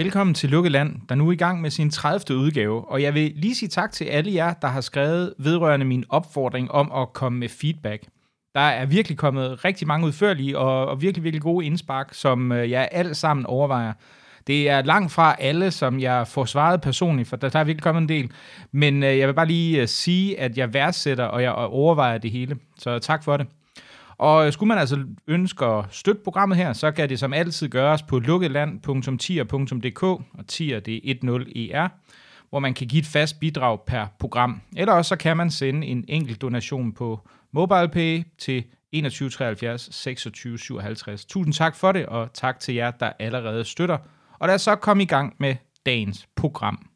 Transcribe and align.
Velkommen 0.00 0.34
til 0.34 0.50
Lukkeland, 0.50 0.96
der 1.08 1.14
nu 1.14 1.28
er 1.28 1.32
i 1.32 1.36
gang 1.36 1.60
med 1.60 1.70
sin 1.70 1.90
30. 1.90 2.38
udgave, 2.38 2.90
og 2.90 3.02
jeg 3.02 3.14
vil 3.14 3.32
lige 3.36 3.54
sige 3.54 3.68
tak 3.68 3.92
til 3.92 4.04
alle 4.04 4.34
jer, 4.34 4.52
der 4.52 4.68
har 4.68 4.80
skrevet 4.80 5.34
vedrørende 5.38 5.86
min 5.86 6.04
opfordring 6.08 6.70
om 6.70 6.92
at 6.92 7.12
komme 7.12 7.38
med 7.38 7.48
feedback. 7.48 8.02
Der 8.54 8.60
er 8.60 8.86
virkelig 8.86 9.18
kommet 9.18 9.64
rigtig 9.64 9.88
mange 9.88 10.06
udførlige 10.06 10.58
og, 10.58 10.86
og 10.86 11.02
virkelig, 11.02 11.24
virkelig 11.24 11.42
gode 11.42 11.66
indspark, 11.66 12.08
som 12.12 12.52
øh, 12.52 12.70
jeg 12.70 12.88
alt 12.92 13.16
sammen 13.16 13.46
overvejer. 13.46 13.92
Det 14.46 14.68
er 14.68 14.82
langt 14.82 15.12
fra 15.12 15.36
alle, 15.38 15.70
som 15.70 16.00
jeg 16.00 16.28
får 16.28 16.44
svaret 16.44 16.80
personligt, 16.80 17.28
for 17.28 17.36
der, 17.36 17.48
der 17.48 17.58
er 17.58 17.64
virkelig 17.64 17.82
kommet 17.82 18.02
en 18.02 18.08
del. 18.08 18.30
Men 18.72 19.02
øh, 19.02 19.18
jeg 19.18 19.28
vil 19.28 19.34
bare 19.34 19.46
lige 19.46 19.80
øh, 19.80 19.88
sige, 19.88 20.40
at 20.40 20.58
jeg 20.58 20.74
værdsætter, 20.74 21.24
og 21.24 21.42
jeg 21.42 21.52
overvejer 21.52 22.18
det 22.18 22.30
hele. 22.30 22.56
Så 22.78 22.98
tak 22.98 23.24
for 23.24 23.36
det. 23.36 23.46
Og 24.20 24.46
øh, 24.46 24.52
skulle 24.52 24.68
man 24.68 24.78
altså 24.78 25.04
ønske 25.26 25.64
at 25.64 25.84
støtte 25.90 26.20
programmet 26.24 26.58
her, 26.58 26.72
så 26.72 26.90
kan 26.90 27.08
det 27.08 27.18
som 27.18 27.32
altid 27.32 27.68
gøres 27.68 28.02
på 28.02 28.18
lukkeland.tier.dk, 28.18 30.02
og 30.02 30.46
tier 30.48 30.80
det 30.80 31.10
er 31.10 31.14
10ER, 31.14 31.88
hvor 32.50 32.58
man 32.58 32.74
kan 32.74 32.86
give 32.86 33.00
et 33.00 33.06
fast 33.06 33.40
bidrag 33.40 33.80
per 33.86 34.06
program. 34.18 34.60
Eller 34.76 34.92
også 34.92 35.08
så 35.08 35.16
kan 35.16 35.36
man 35.36 35.50
sende 35.50 35.86
en 35.86 36.04
enkelt 36.08 36.42
donation 36.42 36.92
på 36.92 37.28
MobilePay 37.52 38.22
til 38.38 38.64
21 38.92 39.30
73 39.30 39.88
26 39.92 40.58
57. 40.58 41.24
Tusind 41.24 41.54
tak 41.54 41.76
for 41.76 41.92
det, 41.92 42.06
og 42.06 42.32
tak 42.34 42.60
til 42.60 42.74
jer, 42.74 42.90
der 42.90 43.12
allerede 43.18 43.64
støtter. 43.64 43.98
Og 44.38 44.48
lad 44.48 44.54
os 44.54 44.62
så 44.62 44.74
komme 44.74 45.02
i 45.02 45.06
gang 45.06 45.34
med 45.38 45.56
dagens 45.86 46.28
program. 46.36 46.86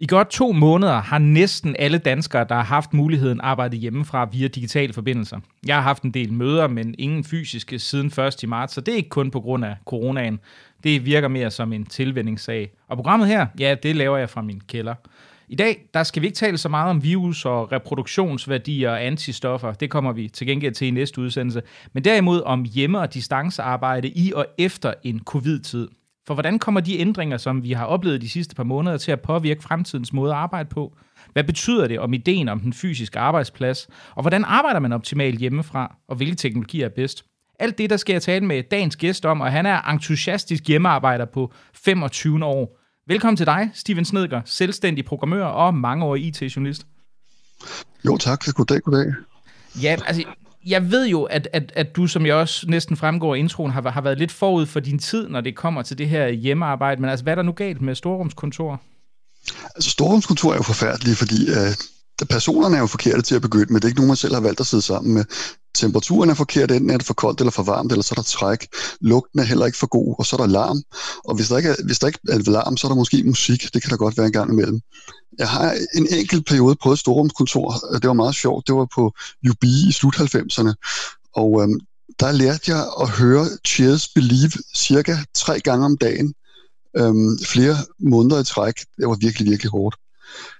I 0.00 0.06
godt 0.06 0.30
to 0.30 0.52
måneder 0.52 1.00
har 1.00 1.18
næsten 1.18 1.76
alle 1.78 1.98
danskere, 1.98 2.46
der 2.48 2.54
har 2.54 2.62
haft 2.62 2.94
muligheden, 2.94 3.40
arbejdet 3.40 3.78
hjemmefra 3.78 4.28
via 4.32 4.48
digitale 4.48 4.92
forbindelser. 4.92 5.40
Jeg 5.66 5.76
har 5.76 5.82
haft 5.82 6.02
en 6.02 6.10
del 6.10 6.32
møder, 6.32 6.68
men 6.68 6.94
ingen 6.98 7.24
fysiske 7.24 7.78
siden 7.78 8.06
1. 8.42 8.48
marts, 8.48 8.74
så 8.74 8.80
det 8.80 8.92
er 8.92 8.96
ikke 8.96 9.08
kun 9.08 9.30
på 9.30 9.40
grund 9.40 9.64
af 9.64 9.76
coronaen. 9.86 10.40
Det 10.84 11.04
virker 11.04 11.28
mere 11.28 11.50
som 11.50 11.72
en 11.72 11.86
tilvændingssag. 11.86 12.70
Og 12.88 12.96
programmet 12.96 13.28
her, 13.28 13.46
ja, 13.58 13.74
det 13.82 13.96
laver 13.96 14.16
jeg 14.16 14.30
fra 14.30 14.42
min 14.42 14.60
kælder. 14.68 14.94
I 15.48 15.56
dag, 15.56 15.88
der 15.94 16.02
skal 16.02 16.22
vi 16.22 16.26
ikke 16.26 16.36
tale 16.36 16.58
så 16.58 16.68
meget 16.68 16.90
om 16.90 17.02
virus 17.02 17.44
og 17.44 17.72
reproduktionsværdier 17.72 18.90
og 18.90 19.04
antistoffer. 19.04 19.72
Det 19.72 19.90
kommer 19.90 20.12
vi 20.12 20.28
til 20.28 20.46
gengæld 20.46 20.74
til 20.74 20.86
i 20.86 20.90
næste 20.90 21.20
udsendelse. 21.20 21.62
Men 21.92 22.04
derimod 22.04 22.42
om 22.42 22.64
hjemme- 22.64 22.98
og 22.98 23.14
distancearbejde 23.14 24.08
i 24.08 24.32
og 24.32 24.46
efter 24.58 24.94
en 25.02 25.20
covid-tid. 25.24 25.88
For 26.28 26.34
hvordan 26.34 26.58
kommer 26.58 26.80
de 26.80 26.98
ændringer, 26.98 27.36
som 27.36 27.62
vi 27.62 27.72
har 27.72 27.84
oplevet 27.84 28.20
de 28.20 28.28
sidste 28.28 28.54
par 28.54 28.64
måneder, 28.64 28.96
til 28.96 29.12
at 29.12 29.20
påvirke 29.20 29.62
fremtidens 29.62 30.12
måde 30.12 30.32
at 30.32 30.38
arbejde 30.38 30.68
på? 30.68 30.96
Hvad 31.32 31.44
betyder 31.44 31.88
det 31.88 31.98
om 31.98 32.14
ideen 32.14 32.48
om 32.48 32.60
den 32.60 32.72
fysiske 32.72 33.18
arbejdsplads? 33.18 33.88
Og 34.14 34.22
hvordan 34.22 34.44
arbejder 34.44 34.80
man 34.80 34.92
optimalt 34.92 35.38
hjemmefra? 35.38 35.96
Og 36.08 36.16
hvilke 36.16 36.36
teknologier 36.36 36.84
er 36.84 36.90
bedst? 36.96 37.24
Alt 37.58 37.78
det, 37.78 37.90
der 37.90 37.96
skal 37.96 38.12
jeg 38.12 38.22
tale 38.22 38.46
med 38.46 38.62
dagens 38.70 38.96
gæst 38.96 39.26
om, 39.26 39.40
og 39.40 39.52
han 39.52 39.66
er 39.66 39.82
entusiastisk 39.82 40.68
hjemmearbejder 40.68 41.24
på 41.24 41.52
25 41.74 42.44
år. 42.44 42.78
Velkommen 43.06 43.36
til 43.36 43.46
dig, 43.46 43.70
Steven 43.74 44.04
Snedger, 44.04 44.42
selvstændig 44.44 45.04
programmør 45.04 45.44
og 45.44 45.74
mangeårig 45.74 46.24
IT-journalist. 46.24 46.86
Jo 48.06 48.16
tak, 48.16 48.44
goddag, 48.54 48.80
goddag. 48.80 49.12
Ja, 49.82 49.96
altså, 50.06 50.24
jeg 50.66 50.90
ved 50.90 51.06
jo, 51.06 51.22
at, 51.22 51.48
at, 51.52 51.72
at 51.76 51.96
du, 51.96 52.06
som 52.06 52.26
jeg 52.26 52.34
også 52.34 52.66
næsten 52.68 52.96
fremgår 52.96 53.34
i 53.34 53.38
introen, 53.38 53.70
har, 53.72 53.90
har 53.90 54.00
været 54.00 54.18
lidt 54.18 54.32
forud 54.32 54.66
for 54.66 54.80
din 54.80 54.98
tid, 54.98 55.28
når 55.28 55.40
det 55.40 55.56
kommer 55.56 55.82
til 55.82 55.98
det 55.98 56.08
her 56.08 56.28
hjemmearbejde. 56.28 57.00
Men 57.00 57.10
altså, 57.10 57.22
hvad 57.22 57.32
er 57.32 57.34
der 57.34 57.42
nu 57.42 57.52
galt 57.52 57.80
med 57.80 57.94
storrumskontor? 57.94 58.80
Altså, 59.74 59.90
storrumskontor 59.90 60.52
er 60.52 60.56
jo 60.56 60.62
forfærdeligt, 60.62 61.18
fordi 61.18 61.48
øh, 61.50 61.74
personerne 62.26 62.76
er 62.76 62.80
jo 62.80 62.86
forkerte 62.86 63.22
til 63.22 63.34
at 63.34 63.42
begynde 63.42 63.72
med. 63.72 63.80
Det 63.80 63.84
er 63.84 63.88
ikke 63.88 64.00
nogen, 64.00 64.08
man 64.08 64.16
selv 64.16 64.34
har 64.34 64.40
valgt 64.40 64.60
at 64.60 64.66
sidde 64.66 64.82
sammen 64.82 65.14
med. 65.14 65.24
Temperaturen 65.74 66.30
er 66.30 66.34
forkert, 66.34 66.72
enten 66.72 66.90
er 66.90 66.96
det 66.96 67.06
for 67.06 67.14
koldt 67.14 67.40
eller 67.40 67.50
for 67.50 67.62
varmt, 67.62 67.92
eller 67.92 68.02
så 68.02 68.12
er 68.12 68.20
der 68.22 68.22
træk. 68.22 68.66
Lugten 69.00 69.40
er 69.40 69.44
heller 69.44 69.66
ikke 69.66 69.78
for 69.78 69.86
god, 69.86 70.14
og 70.18 70.26
så 70.26 70.36
er 70.36 70.40
der 70.40 70.46
larm. 70.46 70.82
Og 71.24 71.36
hvis 71.36 71.48
der 71.48 71.56
ikke 71.56 71.68
er, 71.68 71.74
hvis 71.84 71.98
der 71.98 72.06
ikke 72.06 72.18
er 72.28 72.38
larm, 72.38 72.76
så 72.76 72.86
er 72.86 72.88
der 72.88 72.96
måske 72.96 73.22
musik. 73.24 73.74
Det 73.74 73.82
kan 73.82 73.90
der 73.90 73.96
godt 73.96 74.16
være 74.16 74.26
en 74.26 74.32
gang 74.32 74.52
imellem. 74.52 74.80
Jeg 75.38 75.48
har 75.48 75.76
en 75.94 76.06
enkelt 76.14 76.46
periode 76.46 76.76
på 76.82 76.92
et 76.92 76.98
storrumskontor. 76.98 77.72
Det 78.02 78.08
var 78.08 78.12
meget 78.12 78.34
sjovt. 78.34 78.66
Det 78.66 78.74
var 78.74 78.88
på 78.94 79.12
UB 79.50 79.64
i 79.64 79.92
slut 79.92 80.16
90'erne. 80.16 80.72
Og 81.34 81.62
øhm, 81.62 81.80
der 82.20 82.32
lærte 82.32 82.70
jeg 82.72 82.86
at 83.00 83.08
høre 83.08 83.46
Cheers 83.66 84.08
Believe 84.08 84.52
cirka 84.76 85.16
tre 85.34 85.60
gange 85.60 85.84
om 85.84 85.96
dagen. 85.96 86.34
Øhm, 86.96 87.38
flere 87.46 87.76
måneder 87.98 88.40
i 88.40 88.44
træk. 88.44 88.74
Det 88.98 89.08
var 89.08 89.16
virkelig, 89.20 89.50
virkelig 89.50 89.70
hårdt. 89.70 89.96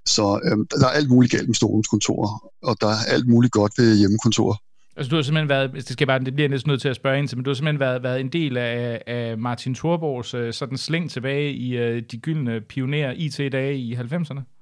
Så 0.06 0.40
øhm, 0.44 0.66
der 0.66 0.86
er 0.86 0.90
alt 0.90 1.10
muligt 1.10 1.32
galt 1.32 1.48
med 1.48 1.54
storrumskontorer, 1.54 2.50
og 2.62 2.76
der 2.80 2.86
er 2.86 3.00
alt 3.08 3.28
muligt 3.28 3.52
godt 3.52 3.72
ved 3.78 3.98
hjemmekontor. 3.98 4.62
Altså 4.96 5.10
du 5.10 5.16
har 5.16 5.22
simpelthen 5.22 5.48
været, 5.48 5.62
altså, 5.62 5.88
det 5.88 5.92
skal 5.92 6.06
bare, 6.06 6.18
det 6.18 6.34
bliver 6.34 6.48
næsten 6.48 6.70
nødt 6.70 6.80
til 6.80 6.88
at 6.88 6.96
spørge 6.96 7.18
ind 7.18 7.28
til, 7.28 7.38
men 7.38 7.44
du 7.44 7.50
har 7.50 7.54
simpelthen 7.54 7.80
været, 7.80 8.02
været 8.02 8.20
en 8.20 8.28
del 8.28 8.56
af, 8.56 9.02
af 9.06 9.38
Martin 9.38 9.74
Thorborgs 9.74 10.34
øh, 10.34 10.52
sådan 10.52 10.78
slæng 10.78 11.10
tilbage 11.10 11.52
i 11.52 11.76
øh, 11.76 12.02
de 12.10 12.18
gyldne 12.18 12.60
pioner 12.60 13.12
IT-dage 13.16 13.78
i 13.78 13.94
90'erne? 13.94 14.57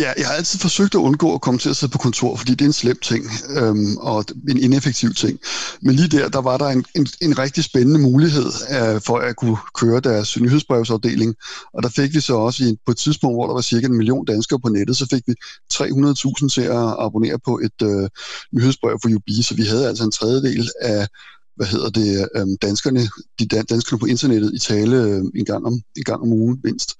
Ja, 0.00 0.12
jeg 0.18 0.26
har 0.26 0.34
altid 0.34 0.58
forsøgt 0.58 0.94
at 0.94 0.98
undgå 0.98 1.34
at 1.34 1.40
komme 1.40 1.58
til 1.58 1.70
at 1.70 1.76
sidde 1.76 1.90
på 1.90 1.98
kontor, 1.98 2.36
fordi 2.36 2.52
det 2.52 2.60
er 2.60 2.66
en 2.66 2.72
slem 2.72 2.98
ting 3.02 3.24
øhm, 3.48 3.96
og 3.96 4.24
en 4.48 4.58
ineffektiv 4.58 5.14
ting. 5.14 5.38
Men 5.82 5.94
lige 5.96 6.08
der, 6.08 6.28
der 6.28 6.40
var 6.40 6.56
der 6.58 6.66
en, 6.66 6.84
en, 6.94 7.06
en 7.20 7.38
rigtig 7.38 7.64
spændende 7.64 8.00
mulighed 8.00 8.46
øh, 8.70 9.00
for 9.06 9.18
at 9.18 9.36
kunne 9.36 9.56
køre 9.80 10.00
deres 10.00 10.40
nyhedsbrevsafdeling. 10.40 11.34
Og 11.74 11.82
der 11.82 11.88
fik 11.88 12.14
vi 12.14 12.20
så 12.20 12.34
også 12.34 12.64
i, 12.64 12.76
på 12.86 12.90
et 12.92 12.98
tidspunkt, 12.98 13.36
hvor 13.36 13.46
der 13.46 13.54
var 13.54 13.60
cirka 13.60 13.86
en 13.86 13.96
million 13.96 14.24
danskere 14.24 14.60
på 14.60 14.68
nettet, 14.68 14.96
så 14.96 15.06
fik 15.10 15.22
vi 15.26 15.34
300.000 15.72 16.48
til 16.48 16.62
at 16.62 16.94
abonnere 16.98 17.38
på 17.44 17.60
et 17.64 17.82
øh, 17.82 18.08
nyhedsbrev 18.52 18.98
for 19.02 19.08
UB, 19.14 19.28
så 19.42 19.54
vi 19.54 19.64
havde 19.64 19.88
altså 19.88 20.04
en 20.04 20.12
tredjedel 20.12 20.70
af 20.80 21.08
hvad 21.56 21.66
hedder 21.66 21.90
det, 21.90 22.28
øhm, 22.36 22.56
danskerne, 22.62 23.00
de 23.38 23.46
danskerne 23.46 24.00
på 24.00 24.06
internettet 24.06 24.54
i 24.54 24.58
tale 24.58 24.96
øhm, 24.96 25.30
en, 25.34 25.44
gang 25.44 25.66
om, 25.66 25.72
en 25.96 26.04
gang 26.04 26.22
om 26.22 26.32
ugen 26.32 26.60
mindst. 26.64 26.90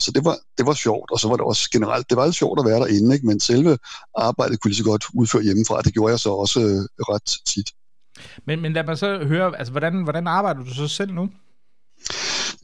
Så 0.00 0.12
det 0.14 0.24
var, 0.24 0.36
det 0.58 0.66
var 0.66 0.74
sjovt, 0.74 1.10
og 1.10 1.20
så 1.20 1.28
var 1.28 1.36
det 1.36 1.44
også 1.44 1.70
generelt, 1.70 2.10
det 2.10 2.16
var 2.16 2.24
lidt 2.24 2.36
sjovt 2.36 2.60
at 2.60 2.66
være 2.66 2.80
derinde, 2.80 3.14
ikke? 3.14 3.26
men 3.26 3.40
selve 3.40 3.78
arbejdet 4.16 4.60
kunne 4.60 4.70
lige 4.70 4.78
så 4.78 4.84
godt 4.84 5.04
udføre 5.14 5.42
hjemmefra, 5.42 5.82
det 5.82 5.92
gjorde 5.92 6.10
jeg 6.10 6.20
så 6.20 6.30
også 6.30 6.60
øh, 6.60 7.04
ret 7.12 7.30
tit. 7.46 7.70
Men, 8.46 8.60
men 8.60 8.72
lad 8.72 8.84
mig 8.84 8.98
så 8.98 9.24
høre, 9.24 9.58
altså 9.58 9.70
hvordan, 9.72 10.02
hvordan 10.02 10.26
arbejder 10.26 10.64
du 10.64 10.74
så 10.74 10.88
selv 10.88 11.12
nu? 11.12 11.30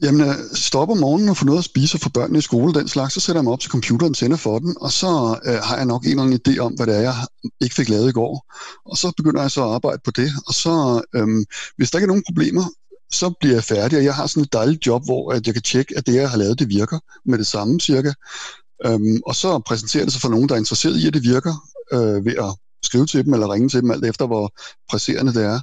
Jamen, 0.01 0.21
øh, 0.21 0.27
jeg 0.27 0.35
stopper 0.53 0.95
om 0.95 1.01
morgenen 1.01 1.29
og 1.29 1.37
får 1.37 1.45
noget 1.45 1.59
at 1.59 1.65
spise 1.65 1.99
for 1.99 2.09
børnene 2.09 2.39
i 2.39 2.41
skole 2.41 2.73
den 2.73 2.87
slags, 2.87 3.13
så 3.13 3.19
sætter 3.19 3.39
jeg 3.39 3.43
mig 3.43 3.53
op 3.53 3.59
til 3.59 3.71
computeren, 3.71 4.13
tænder 4.13 4.37
for 4.37 4.59
den, 4.59 4.75
og 4.81 4.91
så 4.91 5.39
øh, 5.45 5.59
har 5.63 5.75
jeg 5.77 5.85
nok 5.85 6.03
en 6.03 6.09
eller 6.09 6.23
anden 6.23 6.39
idé 6.47 6.59
om, 6.59 6.73
hvad 6.73 6.87
det 6.87 6.95
er, 6.95 7.01
jeg 7.01 7.15
ikke 7.61 7.75
fik 7.75 7.89
lavet 7.89 8.09
i 8.09 8.11
går. 8.11 8.53
Og 8.85 8.97
så 8.97 9.11
begynder 9.17 9.41
jeg 9.41 9.51
så 9.51 9.63
at 9.63 9.73
arbejde 9.73 10.01
på 10.05 10.11
det, 10.11 10.31
og 10.47 10.53
så, 10.53 11.01
øh, 11.15 11.27
hvis 11.77 11.91
der 11.91 11.97
ikke 11.97 12.05
er 12.05 12.13
nogen 12.13 12.23
problemer, 12.27 12.63
så 13.11 13.33
bliver 13.39 13.55
jeg 13.55 13.63
færdig, 13.63 13.97
og 13.97 14.03
jeg 14.03 14.15
har 14.15 14.27
sådan 14.27 14.43
et 14.43 14.53
dejligt 14.53 14.85
job, 14.85 15.05
hvor 15.05 15.31
at 15.31 15.47
jeg 15.47 15.55
kan 15.55 15.63
tjekke, 15.63 15.97
at 15.97 16.07
det, 16.07 16.15
jeg 16.15 16.29
har 16.29 16.37
lavet, 16.37 16.59
det 16.59 16.69
virker 16.69 16.99
med 17.25 17.37
det 17.37 17.47
samme 17.47 17.79
cirka. 17.79 18.13
Øhm, 18.85 19.21
og 19.25 19.35
så 19.35 19.59
præsenterer 19.59 20.03
det 20.03 20.13
sig 20.13 20.21
for 20.21 20.29
nogen, 20.29 20.49
der 20.49 20.55
er 20.55 20.59
interesseret 20.59 20.97
i, 20.97 21.07
at 21.07 21.13
det 21.13 21.23
virker, 21.23 21.67
øh, 21.93 22.25
ved 22.25 22.35
at 22.35 22.55
skrive 22.83 23.05
til 23.05 23.25
dem 23.25 23.33
eller 23.33 23.53
ringe 23.53 23.69
til 23.69 23.81
dem, 23.81 23.91
alt 23.91 24.05
efter 24.05 24.27
hvor 24.27 24.53
presserende 24.89 25.33
det 25.33 25.43
er. 25.43 25.59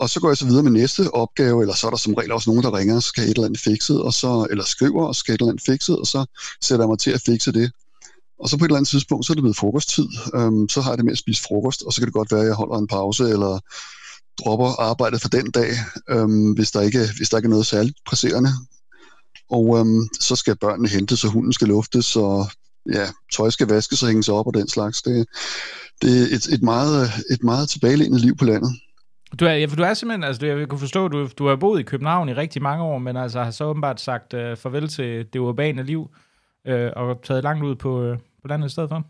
Og 0.00 0.10
så 0.10 0.20
går 0.20 0.28
jeg 0.28 0.36
så 0.36 0.46
videre 0.46 0.62
med 0.62 0.70
næste 0.70 1.14
opgave, 1.14 1.60
eller 1.60 1.74
så 1.74 1.86
er 1.86 1.90
der 1.90 1.98
som 1.98 2.14
regel 2.14 2.32
også 2.32 2.50
nogen, 2.50 2.62
der 2.62 2.76
ringer 2.78 2.96
og 2.96 3.02
skal 3.02 3.24
et 3.24 3.30
eller 3.30 3.44
andet 3.44 3.60
fikset, 3.60 4.02
og 4.02 4.14
så, 4.14 4.46
eller 4.50 4.64
skriver 4.64 5.06
og 5.06 5.16
skal 5.16 5.34
et 5.34 5.40
eller 5.40 5.52
andet 5.52 5.64
fikset, 5.66 5.96
og 5.98 6.06
så 6.06 6.26
sætter 6.62 6.84
jeg 6.84 6.88
mig 6.88 6.98
til 6.98 7.10
at 7.10 7.22
fikse 7.26 7.52
det. 7.52 7.72
Og 8.38 8.48
så 8.48 8.56
på 8.56 8.64
et 8.64 8.68
eller 8.68 8.76
andet 8.76 8.88
tidspunkt, 8.88 9.26
så 9.26 9.32
er 9.32 9.34
det 9.34 9.42
blevet 9.42 9.56
frokosttid. 9.56 10.08
Øhm, 10.34 10.68
så 10.68 10.80
har 10.80 10.90
jeg 10.90 10.98
det 10.98 11.04
med 11.04 11.12
at 11.12 11.18
spise 11.18 11.42
frokost, 11.42 11.82
og 11.82 11.92
så 11.92 12.00
kan 12.00 12.06
det 12.06 12.14
godt 12.14 12.32
være, 12.32 12.40
at 12.40 12.46
jeg 12.46 12.54
holder 12.54 12.78
en 12.78 12.86
pause, 12.86 13.24
eller 13.24 13.58
dropper 14.44 14.80
arbejdet 14.80 15.22
for 15.22 15.28
den 15.28 15.50
dag, 15.50 15.70
øhm, 16.10 16.52
hvis, 16.52 16.70
der 16.70 16.80
ikke, 16.80 17.00
hvis 17.16 17.28
der 17.28 17.36
ikke 17.36 17.46
er 17.46 17.50
noget 17.50 17.66
særligt 17.66 17.96
presserende. 18.06 18.50
Og 19.50 19.78
øhm, 19.78 20.08
så 20.20 20.36
skal 20.36 20.56
børnene 20.56 20.88
hentes, 20.88 21.20
så 21.20 21.28
hunden 21.28 21.52
skal 21.52 21.68
luftes, 21.68 22.16
og 22.16 22.50
ja, 22.92 23.06
tøj 23.36 23.50
skal 23.50 23.66
vaskes 23.66 24.02
og 24.02 24.08
hænges 24.08 24.28
op 24.28 24.46
og 24.46 24.54
den 24.54 24.68
slags. 24.68 25.02
Det, 25.02 25.26
det 26.02 26.22
er 26.22 26.36
et, 26.36 26.46
et, 26.46 26.62
meget, 26.62 27.10
et 27.30 27.42
meget 27.42 27.68
tilbagelænet 27.68 28.20
liv 28.20 28.36
på 28.36 28.44
landet. 28.44 28.72
Du 29.38 29.44
er, 29.44 29.52
ja, 29.52 29.66
for 29.66 29.76
du 29.76 29.82
er 29.82 29.94
simpelthen, 29.94 30.24
altså 30.24 30.46
jeg 30.46 30.68
kan 30.68 30.78
forstå, 30.78 31.08
du, 31.08 31.28
du 31.38 31.48
har 31.48 31.56
boet 31.56 31.80
i 31.80 31.82
København 31.82 32.28
i 32.28 32.34
rigtig 32.34 32.62
mange 32.62 32.84
år, 32.84 32.98
men 32.98 33.16
altså 33.16 33.42
har 33.42 33.50
så 33.50 33.64
åbenbart 33.64 34.00
sagt 34.00 34.34
uh, 34.34 34.56
farvel 34.56 34.88
til 34.88 35.26
det 35.32 35.38
urbane 35.38 35.82
liv, 35.82 36.00
uh, 36.70 36.74
og 36.96 37.22
taget 37.24 37.42
langt 37.42 37.64
ud 37.64 37.74
på, 37.74 38.10
uh, 38.10 38.16
på 38.16 38.48
landet 38.48 38.68
i 38.68 38.72
stedet 38.72 38.88
for. 38.88 39.04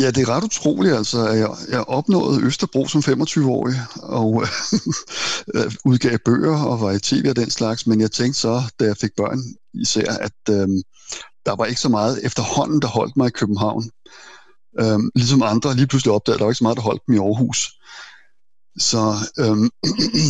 Ja, 0.00 0.10
det 0.10 0.18
er 0.18 0.28
ret 0.28 0.44
utroligt, 0.44 0.94
altså. 0.94 1.28
Jeg, 1.28 1.48
jeg 1.70 1.80
opnåede 1.88 2.44
Østerbro 2.44 2.86
som 2.86 3.00
25-årig, 3.00 3.74
og 4.02 4.28
udgav 5.90 6.18
bøger 6.24 6.64
og 6.64 6.80
var 6.80 6.90
i 6.90 6.98
tv 6.98 7.26
og 7.28 7.36
den 7.36 7.50
slags, 7.50 7.86
men 7.86 8.00
jeg 8.00 8.10
tænkte 8.10 8.40
så, 8.40 8.62
da 8.80 8.84
jeg 8.84 8.96
fik 8.96 9.10
børn 9.16 9.38
især, 9.74 10.12
at 10.20 10.32
uh, 10.50 10.68
der 11.46 11.56
var 11.56 11.64
ikke 11.64 11.80
så 11.80 11.88
meget 11.88 12.26
efterhånden, 12.26 12.82
der 12.82 12.88
holdt 12.88 13.16
mig 13.16 13.26
i 13.26 13.30
København. 13.30 13.90
Uh, 14.82 15.00
ligesom 15.14 15.42
andre 15.42 15.74
lige 15.74 15.86
pludselig 15.86 16.12
opdagede, 16.12 16.36
at 16.36 16.38
der 16.38 16.44
var 16.44 16.50
ikke 16.50 16.58
så 16.58 16.64
meget, 16.64 16.76
der 16.76 16.82
holdt 16.82 17.02
dem 17.06 17.14
i 17.14 17.18
Aarhus. 17.18 17.78
Så 18.78 19.14
øhm, 19.38 19.70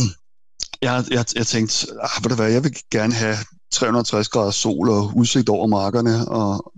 jeg, 0.87 1.05
jeg, 1.11 1.25
jeg 1.35 1.47
tænkte, 1.47 1.87
ah, 2.01 2.23
ved 2.23 2.29
du 2.29 2.35
hvad, 2.35 2.51
jeg 2.51 2.63
vil 2.63 2.77
gerne 2.91 3.13
have 3.13 3.37
360 3.71 4.29
grader 4.29 4.51
sol 4.51 4.89
og 4.89 5.11
udsigt 5.15 5.49
over 5.49 5.67
markerne 5.67 6.27
og 6.27 6.73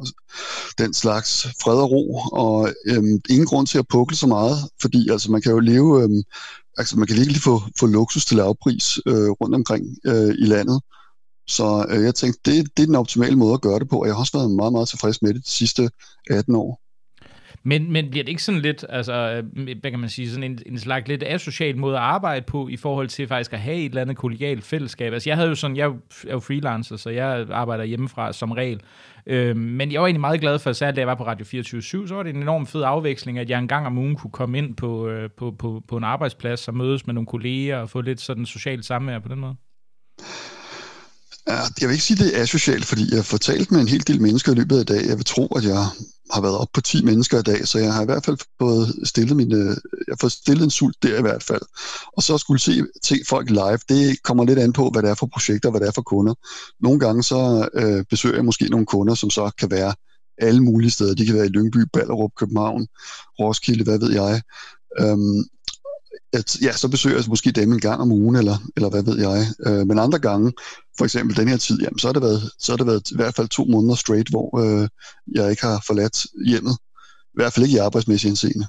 den 0.78 0.94
slags 0.94 1.48
fred 1.64 1.76
og 1.76 1.92
ro, 1.92 2.16
og 2.32 2.74
øhm, 2.86 3.20
ingen 3.30 3.46
grund 3.46 3.68
til 3.68 3.78
at 3.78 3.88
pukle 3.88 4.18
så 4.18 4.28
meget, 4.28 4.58
fordi 4.82 5.10
altså, 5.10 5.32
man 5.32 5.42
kan 5.42 5.52
jo 5.52 5.60
leve 5.60 6.04
øhm, 6.04 6.24
altså 6.78 6.98
man 6.98 7.08
kan 7.08 7.18
virkelig 7.18 7.42
få, 7.42 7.62
få 7.80 7.86
luksus 7.86 8.26
til 8.26 8.38
lavpris 8.38 9.00
øh, 9.06 9.30
rundt 9.30 9.56
omkring 9.56 9.86
øh, 10.06 10.36
i 10.40 10.46
landet. 10.46 10.82
Så 11.48 11.86
øh, 11.90 12.04
jeg 12.04 12.16
tænkte, 12.16 12.40
det, 12.46 12.78
det 12.78 12.84
er 12.84 12.88
den 12.88 12.96
optimale 12.96 13.36
måde 13.36 13.54
at 13.54 13.62
gøre 13.62 13.80
det 13.80 13.90
på, 13.90 13.98
og 14.00 14.08
jeg 14.08 14.16
har 14.16 14.20
også 14.20 14.38
været 14.38 14.52
meget, 14.52 14.74
meget 14.74 14.90
tilfreds 14.90 15.22
med 15.22 15.34
det 15.34 15.46
de 15.46 15.52
sidste 15.52 15.90
18 16.30 16.56
år. 16.56 16.81
Men, 17.64 17.92
men 17.92 18.10
bliver 18.10 18.24
det 18.24 18.30
ikke 18.30 18.44
sådan 18.44 18.62
lidt, 18.62 18.86
altså, 18.90 19.14
øh, 19.14 19.66
hvad 19.82 19.92
kan 19.92 20.00
man 20.00 20.10
sige, 20.10 20.30
sådan 20.30 20.44
en, 20.44 20.60
en 20.66 20.80
slags 20.80 21.08
lidt 21.08 21.24
asocial 21.24 21.78
måde 21.78 21.96
at 21.96 22.02
arbejde 22.02 22.46
på, 22.46 22.68
i 22.68 22.78
forhold 22.78 23.08
til 23.08 23.28
faktisk 23.28 23.54
at 23.54 23.60
have 23.60 23.78
et 23.78 23.86
eller 23.86 24.02
andet 24.02 24.18
kollegialt 24.18 24.64
fællesskab? 24.64 25.14
Altså, 25.14 25.30
jeg 25.30 25.38
havde 25.38 25.50
jo 25.50 25.56
sådan, 25.56 25.78
jeg 25.78 25.94
er 26.28 26.32
jo 26.32 26.40
freelancer, 26.40 26.98
så 26.98 27.10
jeg 27.10 27.46
arbejder 27.52 27.84
hjemmefra 27.84 28.34
som 28.34 28.52
regel. 28.52 28.82
Øh, 29.28 29.58
men 29.58 29.92
jeg 29.92 30.02
var 30.02 30.08
egentlig 30.08 30.22
meget 30.22 30.42
glad 30.42 30.60
for, 30.60 30.74
særligt 30.74 30.96
da 30.96 31.00
jeg 31.00 31.08
var 31.08 31.16
på 31.16 31.26
Radio 31.26 31.46
24 31.46 31.82
7 31.82 32.08
så 32.08 32.16
var 32.16 32.24
det 32.24 32.36
en 32.36 32.42
enorm 32.42 32.68
fed 32.68 32.84
afveksling, 32.84 33.40
at 33.40 33.50
jeg 33.50 33.60
en 33.60 33.68
gang 33.68 33.86
om 33.88 33.98
ugen 33.98 34.16
kunne 34.16 34.32
komme 34.32 34.58
ind 34.58 34.76
på, 34.76 35.08
øh, 35.08 35.30
på, 35.38 35.56
på, 35.60 35.82
på 35.88 35.98
en 35.98 36.04
arbejdsplads 36.04 36.68
og 36.68 36.76
mødes 36.76 37.06
med 37.06 37.14
nogle 37.14 37.28
kolleger 37.28 37.78
og 37.78 37.90
få 37.90 38.02
lidt 38.02 38.22
sådan 38.22 38.46
socialt 38.46 38.86
samvær 38.86 39.20
på 39.20 39.28
den 39.28 39.40
måde. 39.40 39.56
Ja, 41.48 41.60
jeg 41.82 41.88
vil 41.88 41.94
ikke 41.94 42.04
sige, 42.04 42.18
at 42.20 42.26
det 42.26 42.38
er 42.38 42.42
asocialt, 42.42 42.86
fordi 42.86 43.04
jeg 43.10 43.18
har 43.18 43.24
fortalt 43.24 43.72
med 43.72 43.80
en 43.82 43.88
hel 43.88 44.08
del 44.08 44.22
mennesker 44.22 44.52
i 44.52 44.56
løbet 44.56 44.80
af 44.80 44.86
dag. 44.86 45.02
Jeg 45.08 45.18
vil 45.18 45.26
tro, 45.26 45.46
at 45.48 45.64
jeg 45.64 45.78
har 46.34 46.42
været 46.42 46.58
op 46.58 46.68
på 46.74 46.82
10 46.82 47.04
mennesker 47.06 47.40
i 47.40 47.42
dag, 47.42 47.68
så 47.68 47.80
jeg 47.80 47.94
har 47.94 48.02
i 48.02 48.06
hvert 48.06 48.26
fald 48.26 48.38
fået 48.62 48.96
stillet, 49.04 49.38
mine, 49.38 49.58
jeg 49.58 50.12
har 50.12 50.18
fået 50.22 50.32
stillet 50.32 50.64
en 50.64 50.72
sult 50.72 50.96
der 51.04 51.20
i 51.20 51.22
hvert 51.22 51.44
fald. 51.44 51.62
Og 52.18 52.24
så 52.24 52.38
skulle 52.38 52.62
se, 52.62 52.84
se 53.04 53.16
folk 53.30 53.50
live, 53.50 53.80
det 53.90 54.24
kommer 54.24 54.46
lidt 54.46 54.60
an 54.60 54.74
på, 54.74 54.90
hvad 54.90 55.02
det 55.02 55.10
er 55.10 55.16
for 55.16 55.30
projekter, 55.34 55.70
hvad 55.70 55.82
det 55.82 55.88
er 55.88 55.92
for 55.92 56.02
kunder. 56.02 56.34
Nogle 56.80 57.00
gange 57.00 57.24
så 57.24 57.70
øh, 57.74 58.06
besøger 58.10 58.36
jeg 58.36 58.46
måske 58.46 58.66
nogle 58.66 58.86
kunder, 58.86 59.16
som 59.16 59.30
så 59.30 59.52
kan 59.60 59.72
være 59.72 59.94
alle 60.38 60.64
mulige 60.64 60.92
steder. 60.92 61.16
De 61.16 61.26
kan 61.26 61.36
være 61.36 61.46
i 61.46 61.50
Lyngby, 61.50 61.78
Ballerup, 61.94 62.32
København, 62.38 62.88
Roskilde, 63.40 63.84
hvad 63.84 64.00
ved 64.00 64.12
jeg. 64.12 64.42
Øhm, 65.00 65.44
at, 66.34 66.62
ja, 66.62 66.72
så 66.72 66.88
besøger 66.90 67.16
jeg 67.16 67.26
måske 67.28 67.52
dem 67.52 67.72
en 67.72 67.80
gang 67.80 68.02
om 68.02 68.12
ugen, 68.12 68.36
eller, 68.36 68.58
eller 68.76 68.90
hvad 68.90 69.04
ved 69.04 69.20
jeg. 69.20 69.46
Øh, 69.68 69.88
men 69.88 70.00
andre 70.00 70.20
gange, 70.20 70.54
for 70.98 71.06
eksempel 71.06 71.38
den 71.38 71.48
her 71.48 71.58
tid, 71.58 71.82
jamen, 71.82 72.00
så, 72.00 72.08
har 72.08 72.14
det 72.14 72.22
været, 72.22 72.42
så 72.60 72.72
har 72.72 72.78
det 72.78 72.88
været 72.88 73.12
i 73.12 73.16
hvert 73.16 73.36
fald 73.36 73.48
to 73.48 73.66
måneder 73.66 73.96
straight, 73.96 74.30
hvor 74.30 74.60
øh, 74.60 74.88
jeg 75.36 75.50
ikke 75.50 75.64
har 75.64 75.84
forladt 75.88 76.26
hjemmet. 76.48 76.78
I 77.34 77.38
hvert 77.38 77.54
fald 77.54 77.66
ikke 77.66 77.76
i 77.76 77.80
arbejdsmæssig 77.80 78.30
indseende. 78.30 78.68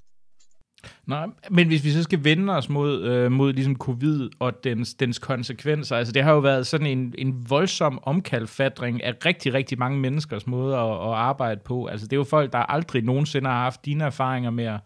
Nej, 1.06 1.27
men 1.50 1.67
hvis 1.67 1.85
vi 1.85 1.91
så 1.91 2.03
skal 2.03 2.25
vende 2.25 2.56
os 2.56 2.69
mod, 2.69 3.03
øh, 3.03 3.33
mod 3.33 3.53
ligesom 3.53 3.77
covid 3.77 4.29
og 4.38 4.53
dens, 4.65 4.95
dens 4.95 5.19
konsekvenser, 5.19 5.97
altså 5.97 6.12
det 6.12 6.23
har 6.23 6.33
jo 6.33 6.38
været 6.38 6.67
sådan 6.67 6.87
en, 6.87 7.15
en 7.19 7.50
voldsom 7.50 7.99
omkalfatring 8.03 9.03
af 9.03 9.15
rigtig, 9.27 9.55
rigtig 9.55 9.79
mange 9.79 10.00
menneskers 10.00 10.47
måde 10.47 10.77
at, 10.77 10.91
at 10.91 11.15
arbejde 11.15 11.61
på. 11.65 11.87
Altså 11.87 12.06
det 12.06 12.12
er 12.12 12.17
jo 12.17 12.25
folk, 12.25 12.53
der 12.53 12.59
aldrig 12.59 13.03
nogensinde 13.03 13.50
har 13.50 13.62
haft 13.62 13.85
dine 13.85 14.05
erfaringer 14.05 14.50
med 14.50 14.65
at 14.65 14.81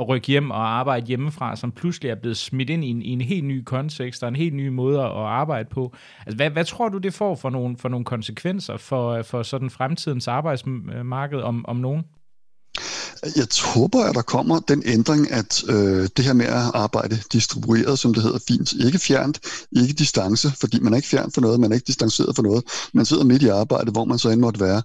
at 0.00 0.08
rykke 0.08 0.26
hjem 0.26 0.50
og 0.50 0.78
arbejde 0.78 1.06
hjemmefra, 1.06 1.56
som 1.56 1.72
pludselig 1.72 2.10
er 2.10 2.14
blevet 2.14 2.36
smidt 2.36 2.70
ind 2.70 2.84
i 2.84 2.88
en, 2.88 3.02
i 3.02 3.08
en 3.08 3.20
helt 3.20 3.44
ny 3.44 3.62
kontekst 3.64 4.22
og 4.22 4.28
en 4.28 4.36
helt 4.36 4.54
ny 4.54 4.68
måde 4.68 5.00
at 5.00 5.06
arbejde 5.10 5.68
på. 5.70 5.94
Altså, 6.26 6.36
hvad, 6.36 6.50
hvad 6.50 6.64
tror 6.64 6.88
du, 6.88 6.98
det 6.98 7.14
får 7.14 7.34
for 7.34 7.50
nogle, 7.50 7.76
for 7.78 7.88
nogle 7.88 8.04
konsekvenser 8.04 8.76
for, 8.76 9.22
for 9.22 9.42
sådan 9.42 9.70
fremtidens 9.70 10.28
arbejdsmarked 10.28 11.40
om, 11.40 11.64
om 11.68 11.76
nogen? 11.76 12.04
Jeg 13.36 13.46
håber, 13.74 14.04
at 14.04 14.14
der 14.14 14.22
kommer 14.22 14.60
den 14.60 14.82
ændring, 14.86 15.32
at 15.32 15.64
øh, 15.68 16.08
det 16.16 16.24
her 16.24 16.32
med 16.32 16.46
at 16.46 16.70
arbejde 16.74 17.16
distribueret, 17.32 17.98
som 17.98 18.14
det 18.14 18.22
hedder 18.22 18.38
fint, 18.48 18.72
ikke 18.72 18.98
fjernt, 18.98 19.40
ikke 19.72 19.94
distance, 19.94 20.48
fordi 20.60 20.80
man 20.80 20.92
er 20.92 20.96
ikke 20.96 21.08
fjern 21.08 21.30
for 21.32 21.40
noget, 21.40 21.60
man 21.60 21.70
er 21.70 21.74
ikke 21.74 21.86
distanceret 21.86 22.36
for 22.36 22.42
noget. 22.42 22.64
Man 22.94 23.04
sidder 23.04 23.24
midt 23.24 23.42
i 23.42 23.48
arbejdet, 23.48 23.92
hvor 23.92 24.04
man 24.04 24.18
så 24.18 24.30
end 24.30 24.40
måtte 24.40 24.60
være. 24.60 24.82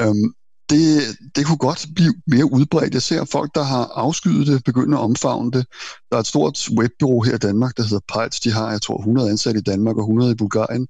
Øhm, 0.00 0.34
det, 0.72 1.16
det 1.36 1.46
kunne 1.46 1.62
godt 1.68 1.86
blive 1.94 2.14
mere 2.26 2.52
udbredt. 2.52 2.94
Jeg 2.94 3.02
ser 3.02 3.24
folk, 3.24 3.50
der 3.54 3.62
har 3.62 3.84
afskyet 3.94 4.46
det, 4.46 4.64
begynde 4.64 4.96
at 4.96 5.02
omfavne 5.02 5.50
det. 5.50 5.66
Der 6.10 6.16
er 6.16 6.20
et 6.20 6.26
stort 6.26 6.68
webbureau 6.78 7.22
her 7.22 7.34
i 7.34 7.38
Danmark, 7.38 7.76
der 7.76 7.82
hedder 7.82 8.00
Pejls. 8.12 8.40
De 8.40 8.50
har, 8.50 8.70
jeg 8.70 8.82
tror, 8.82 8.98
100 8.98 9.30
ansatte 9.30 9.60
i 9.60 9.62
Danmark 9.62 9.96
og 9.96 10.02
100 10.02 10.32
i 10.32 10.34
Bulgarien. 10.34 10.86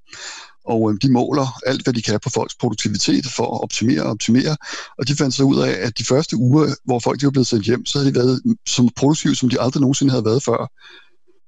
Og 0.65 0.91
øh, 0.91 0.99
de 1.03 1.13
måler 1.13 1.47
alt, 1.67 1.83
hvad 1.85 1.95
de 1.95 2.03
kan 2.03 2.21
på 2.21 2.31
folks 2.31 2.55
produktivitet 2.55 3.27
for 3.27 3.55
at 3.55 3.63
optimere 3.63 4.03
og 4.03 4.11
optimere. 4.11 4.57
Og 4.99 5.09
de 5.09 5.17
fandt 5.17 5.35
så 5.35 5.43
ud 5.45 5.59
af, 5.59 5.87
at 5.87 5.99
de 5.99 6.05
første 6.05 6.37
uger, 6.37 6.67
hvor 6.85 6.99
folk 6.99 7.21
de 7.21 7.25
var 7.25 7.31
blevet 7.31 7.47
sendt 7.47 7.67
hjem, 7.67 7.87
så 7.87 7.99
havde 7.99 8.11
de 8.11 8.19
været 8.19 8.43
så 8.67 8.91
produktive, 8.97 9.35
som 9.35 9.49
de 9.49 9.61
aldrig 9.61 9.81
nogensinde 9.81 10.11
havde 10.11 10.25
været 10.25 10.43
før 10.43 10.71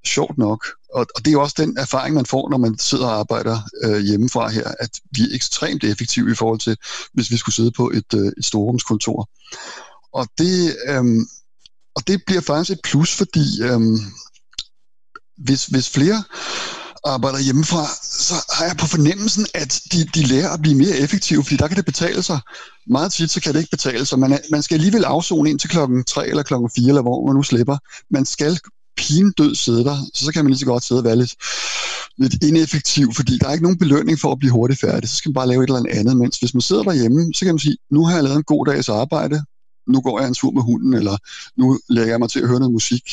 sjovt 0.07 0.37
nok. 0.37 0.65
Og, 0.95 1.05
og 1.15 1.25
det 1.25 1.27
er 1.27 1.31
jo 1.31 1.41
også 1.41 1.55
den 1.57 1.77
erfaring, 1.77 2.15
man 2.15 2.25
får, 2.25 2.49
når 2.49 2.57
man 2.57 2.77
sidder 2.79 3.05
og 3.07 3.19
arbejder 3.19 3.59
øh, 3.83 3.99
hjemmefra 3.99 4.49
her, 4.49 4.71
at 4.79 4.89
vi 5.11 5.21
er 5.21 5.35
ekstremt 5.35 5.83
effektive 5.83 6.31
i 6.31 6.35
forhold 6.35 6.59
til, 6.59 6.77
hvis 7.13 7.31
vi 7.31 7.37
skulle 7.37 7.55
sidde 7.55 7.71
på 7.71 7.89
et, 7.89 8.13
øh, 8.13 8.31
et 8.37 8.45
storrumskontor. 8.45 9.29
Og 10.13 10.27
det, 10.37 10.75
øh, 10.87 11.03
og 11.95 12.07
det 12.07 12.21
bliver 12.27 12.41
faktisk 12.41 12.71
et 12.71 12.79
plus, 12.83 13.15
fordi 13.15 13.61
øh, 13.61 13.79
hvis, 15.37 15.65
hvis 15.65 15.89
flere 15.89 16.23
arbejder 17.05 17.39
hjemmefra, 17.39 17.85
så 18.03 18.33
har 18.57 18.65
jeg 18.65 18.77
på 18.77 18.87
fornemmelsen, 18.87 19.45
at 19.53 19.81
de, 19.91 20.05
de 20.15 20.23
lærer 20.23 20.49
at 20.49 20.61
blive 20.61 20.77
mere 20.77 20.97
effektive, 20.97 21.43
fordi 21.43 21.57
der 21.57 21.67
kan 21.67 21.77
det 21.77 21.85
betale 21.85 22.23
sig. 22.23 22.39
Meget 22.87 23.11
tit 23.11 23.31
så 23.31 23.41
kan 23.41 23.53
det 23.53 23.59
ikke 23.59 23.71
betale 23.71 24.05
sig. 24.05 24.19
Man, 24.19 24.33
er, 24.33 24.37
man 24.51 24.63
skal 24.63 24.75
alligevel 24.75 25.03
afzone 25.03 25.49
ind 25.49 25.59
til 25.59 25.69
klokken 25.69 26.03
3 26.03 26.27
eller 26.27 26.43
klokken 26.43 26.69
4, 26.75 26.87
eller 26.87 27.01
hvor 27.01 27.25
man 27.27 27.35
nu 27.35 27.43
slipper. 27.43 27.77
Man 28.09 28.25
skal 28.25 28.59
pindød 28.97 29.55
sidde 29.55 29.83
der, 29.83 29.97
så, 30.13 30.25
så 30.25 30.31
kan 30.33 30.43
man 30.43 30.51
lige 30.51 30.59
så 30.59 30.65
godt 30.65 30.83
sidde 30.83 30.99
og 31.01 31.05
være 31.05 31.15
lidt, 31.15 31.35
lidt 32.17 32.43
ineffektiv, 32.43 33.13
fordi 33.13 33.37
der 33.37 33.47
er 33.47 33.51
ikke 33.51 33.63
nogen 33.63 33.77
belønning 33.77 34.19
for 34.19 34.31
at 34.31 34.39
blive 34.39 34.51
hurtigt 34.51 34.79
færdig. 34.79 35.09
Så 35.09 35.15
skal 35.15 35.29
man 35.29 35.33
bare 35.33 35.47
lave 35.47 35.63
et 35.63 35.69
eller 35.69 35.99
andet. 35.99 36.17
Mens 36.17 36.39
hvis 36.39 36.53
man 36.53 36.61
sidder 36.61 36.83
derhjemme, 36.83 37.33
så 37.33 37.45
kan 37.45 37.53
man 37.53 37.59
sige, 37.59 37.77
nu 37.91 38.05
har 38.05 38.15
jeg 38.15 38.23
lavet 38.23 38.37
en 38.37 38.43
god 38.43 38.65
dags 38.65 38.89
arbejde, 38.89 39.43
nu 39.87 40.01
går 40.01 40.19
jeg 40.19 40.27
en 40.27 40.33
tur 40.33 40.51
med 40.51 40.61
hunden, 40.61 40.93
eller 40.93 41.17
nu 41.57 41.79
lægger 41.89 42.13
jeg 42.13 42.19
mig 42.19 42.29
til 42.29 42.39
at 42.39 42.47
høre 42.47 42.59
noget 42.59 42.73
musik, 42.73 43.05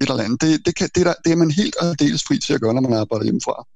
et 0.00 0.10
eller 0.10 0.24
andet. 0.24 0.40
Det, 0.40 0.66
det, 0.66 0.74
kan, 0.76 0.88
det, 0.94 1.06
der, 1.06 1.14
det 1.24 1.32
er 1.32 1.36
man 1.36 1.50
helt 1.50 1.76
og 1.76 2.00
dels 2.00 2.24
fri 2.26 2.38
til 2.38 2.54
at 2.54 2.60
gøre, 2.60 2.74
når 2.74 2.80
man 2.80 2.92
arbejder 2.92 3.24
hjemmefra. 3.24 3.66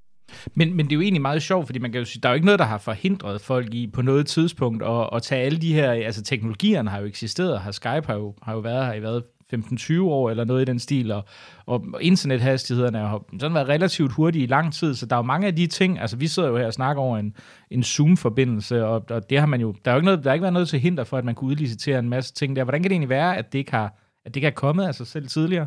Men, 0.54 0.76
men 0.76 0.86
det 0.86 0.92
er 0.92 0.96
jo 0.96 1.00
egentlig 1.00 1.22
meget 1.22 1.42
sjovt, 1.42 1.66
fordi 1.66 1.78
man 1.78 1.92
kan 1.92 1.98
jo 1.98 2.04
sige, 2.04 2.20
der 2.20 2.28
er 2.28 2.32
jo 2.32 2.34
ikke 2.34 2.46
noget, 2.46 2.58
der 2.58 2.64
har 2.64 2.78
forhindret 2.78 3.40
folk 3.40 3.74
i 3.74 3.86
på 3.86 4.02
noget 4.02 4.26
tidspunkt 4.26 4.82
at, 4.82 5.08
at 5.12 5.22
tage 5.22 5.42
alle 5.42 5.58
de 5.58 5.74
her, 5.74 5.90
altså 5.90 6.22
teknologierne 6.22 6.90
har 6.90 6.98
jo 6.98 7.06
eksisteret 7.06 7.60
har 7.60 7.72
Skype 7.72 8.06
har 8.06 8.14
jo, 8.14 8.34
har 8.42 8.52
jo 8.52 8.58
været 8.58 8.86
her 8.86 8.92
i 8.92 9.00
hvad, 9.00 9.20
15-20 9.54 10.02
år 10.02 10.30
eller 10.30 10.44
noget 10.44 10.62
i 10.62 10.64
den 10.64 10.78
stil, 10.78 11.12
og, 11.12 11.24
og 11.66 11.84
internethastighederne 12.00 12.98
har 12.98 13.22
sådan 13.40 13.54
været 13.54 13.68
relativt 13.68 14.12
hurtige 14.12 14.44
i 14.44 14.46
lang 14.46 14.74
tid, 14.74 14.94
så 14.94 15.06
der 15.06 15.16
er 15.16 15.18
jo 15.18 15.22
mange 15.22 15.46
af 15.46 15.56
de 15.56 15.66
ting, 15.66 16.00
altså 16.00 16.16
vi 16.16 16.28
sidder 16.28 16.48
jo 16.48 16.56
her 16.56 16.66
og 16.66 16.72
snakker 16.72 17.02
over 17.02 17.18
en, 17.18 17.36
en 17.70 17.82
Zoom-forbindelse, 17.82 18.84
og, 18.84 19.04
og 19.10 19.30
det 19.30 19.38
har 19.38 19.46
man 19.46 19.60
jo, 19.60 19.74
der 19.84 19.90
er 19.90 19.94
jo 19.94 19.98
ikke 19.98 20.04
noget, 20.04 20.24
der 20.24 20.30
er 20.30 20.34
ikke 20.34 20.42
været 20.42 20.52
noget 20.52 20.68
til 20.68 20.80
hinder 20.80 21.04
for, 21.04 21.18
at 21.18 21.24
man 21.24 21.34
kunne 21.34 21.50
udlicitere 21.50 21.98
en 21.98 22.08
masse 22.08 22.32
ting 22.34 22.56
der. 22.56 22.64
Hvordan 22.64 22.82
kan 22.82 22.90
det 22.90 22.94
egentlig 22.94 23.08
være, 23.08 23.36
at 23.36 23.52
det 23.52 23.58
ikke 23.58 23.70
har, 23.70 23.98
at 24.24 24.34
det 24.34 24.36
ikke 24.36 24.46
har 24.46 24.52
kommet 24.52 24.84
af 24.84 24.94
sig 24.94 25.06
selv 25.06 25.28
tidligere? 25.28 25.66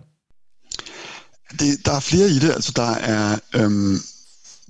Det, 1.52 1.86
der 1.86 1.92
er 1.92 2.00
flere 2.00 2.28
i 2.28 2.40
det, 2.40 2.52
altså 2.54 2.74
der 2.76 2.92
er, 2.92 3.40
øhm, 3.56 3.98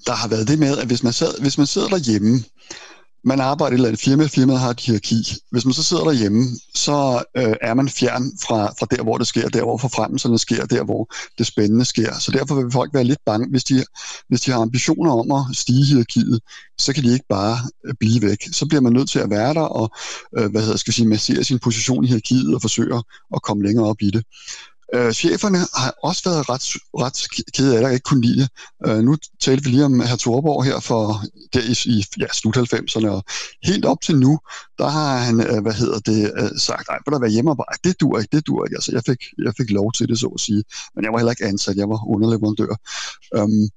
der 0.05 0.13
har 0.13 0.27
været 0.27 0.47
det 0.47 0.59
med, 0.59 0.77
at 0.77 0.87
hvis 0.87 1.03
man, 1.03 1.13
sad, 1.13 1.41
hvis 1.41 1.57
man 1.57 1.67
sidder 1.67 1.87
derhjemme, 1.87 2.39
man 3.25 3.39
arbejder 3.39 3.71
i 3.71 3.73
et 3.73 3.77
eller 3.77 3.87
andet 3.87 4.01
firma, 4.01 4.25
firmaet 4.25 4.59
har 4.59 4.69
et 4.69 4.79
hierarki. 4.79 5.35
Hvis 5.51 5.65
man 5.65 5.73
så 5.73 5.83
sidder 5.83 6.03
derhjemme, 6.03 6.43
så 6.75 7.23
øh, 7.37 7.55
er 7.61 7.73
man 7.73 7.89
fjern 7.89 8.31
fra, 8.47 8.73
fra 8.79 8.87
der, 8.91 9.03
hvor 9.03 9.17
det 9.17 9.27
sker, 9.27 9.49
der 9.49 9.63
hvor 9.63 9.77
forfremmelserne 9.77 10.39
sker, 10.39 10.65
der 10.65 10.83
hvor 10.83 11.13
det 11.37 11.47
spændende 11.47 11.85
sker. 11.85 12.13
Så 12.19 12.31
derfor 12.31 12.55
vil 12.55 12.71
folk 12.71 12.93
være 12.93 13.03
lidt 13.03 13.19
bange, 13.25 13.49
hvis 13.49 13.63
de, 13.63 13.83
hvis 14.29 14.41
de 14.41 14.51
har 14.51 14.59
ambitioner 14.59 15.11
om 15.11 15.31
at 15.31 15.55
stige 15.57 15.85
hierarkiet, 15.85 16.39
så 16.77 16.93
kan 16.93 17.03
de 17.03 17.13
ikke 17.13 17.25
bare 17.29 17.57
øh, 17.85 17.93
blive 17.99 18.21
væk. 18.21 18.41
Så 18.51 18.65
bliver 18.67 18.81
man 18.81 18.93
nødt 18.93 19.09
til 19.09 19.19
at 19.19 19.29
være 19.29 19.53
der 19.53 19.61
og 19.61 19.89
øh, 20.37 20.51
hvad 20.51 20.61
hedder, 20.61 20.77
skal 20.77 20.93
sige, 20.93 21.07
massere 21.07 21.43
sin 21.43 21.59
position 21.59 22.03
i 22.03 22.07
hierarkiet 22.07 22.55
og 22.55 22.61
forsøge 22.61 23.03
at 23.35 23.41
komme 23.41 23.63
længere 23.63 23.85
op 23.85 24.01
i 24.01 24.11
det. 24.11 24.23
Øh, 24.95 25.13
cheferne 25.13 25.57
har 25.57 25.93
også 26.03 26.21
været 26.29 26.49
ret, 26.49 26.65
ret 27.03 27.17
kede 27.53 27.73
af 27.75 27.79
det, 27.79 27.87
og 27.87 27.93
ikke 27.93 28.03
kunne 28.03 28.21
lide 28.21 28.41
det. 28.41 28.49
Øh, 28.87 28.97
nu 28.97 29.17
talte 29.41 29.63
vi 29.63 29.69
lige 29.69 29.85
om 29.85 29.99
herr 29.99 30.15
Thorborg 30.15 30.63
her 30.63 30.79
for 30.79 31.21
der 31.53 31.61
i, 31.61 31.75
i 31.97 32.05
ja, 32.19 32.27
slut 32.33 32.57
90'erne, 32.57 33.07
og 33.07 33.23
helt 33.63 33.85
op 33.85 34.01
til 34.01 34.19
nu, 34.19 34.39
der 34.77 34.87
har 34.87 35.17
han, 35.17 35.39
øh, 35.39 35.61
hvad 35.61 35.73
hedder 35.73 35.99
det, 35.99 36.31
øh, 36.37 36.49
sagt, 36.57 36.87
nej, 36.87 36.97
vil 37.05 37.13
der 37.13 37.19
være 37.19 37.29
hjemmearbejde? 37.29 37.79
Det 37.83 37.99
dur 37.99 38.19
ikke, 38.19 38.37
det 38.37 38.47
dur 38.47 38.65
ikke. 38.65 38.75
Altså, 38.77 38.91
jeg 38.91 39.03
fik, 39.05 39.21
jeg 39.45 39.53
fik 39.57 39.69
lov 39.71 39.91
til 39.91 40.07
det, 40.07 40.19
så 40.19 40.27
at 40.27 40.39
sige. 40.39 40.63
Men 40.95 41.03
jeg 41.03 41.11
var 41.11 41.17
heller 41.19 41.31
ikke 41.31 41.45
ansat, 41.45 41.75
jeg 41.75 41.89
var 41.89 42.07
underleverandør. 42.13 42.75
Øhm, 43.35 43.69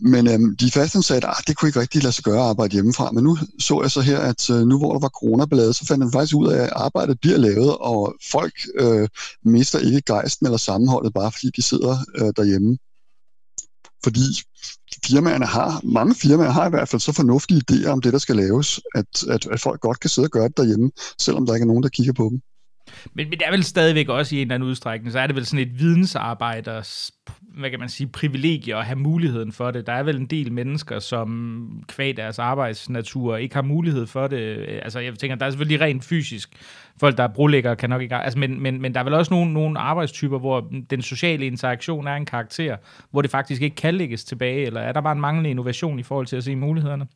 men 0.00 0.28
øhm, 0.28 0.56
de 0.56 0.70
fastansatte, 0.70 1.28
at 1.28 1.34
ah, 1.38 1.42
det 1.46 1.56
kunne 1.56 1.68
ikke 1.68 1.80
rigtig 1.80 2.02
lade 2.02 2.12
sig 2.12 2.24
gøre 2.24 2.40
at 2.40 2.48
arbejde 2.48 2.72
hjemmefra. 2.72 3.10
Men 3.12 3.24
nu 3.24 3.38
så 3.58 3.82
jeg 3.82 3.90
så 3.90 4.00
her, 4.00 4.18
at 4.18 4.50
øh, 4.50 4.60
nu 4.66 4.78
hvor 4.78 4.92
der 4.92 5.00
var 5.00 5.08
coronaballade, 5.08 5.72
så 5.72 5.86
fandt 5.86 5.98
man 5.98 6.12
faktisk 6.12 6.36
ud 6.36 6.48
af, 6.48 6.62
at 6.62 6.72
arbejdet 6.76 7.20
bliver 7.20 7.38
lavet, 7.38 7.76
og 7.76 8.14
folk 8.30 8.54
øh, 8.74 9.08
mister 9.44 9.78
ikke 9.78 10.02
gejsten 10.06 10.46
eller 10.46 10.58
sammenholdet, 10.58 11.14
bare 11.14 11.32
fordi 11.32 11.50
de 11.56 11.62
sidder 11.62 11.96
øh, 12.18 12.32
derhjemme. 12.36 12.78
Fordi 14.04 14.20
firmaerne 15.06 15.46
har, 15.46 15.80
mange 15.84 16.14
firmaer 16.14 16.50
har 16.50 16.66
i 16.66 16.70
hvert 16.70 16.88
fald 16.88 17.00
så 17.00 17.12
fornuftige 17.12 17.62
idéer 17.70 17.88
om 17.88 18.00
det, 18.00 18.12
der 18.12 18.18
skal 18.18 18.36
laves, 18.36 18.80
at, 18.94 19.24
at, 19.28 19.46
at 19.46 19.60
folk 19.60 19.80
godt 19.80 20.00
kan 20.00 20.10
sidde 20.10 20.26
og 20.26 20.30
gøre 20.30 20.48
det 20.48 20.56
derhjemme, 20.56 20.90
selvom 21.18 21.46
der 21.46 21.54
ikke 21.54 21.64
er 21.64 21.66
nogen, 21.66 21.82
der 21.82 21.88
kigger 21.88 22.12
på 22.12 22.28
dem. 22.30 22.40
Men, 23.14 23.30
men 23.30 23.38
det 23.38 23.46
er 23.46 23.50
vel 23.50 23.64
stadigvæk 23.64 24.08
også 24.08 24.36
i 24.36 24.38
en 24.38 24.42
eller 24.42 24.54
anden 24.54 24.68
udstrækning, 24.68 25.12
så 25.12 25.18
er 25.18 25.26
det 25.26 25.36
vel 25.36 25.46
sådan 25.46 25.66
et 25.66 25.78
vidensarbejders, 25.78 27.12
hvad 27.58 27.70
kan 27.70 27.80
man 27.80 27.88
sige, 27.88 28.06
privilegie 28.06 28.76
at 28.76 28.86
have 28.86 28.98
muligheden 28.98 29.52
for 29.52 29.70
det. 29.70 29.86
Der 29.86 29.92
er 29.92 30.02
vel 30.02 30.16
en 30.16 30.26
del 30.26 30.52
mennesker, 30.52 30.98
som 30.98 31.82
kvad 31.88 32.14
deres 32.14 32.38
arbejdsnatur 32.38 33.36
ikke 33.36 33.54
har 33.54 33.62
mulighed 33.62 34.06
for 34.06 34.26
det. 34.26 34.66
Altså 34.82 35.00
jeg 35.00 35.14
tænker, 35.18 35.36
der 35.36 35.46
er 35.46 35.50
selvfølgelig 35.50 35.80
rent 35.80 36.04
fysisk 36.04 36.50
folk, 37.00 37.16
der 37.16 37.22
er 37.22 37.28
brolæggere, 37.28 37.76
kan 37.76 37.90
nok 37.90 38.02
ikke... 38.02 38.16
Altså, 38.16 38.38
men, 38.38 38.62
men, 38.62 38.82
men 38.82 38.94
der 38.94 39.00
er 39.00 39.04
vel 39.04 39.14
også 39.14 39.34
nogle, 39.34 39.52
nogle 39.52 39.78
arbejdstyper, 39.78 40.38
hvor 40.38 40.70
den 40.90 41.02
sociale 41.02 41.46
interaktion 41.46 42.06
er 42.06 42.14
en 42.14 42.26
karakter, 42.26 42.76
hvor 43.10 43.22
det 43.22 43.30
faktisk 43.30 43.62
ikke 43.62 43.76
kan 43.76 43.94
lægges 43.94 44.24
tilbage, 44.24 44.66
eller 44.66 44.80
er 44.80 44.92
der 44.92 45.00
bare 45.00 45.12
en 45.12 45.20
manglende 45.20 45.50
innovation 45.50 45.98
i 45.98 46.02
forhold 46.02 46.26
til 46.26 46.36
at 46.36 46.44
se 46.44 46.56
mulighederne? 46.56 47.06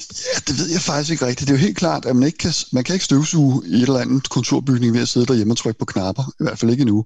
Ja, 0.00 0.38
det 0.46 0.58
ved 0.58 0.70
jeg 0.70 0.80
faktisk 0.80 1.10
ikke 1.10 1.26
rigtigt. 1.26 1.48
Det 1.48 1.54
er 1.54 1.58
jo 1.58 1.66
helt 1.66 1.76
klart, 1.76 2.06
at 2.06 2.16
man 2.16 2.26
ikke 2.26 2.38
kan, 2.38 2.52
man 2.72 2.84
kan 2.84 2.94
ikke 2.94 3.04
støvsuge 3.04 3.62
i 3.66 3.74
et 3.74 3.82
eller 3.82 4.00
andet 4.00 4.28
kontorbygning 4.28 4.92
ved 4.94 5.00
at 5.00 5.08
sidde 5.08 5.26
derhjemme 5.26 5.52
og 5.52 5.58
trykke 5.58 5.78
på 5.78 5.84
knapper. 5.84 6.22
I 6.40 6.44
hvert 6.44 6.58
fald 6.58 6.70
ikke 6.70 6.80
endnu. 6.80 7.04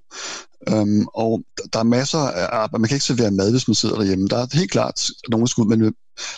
Um, 0.71 1.07
og 1.13 1.43
der 1.73 1.79
er 1.79 1.83
masser 1.83 2.19
af 2.19 2.47
arbejde. 2.51 2.81
Man 2.81 2.87
kan 2.87 2.95
ikke 2.95 3.05
servere 3.05 3.31
mad, 3.31 3.51
hvis 3.51 3.67
man 3.67 3.75
sidder 3.75 3.95
derhjemme. 3.95 4.27
Der 4.27 4.37
er 4.37 4.47
helt 4.53 4.71
klart 4.71 5.07
nogle 5.29 5.47
skud, 5.47 5.65
men 5.65 5.93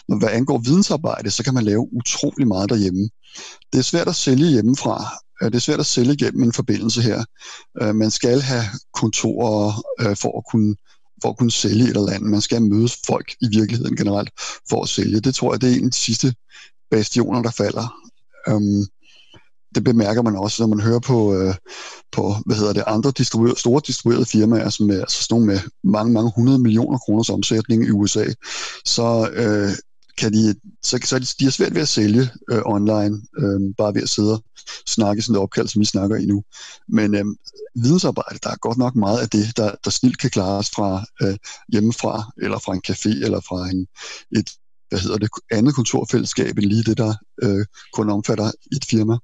når 0.08 0.18
hvad 0.18 0.30
angår 0.30 0.58
vidensarbejde, 0.58 1.32
så 1.32 1.44
kan 1.44 1.54
man 1.54 1.64
lave 1.64 1.94
utrolig 1.94 2.48
meget 2.48 2.70
derhjemme. 2.70 3.10
Det 3.74 3.80
er 3.80 3.84
svært 3.84 4.08
at 4.08 4.16
sælge 4.16 4.48
hjemmefra. 4.48 5.06
Øh, 5.42 5.48
det 5.52 5.56
er 5.56 5.60
svært 5.60 5.80
at 5.80 5.86
sælge 5.86 6.18
gennem 6.18 6.44
en 6.44 6.54
forbindelse 6.54 7.02
her. 7.02 7.24
Uh, 7.82 7.96
man 7.96 8.12
skal 8.12 8.42
have 8.42 8.64
kontorer 8.94 9.84
uh, 10.02 10.16
for 10.16 10.38
at 10.38 10.44
kunne 10.52 10.76
for 11.24 11.30
at 11.30 11.38
kunne 11.38 11.52
sælge 11.52 11.84
et 11.84 11.98
eller 11.98 12.14
andet. 12.16 12.32
Man 12.32 12.42
skal 12.42 12.62
mødes 12.62 12.98
folk 13.08 13.36
i 13.42 13.48
virkeligheden 13.58 13.96
generelt 13.96 14.30
for 14.70 14.84
at 14.84 14.90
sælge. 14.90 15.20
Det 15.20 15.36
tror 15.36 15.54
jeg, 15.54 15.62
det 15.62 15.72
er 15.72 15.78
en 15.78 15.86
af 15.86 15.92
de 15.92 15.98
sidste 15.98 16.34
bastioner, 16.92 17.42
der 17.42 17.52
falder. 17.52 17.88
Um, 18.52 18.86
det 19.76 19.84
bemærker 19.84 20.22
man 20.22 20.36
også, 20.36 20.64
når 20.64 20.68
man 20.68 20.80
hører 20.80 21.00
på, 21.00 21.36
øh, 21.36 21.56
på 22.12 22.36
hvad 22.46 22.56
hedder 22.56 22.74
det, 22.74 22.84
andre 22.88 23.12
distribuer, 23.18 23.54
store 23.58 23.82
distribuerede 23.88 24.26
firmaer, 24.26 24.70
som 24.70 24.90
er 24.90 25.00
altså 25.00 25.24
sådan 25.24 25.34
nogle 25.34 25.46
med 25.46 25.60
mange, 25.84 26.14
mange 26.14 26.32
hundrede 26.36 26.60
millioner 26.60 26.98
kroners 26.98 27.30
omsætning 27.30 27.86
i 27.86 27.92
USA, 27.92 28.26
så 28.86 29.30
øh, 29.34 29.72
kan 30.18 30.34
de, 30.34 30.56
så, 30.84 31.00
så 31.04 31.20
de, 31.20 31.26
de 31.40 31.46
er 31.46 31.50
svært 31.50 31.76
ved 31.76 31.82
at 31.82 31.88
sælge 31.88 32.30
øh, 32.52 32.62
online, 32.66 33.22
øh, 33.38 33.76
bare 33.78 33.94
ved 33.94 34.02
at 34.02 34.10
sidde 34.10 34.34
og 34.34 34.44
snakke 34.88 35.22
sådan 35.22 35.36
et 35.36 35.42
opkald, 35.42 35.68
som 35.68 35.80
vi 35.80 35.86
snakker 35.86 36.16
i 36.16 36.26
nu. 36.26 36.44
Men 36.88 37.16
øh, 37.16 37.26
vidensarbejde, 37.76 38.40
der 38.44 38.50
er 38.50 38.56
godt 38.56 38.78
nok 38.78 38.96
meget 38.96 39.20
af 39.22 39.30
det, 39.30 39.58
der, 39.58 39.76
der 39.84 39.90
snilt 39.90 40.18
kan 40.20 40.30
klares 40.30 40.70
fra 40.70 41.06
øh, 41.22 41.38
hjemmefra, 41.72 42.32
eller 42.42 42.60
fra 42.60 42.74
en 42.74 42.82
café, 42.88 43.26
eller 43.26 43.40
fra 43.40 43.70
en, 43.70 43.88
et 44.38 44.50
hvad 44.90 45.02
hedder 45.02 45.18
det, 45.18 45.30
andet 45.52 45.76
kontorfællesskab, 45.76 46.58
end 46.58 46.66
lige 46.66 46.84
det, 46.84 46.98
der 46.98 47.14
øh, 47.44 47.66
kun 47.94 48.10
omfatter 48.10 48.52
et 48.76 48.86
firma. 48.86 49.18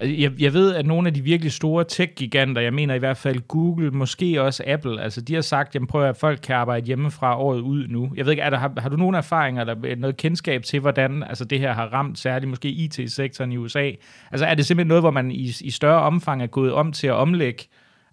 Altså, 0.00 0.16
jeg, 0.16 0.32
jeg 0.40 0.52
ved, 0.52 0.74
at 0.74 0.86
nogle 0.86 1.08
af 1.08 1.14
de 1.14 1.20
virkelig 1.22 1.52
store 1.52 1.84
tech-giganter, 1.84 2.62
jeg 2.62 2.74
mener 2.74 2.94
i 2.94 2.98
hvert 2.98 3.16
fald 3.16 3.40
Google, 3.48 3.90
måske 3.90 4.42
også 4.42 4.64
Apple, 4.66 5.02
altså 5.02 5.20
de 5.20 5.34
har 5.34 5.40
sagt, 5.40 5.74
jamen 5.74 5.86
prøv 5.86 6.04
at 6.04 6.16
folk 6.16 6.40
kan 6.42 6.56
arbejde 6.56 6.86
hjemmefra 6.86 7.38
året 7.38 7.60
ud 7.60 7.88
nu. 7.88 8.12
Jeg 8.16 8.24
ved 8.24 8.32
ikke, 8.32 8.42
er 8.42 8.50
der, 8.50 8.58
har, 8.58 8.72
har 8.78 8.88
du 8.88 8.96
nogle 8.96 9.18
erfaringer 9.18 9.60
eller 9.60 9.76
øh, 9.84 9.98
noget 9.98 10.16
kendskab 10.16 10.62
til, 10.62 10.80
hvordan 10.80 11.22
altså, 11.22 11.44
det 11.44 11.60
her 11.60 11.72
har 11.72 11.86
ramt 11.86 12.18
særligt 12.18 12.50
måske 12.50 12.68
IT-sektoren 12.68 13.52
i 13.52 13.56
USA? 13.56 13.90
Altså 14.30 14.46
er 14.46 14.54
det 14.54 14.66
simpelthen 14.66 14.88
noget, 14.88 15.02
hvor 15.02 15.10
man 15.10 15.30
i, 15.30 15.52
i 15.60 15.70
større 15.70 16.02
omfang 16.02 16.42
er 16.42 16.46
gået 16.46 16.72
om 16.72 16.92
til 16.92 17.06
at 17.06 17.14
omlægge 17.14 17.64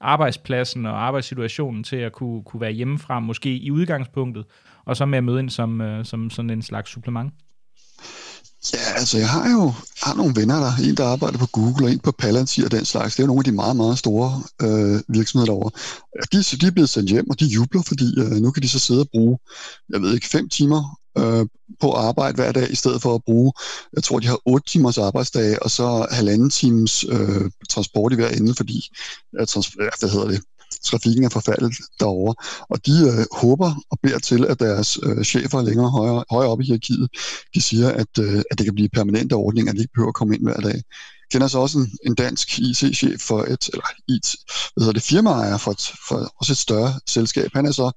arbejdspladsen 0.01 0.85
og 0.85 1.05
arbejdssituationen 1.05 1.83
til 1.83 1.97
at 1.97 2.11
kunne, 2.11 2.43
kunne 2.43 2.61
være 2.61 2.71
hjemmefra, 2.71 3.19
måske 3.19 3.57
i 3.57 3.71
udgangspunktet, 3.71 4.45
og 4.85 4.97
så 4.97 5.05
med 5.05 5.17
at 5.17 5.23
møde 5.23 5.39
ind 5.39 5.49
som, 5.49 5.81
øh, 5.81 6.05
som 6.05 6.29
sådan 6.29 6.49
en 6.49 6.61
slags 6.61 6.91
supplement? 6.91 7.33
Ja, 8.73 8.99
altså 8.99 9.17
jeg 9.17 9.29
har 9.29 9.51
jo 9.51 9.73
har 10.03 10.13
nogle 10.13 10.35
venner, 10.35 10.59
der 10.59 10.71
en, 10.83 10.97
der 10.97 11.05
arbejder 11.05 11.37
på 11.37 11.45
Google, 11.45 11.85
og 11.85 11.91
en 11.91 11.99
på 11.99 12.11
Palantir 12.11 12.65
og 12.65 12.71
den 12.71 12.85
slags. 12.85 13.15
Det 13.15 13.19
er 13.19 13.23
jo 13.23 13.27
nogle 13.27 13.39
af 13.39 13.43
de 13.43 13.51
meget, 13.51 13.75
meget 13.75 13.97
store 13.97 14.43
øh, 14.61 15.01
virksomheder 15.07 15.51
derovre. 15.51 15.71
De, 16.31 16.57
de 16.61 16.67
er 16.67 16.71
blevet 16.71 16.89
sendt 16.89 17.09
hjem, 17.09 17.29
og 17.29 17.39
de 17.39 17.45
jubler, 17.45 17.81
fordi 17.81 18.19
øh, 18.19 18.31
nu 18.31 18.51
kan 18.51 18.63
de 18.63 18.69
så 18.69 18.79
sidde 18.79 19.01
og 19.01 19.07
bruge, 19.11 19.37
jeg 19.89 20.01
ved 20.01 20.13
ikke, 20.13 20.27
fem 20.27 20.49
timer 20.49 20.99
øh, 21.17 21.45
på 21.81 21.91
arbejde 21.93 22.35
hver 22.35 22.51
dag, 22.51 22.71
i 22.71 22.75
stedet 22.75 23.01
for 23.01 23.15
at 23.15 23.23
bruge, 23.23 23.53
jeg 23.93 24.03
tror, 24.03 24.19
de 24.19 24.27
har 24.27 24.39
otte 24.45 24.69
timers 24.69 24.97
arbejdsdag, 24.97 25.63
og 25.63 25.71
så 25.71 26.07
halvanden 26.11 26.49
times 26.49 27.05
øh, 27.09 27.51
transport 27.69 28.13
i 28.13 28.15
hver 28.15 28.29
ende, 28.29 28.55
fordi, 28.55 28.89
øh, 29.39 29.47
trans, 29.47 29.67
hvad 29.99 30.09
hedder 30.09 30.27
det, 30.27 30.41
trafikken 30.87 31.23
er 31.23 31.29
forfaldet 31.29 31.73
derovre. 31.99 32.35
Og 32.69 32.85
de 32.85 32.91
øh, 32.91 33.25
håber 33.41 33.71
og 33.91 33.97
beder 34.03 34.19
til, 34.19 34.45
at 34.45 34.59
deres 34.59 34.99
øh, 35.03 35.23
chefer 35.23 35.61
længere 35.61 35.89
højere, 35.89 36.23
højere 36.31 36.51
oppe 36.51 36.63
i 36.63 36.67
hierarkiet, 36.67 37.09
de 37.55 37.61
siger, 37.61 37.89
at, 37.89 38.13
øh, 38.19 38.41
at 38.51 38.57
det 38.57 38.65
kan 38.65 38.75
blive 38.75 38.89
permanente 38.89 39.33
ordninger, 39.33 39.71
at 39.71 39.75
de 39.75 39.81
ikke 39.81 39.93
behøver 39.93 40.09
at 40.09 40.15
komme 40.15 40.35
ind 40.35 40.43
hver 40.43 40.59
dag. 40.69 40.75
Jeg 40.75 41.31
kender 41.31 41.47
så 41.47 41.59
også 41.59 41.77
en, 41.79 41.91
en 42.05 42.15
dansk 42.15 42.59
IT-chef 42.59 43.21
for 43.21 43.39
et, 43.43 43.69
eller 43.73 43.87
IT, 44.07 44.35
hvad 44.73 44.81
hedder 44.83 44.93
det, 44.93 45.03
firmaejer 45.03 45.57
for, 45.57 45.71
et, 45.71 45.91
for 46.07 46.33
også 46.39 46.53
et 46.53 46.57
større 46.57 46.93
selskab. 47.07 47.49
Han 47.53 47.65
er 47.65 47.71
så 47.71 47.91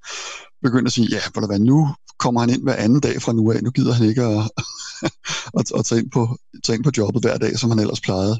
begyndt 0.63 0.87
at 0.87 0.93
sige, 0.93 1.09
ja, 1.11 1.21
hvor 1.33 1.47
hvad, 1.47 1.59
nu 1.59 1.95
kommer 2.19 2.41
han 2.41 2.51
ind 2.51 2.63
hver 2.63 2.75
anden 2.75 3.01
dag 3.01 3.23
fra 3.23 3.33
nu 3.33 3.53
af. 3.53 3.63
Nu 3.63 3.71
gider 3.71 3.93
han 3.93 4.09
ikke 4.09 4.23
at, 4.23 4.51
at, 5.59 5.67
at 5.79 5.85
tage, 5.85 6.01
ind 6.01 6.11
på, 6.11 6.39
tage 6.65 6.77
ind 6.77 6.85
på 6.85 6.91
jobbet 6.99 7.23
hver 7.23 7.39
dag, 7.39 7.59
som 7.59 7.71
han 7.71 7.79
ellers 7.79 8.01
plejede. 8.01 8.37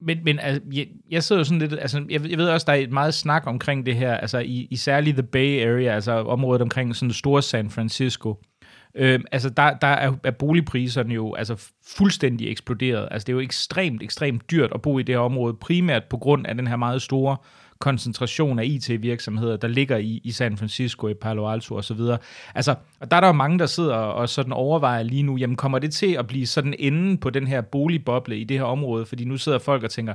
Men, 0.00 0.18
men 0.24 0.38
altså, 0.38 0.62
jeg, 0.72 0.86
jeg 1.10 1.22
sidder 1.22 1.40
jo 1.40 1.44
sådan 1.44 1.58
lidt, 1.58 1.72
altså, 1.72 2.04
jeg, 2.10 2.30
jeg 2.30 2.38
ved 2.38 2.48
også, 2.48 2.64
der 2.64 2.72
er 2.72 2.76
et 2.76 2.92
meget 2.92 3.14
snak 3.14 3.46
omkring 3.46 3.86
det 3.86 3.96
her, 3.96 4.14
altså 4.14 4.38
i, 4.38 4.68
i 4.70 4.76
særligt 4.76 5.14
The 5.14 5.22
Bay 5.22 5.66
Area, 5.66 5.94
altså 5.94 6.12
området 6.12 6.62
omkring 6.62 6.96
sådan 6.96 7.12
store 7.12 7.42
San 7.42 7.70
Francisco. 7.70 8.42
Øh, 8.94 9.20
altså 9.32 9.50
der, 9.50 9.74
der 9.74 9.86
er, 9.86 10.12
er 10.24 10.30
boligpriserne 10.30 11.14
jo 11.14 11.34
altså 11.34 11.70
fuldstændig 11.86 12.50
eksploderet. 12.50 13.08
Altså 13.10 13.26
det 13.26 13.32
er 13.32 13.34
jo 13.34 13.40
ekstremt, 13.40 14.02
ekstremt 14.02 14.50
dyrt 14.50 14.72
at 14.74 14.82
bo 14.82 14.98
i 14.98 15.02
det 15.02 15.14
her 15.14 15.20
område, 15.20 15.54
primært 15.54 16.04
på 16.04 16.16
grund 16.16 16.46
af 16.46 16.54
den 16.54 16.66
her 16.66 16.76
meget 16.76 17.02
store 17.02 17.36
koncentration 17.80 18.58
af 18.58 18.64
IT-virksomheder, 18.64 19.56
der 19.56 19.68
ligger 19.68 19.96
i, 19.96 20.20
i 20.24 20.30
San 20.30 20.56
Francisco, 20.56 21.08
i 21.08 21.14
Palo 21.14 21.48
Alto 21.48 21.74
og 21.74 21.84
så 21.84 21.94
videre. 21.94 22.18
Altså, 22.54 22.74
og 23.00 23.10
der 23.10 23.16
er 23.16 23.20
der 23.20 23.26
jo 23.26 23.32
mange, 23.32 23.58
der 23.58 23.66
sidder 23.66 23.94
og 23.94 24.28
sådan 24.28 24.52
overvejer 24.52 25.02
lige 25.02 25.22
nu, 25.22 25.36
jamen 25.36 25.56
kommer 25.56 25.78
det 25.78 25.92
til 25.92 26.12
at 26.12 26.26
blive 26.26 26.46
sådan 26.46 26.74
enden 26.78 27.18
på 27.18 27.30
den 27.30 27.46
her 27.46 27.60
boligboble 27.60 28.38
i 28.38 28.44
det 28.44 28.58
her 28.58 28.64
område? 28.64 29.06
Fordi 29.06 29.24
nu 29.24 29.36
sidder 29.36 29.58
folk 29.58 29.82
og 29.82 29.90
tænker, 29.90 30.14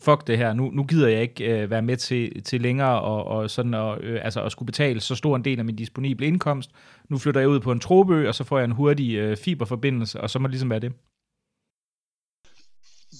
fuck 0.00 0.26
det 0.26 0.38
her, 0.38 0.52
nu, 0.52 0.70
nu 0.70 0.84
gider 0.84 1.08
jeg 1.08 1.22
ikke 1.22 1.44
øh, 1.44 1.70
være 1.70 1.82
med 1.82 1.96
til, 1.96 2.42
til 2.42 2.60
længere 2.60 3.00
og, 3.00 3.24
og 3.24 3.50
sådan 3.50 3.74
at, 3.74 4.00
øh, 4.00 4.20
altså 4.22 4.42
at 4.42 4.52
skulle 4.52 4.66
betale 4.66 5.00
så 5.00 5.14
stor 5.14 5.36
en 5.36 5.44
del 5.44 5.58
af 5.58 5.64
min 5.64 5.76
disponible 5.76 6.26
indkomst. 6.26 6.70
Nu 7.08 7.18
flytter 7.18 7.40
jeg 7.40 7.48
ud 7.48 7.60
på 7.60 7.72
en 7.72 7.80
trobø, 7.80 8.28
og 8.28 8.34
så 8.34 8.44
får 8.44 8.58
jeg 8.58 8.64
en 8.64 8.72
hurtig 8.72 9.14
øh, 9.14 9.36
fiberforbindelse, 9.36 10.20
og 10.20 10.30
så 10.30 10.38
må 10.38 10.48
det 10.48 10.52
ligesom 10.52 10.70
være 10.70 10.80
det. 10.80 10.92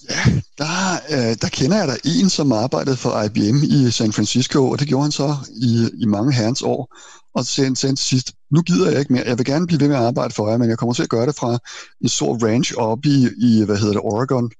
Ja, 0.09 0.38
der, 0.59 0.99
øh, 1.09 1.35
der 1.41 1.49
kender 1.49 1.77
jeg 1.77 1.87
der 1.87 1.97
en, 2.05 2.29
som 2.29 2.51
arbejdede 2.51 2.97
for 2.97 3.23
IBM 3.23 3.63
i 3.63 3.91
San 3.91 4.13
Francisco, 4.13 4.69
og 4.69 4.79
det 4.79 4.87
gjorde 4.87 5.03
han 5.03 5.11
så 5.11 5.35
i, 5.49 5.89
i 6.01 6.05
mange 6.05 6.33
herrens 6.33 6.61
år. 6.61 6.95
Og 7.35 7.45
så 7.45 7.51
sagde 7.51 7.67
han 7.67 7.75
til 7.75 7.97
sidst, 7.97 8.33
nu 8.51 8.61
gider 8.61 8.89
jeg 8.89 8.99
ikke 8.99 9.13
mere, 9.13 9.23
jeg 9.27 9.37
vil 9.37 9.45
gerne 9.45 9.67
blive 9.67 9.79
ved 9.79 9.87
med 9.87 9.95
at 9.95 10.03
arbejde 10.03 10.33
for 10.33 10.49
jer, 10.49 10.57
men 10.57 10.69
jeg 10.69 10.77
kommer 10.77 10.93
til 10.93 11.03
at 11.03 11.09
gøre 11.09 11.25
det 11.25 11.35
fra 11.35 11.59
en 12.01 12.09
stor 12.09 12.47
ranch 12.47 12.73
oppe 12.77 13.09
i, 13.09 13.27
i 13.37 13.63
hvad 13.65 13.77
hedder 13.77 13.93
det, 13.93 14.01
Oregon. 14.01 14.51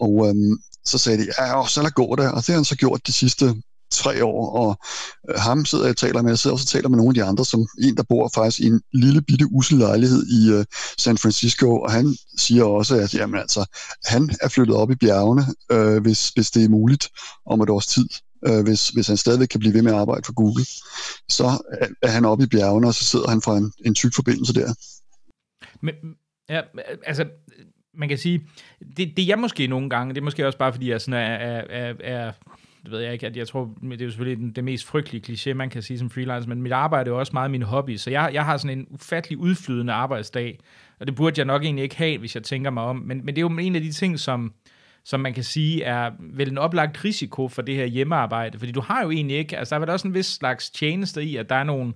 Og 0.00 0.28
øhm, 0.28 0.58
så 0.84 0.98
sagde 0.98 1.18
de, 1.18 1.26
ja, 1.38 1.66
så 1.68 1.82
lad 1.82 1.90
gå 1.90 2.16
det. 2.16 2.30
og 2.32 2.36
det 2.36 2.46
har 2.46 2.54
han 2.54 2.64
så 2.64 2.76
gjort 2.76 3.06
de 3.06 3.12
sidste 3.12 3.54
tre 3.90 4.24
år, 4.24 4.50
og 4.50 4.78
øh, 5.30 5.40
ham 5.40 5.64
sidder 5.64 5.84
jeg 5.84 5.90
og 5.90 5.96
taler 5.96 6.22
med, 6.22 6.30
jeg 6.30 6.38
sidder 6.38 6.54
også 6.54 6.64
og 6.64 6.68
taler 6.68 6.88
med 6.88 6.96
nogle 6.96 7.10
af 7.10 7.14
de 7.14 7.24
andre, 7.24 7.44
som 7.44 7.66
en, 7.82 7.96
der 7.96 8.02
bor 8.02 8.30
faktisk 8.34 8.60
i 8.60 8.66
en 8.66 8.80
lille 8.92 9.22
bitte 9.22 9.46
usel 9.50 9.78
lejlighed 9.78 10.26
i 10.26 10.50
øh, 10.52 10.64
San 10.98 11.18
Francisco, 11.18 11.80
og 11.80 11.92
han 11.92 12.16
siger 12.38 12.64
også, 12.64 12.96
at 12.96 13.14
jamen, 13.14 13.40
altså, 13.40 13.64
han 14.04 14.30
er 14.40 14.48
flyttet 14.48 14.76
op 14.76 14.90
i 14.90 14.94
bjergene, 14.94 15.44
øh, 15.72 16.02
hvis, 16.02 16.28
hvis 16.28 16.50
det 16.50 16.64
er 16.64 16.68
muligt 16.68 17.08
om 17.46 17.60
et 17.60 17.70
års 17.70 17.86
tid. 17.86 18.08
Øh, 18.46 18.62
hvis, 18.62 18.88
hvis 18.88 19.06
han 19.06 19.16
stadigvæk 19.16 19.48
kan 19.48 19.60
blive 19.60 19.74
ved 19.74 19.82
med 19.82 19.92
at 19.92 19.98
arbejde 19.98 20.22
for 20.26 20.32
Google, 20.32 20.64
så 21.28 21.44
er 22.02 22.08
han 22.08 22.24
oppe 22.24 22.44
i 22.44 22.46
bjergene, 22.46 22.86
og 22.86 22.94
så 22.94 23.04
sidder 23.04 23.28
han 23.28 23.42
fra 23.42 23.56
en, 23.56 23.72
en 23.84 23.94
tyk 23.94 24.14
forbindelse 24.14 24.54
der. 24.54 24.74
Men, 25.82 25.94
ja, 26.48 26.60
altså, 27.06 27.24
man 27.94 28.08
kan 28.08 28.18
sige, 28.18 28.40
det, 28.96 29.12
det 29.16 29.28
jeg 29.28 29.38
måske 29.38 29.66
nogle 29.66 29.90
gange, 29.90 30.14
det 30.14 30.20
er 30.20 30.24
måske 30.24 30.46
også 30.46 30.58
bare 30.58 30.72
fordi, 30.72 30.90
jeg 30.90 31.00
sådan 31.00 31.14
er, 31.14 31.34
er, 31.34 31.64
er, 31.70 31.94
er 32.00 32.32
det 32.82 32.90
ved 32.90 33.00
jeg 33.00 33.12
ikke, 33.12 33.26
at 33.26 33.36
jeg 33.36 33.48
tror, 33.48 33.74
det 33.82 34.00
er 34.00 34.04
jo 34.04 34.10
selvfølgelig 34.10 34.56
det 34.56 34.64
mest 34.64 34.86
frygtelige 34.86 35.32
kliché, 35.32 35.54
man 35.54 35.70
kan 35.70 35.82
sige 35.82 35.98
som 35.98 36.10
freelancer, 36.10 36.48
men 36.48 36.62
mit 36.62 36.72
arbejde 36.72 37.10
er 37.10 37.14
jo 37.14 37.18
også 37.18 37.32
meget 37.32 37.50
min 37.50 37.62
hobby, 37.62 37.96
så 37.96 38.10
jeg, 38.10 38.30
jeg 38.32 38.44
har 38.44 38.56
sådan 38.56 38.78
en 38.78 38.86
ufattelig 38.90 39.38
udflydende 39.38 39.92
arbejdsdag, 39.92 40.58
og 41.00 41.06
det 41.06 41.14
burde 41.14 41.38
jeg 41.38 41.46
nok 41.46 41.62
egentlig 41.62 41.82
ikke 41.82 41.96
have, 41.96 42.18
hvis 42.18 42.34
jeg 42.34 42.42
tænker 42.42 42.70
mig 42.70 42.82
om, 42.82 42.96
men, 42.96 43.24
men 43.24 43.26
det 43.26 43.38
er 43.38 43.48
jo 43.50 43.58
en 43.58 43.76
af 43.76 43.82
de 43.82 43.92
ting, 43.92 44.18
som, 44.18 44.52
som 45.04 45.20
man 45.20 45.34
kan 45.34 45.44
sige 45.44 45.82
er 45.82 46.10
vel 46.20 46.50
en 46.50 46.58
oplagt 46.58 47.04
risiko 47.04 47.48
for 47.48 47.62
det 47.62 47.74
her 47.74 47.86
hjemmearbejde, 47.86 48.58
fordi 48.58 48.72
du 48.72 48.80
har 48.80 49.02
jo 49.02 49.10
egentlig 49.10 49.36
ikke, 49.36 49.58
altså 49.58 49.74
der 49.74 49.76
er 49.76 49.80
vel 49.80 49.90
også 49.90 50.08
en 50.08 50.14
vis 50.14 50.26
slags 50.26 50.70
tjeneste 50.70 51.24
i, 51.24 51.36
at 51.36 51.48
der 51.48 51.54
er 51.54 51.64
nogle, 51.64 51.92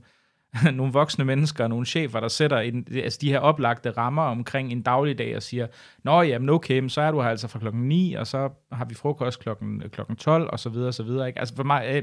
nogle 0.73 0.93
voksne 0.93 1.25
mennesker, 1.25 1.69
nogle 1.69 1.87
chefer, 1.87 2.21
der 2.21 2.29
sætter 2.29 2.59
en, 2.59 2.87
altså 2.95 3.19
de 3.21 3.31
her 3.31 3.39
oplagte 3.39 3.91
rammer 3.91 4.23
omkring 4.23 4.73
en 4.73 4.83
dagligdag 4.83 5.37
og 5.37 5.43
siger, 5.43 5.67
nå 6.05 6.23
jamen 6.23 6.49
okay, 6.49 6.89
så 6.89 7.01
er 7.01 7.11
du 7.11 7.23
her 7.23 7.29
altså 7.29 7.49
fra 7.49 7.59
klokken 7.59 7.89
9, 7.89 8.15
og 8.15 8.27
så 8.27 8.49
har 8.73 8.85
vi 8.85 8.95
frokost 8.95 9.41
klokken, 9.41 9.83
klokken 9.93 10.17
12, 10.17 10.49
og 10.53 10.61
så 10.61 10.69
videre, 10.69 10.89
og 10.89 10.95
så 10.95 11.03
videre. 11.03 11.27
Ikke? 11.27 11.39
Altså 11.39 11.57
for 11.57 11.63
mig, 11.63 11.87
øh, 11.89 12.03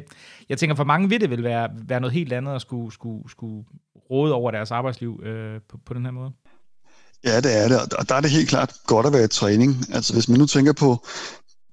jeg 0.50 0.58
tænker, 0.58 0.76
for 0.76 0.84
mange 0.84 1.10
vil 1.10 1.22
det 1.22 1.30
vil 1.30 1.44
være, 1.44 1.70
være 1.88 2.00
noget 2.00 2.14
helt 2.14 2.34
andet 2.34 2.56
at 2.56 2.62
skulle, 2.62 2.94
skulle, 2.94 3.30
skulle 3.30 3.66
råde 4.12 4.34
over 4.34 4.52
deres 4.52 4.72
arbejdsliv 4.72 5.22
øh, 5.24 5.60
på, 5.70 5.78
på 5.86 5.94
den 5.94 6.06
her 6.06 6.12
måde. 6.12 6.32
Ja, 7.24 7.38
det 7.38 7.64
er 7.64 7.68
det, 7.68 7.94
og 7.94 8.10
der 8.10 8.16
er 8.16 8.22
det 8.22 8.32
helt 8.32 8.50
klart 8.50 8.74
godt 8.88 9.06
at 9.06 9.14
være 9.14 9.24
i 9.24 9.28
træning. 9.28 9.76
Altså 9.94 10.14
hvis 10.14 10.30
man 10.30 10.40
nu 10.40 10.46
tænker 10.46 10.74
på, 10.74 11.06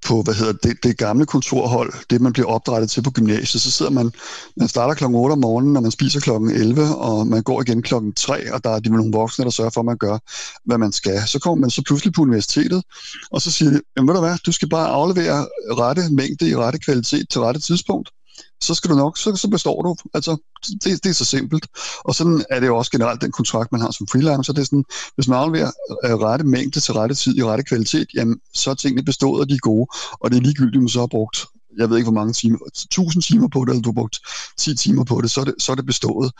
på 0.07 0.23
hvad 0.23 0.35
hedder 0.35 0.53
det, 0.53 0.83
det 0.83 0.99
gamle 0.99 1.27
kontorhold, 1.27 1.93
det 2.11 2.21
man 2.21 2.33
bliver 2.33 2.49
opdrettet 2.49 2.91
til 2.91 3.03
på 3.03 3.11
gymnasiet, 3.11 3.63
så 3.63 3.71
sidder 3.71 3.93
man, 3.93 4.13
man 4.57 4.69
starter 4.69 4.95
klokken 4.95 5.19
8 5.19 5.33
om 5.33 5.39
morgenen, 5.39 5.77
og 5.77 5.83
man 5.83 5.91
spiser 5.91 6.21
klokken 6.21 6.51
11, 6.51 6.97
og 6.97 7.27
man 7.27 7.43
går 7.43 7.63
igen 7.63 7.83
klokken 7.83 8.13
3, 8.13 8.55
og 8.55 8.65
der 8.65 8.71
er 8.71 8.79
de 8.79 8.89
nogle 8.89 9.13
voksne, 9.13 9.45
der 9.45 9.51
sørger 9.51 9.71
for, 9.71 9.81
at 9.81 9.87
man 9.87 9.99
gør, 9.99 10.19
hvad 10.65 10.79
man 10.79 10.93
skal. 10.93 11.23
Så 11.27 11.39
kommer 11.39 11.61
man 11.61 11.71
så 11.71 11.83
pludselig 11.87 12.13
på 12.13 12.23
universitetet, 12.23 12.83
og 13.31 13.43
så 13.43 13.51
siger 13.51 13.71
de, 13.71 13.81
jamen 13.97 14.09
ved 14.09 14.15
du 14.15 14.21
hvad, 14.21 14.39
du 14.47 14.53
skal 14.53 14.69
bare 14.69 14.89
aflevere 14.89 15.47
rette 15.79 16.03
mængde 16.11 16.49
i 16.49 16.57
rette 16.57 16.79
kvalitet 16.79 17.27
til 17.31 17.41
rette 17.41 17.61
tidspunkt, 17.61 18.11
så 18.61 18.75
skal 18.75 18.91
du 18.91 18.97
nok, 18.97 19.19
så, 19.19 19.37
så 19.37 19.49
består 19.49 19.83
du. 19.83 19.97
Altså, 20.15 20.37
det, 20.85 21.05
det 21.05 21.07
er 21.07 21.15
så 21.15 21.25
simpelt. 21.25 21.67
Og 21.99 22.15
sådan 22.15 22.45
er 22.51 22.61
det 22.61 22.67
jo 22.67 22.77
også 22.77 22.91
generelt 22.91 23.21
den 23.21 23.33
kontrakt, 23.33 23.73
man 23.73 23.81
har 23.81 23.91
som 23.91 24.07
freelancer. 24.07 24.53
Det 24.53 24.61
er 24.61 24.65
sådan, 24.65 24.85
hvis 25.15 25.29
man 25.29 25.39
afleverer 25.39 25.71
øh, 26.05 26.15
rette 26.15 26.45
mængde 26.45 26.81
til 26.81 26.95
rette 26.95 27.15
tid 27.15 27.37
i 27.37 27.45
rette 27.45 27.65
kvalitet, 27.65 28.09
jamen, 28.15 28.41
så 28.55 28.71
er 28.71 28.75
tingene 28.75 29.05
bestået, 29.05 29.41
og 29.41 29.49
de 29.49 29.55
er 29.55 29.59
gode. 29.59 29.87
Og 30.21 30.31
det 30.31 30.37
er 30.37 30.43
ligegyldigt, 30.43 30.77
om 30.77 30.83
man 30.83 30.89
så 30.89 31.01
har 31.01 31.07
brugt 31.07 31.47
jeg 31.79 31.91
ved 31.91 31.97
ikke, 31.97 32.11
hvor 32.11 32.21
mange 32.21 32.33
timer, 32.33 32.59
1000 32.67 33.23
timer 33.23 33.49
på 33.49 33.65
det, 33.65 33.71
eller 33.71 33.83
du 33.83 33.89
har 33.89 34.01
brugt 34.01 34.19
10 34.59 34.77
timer 34.77 35.05
på 35.05 35.21
det, 35.21 35.31
så 35.31 35.41
er 35.41 35.45
det, 35.45 35.55
så 35.59 35.73
er 35.73 35.77
det 35.77 35.87
bestået. 35.87 36.33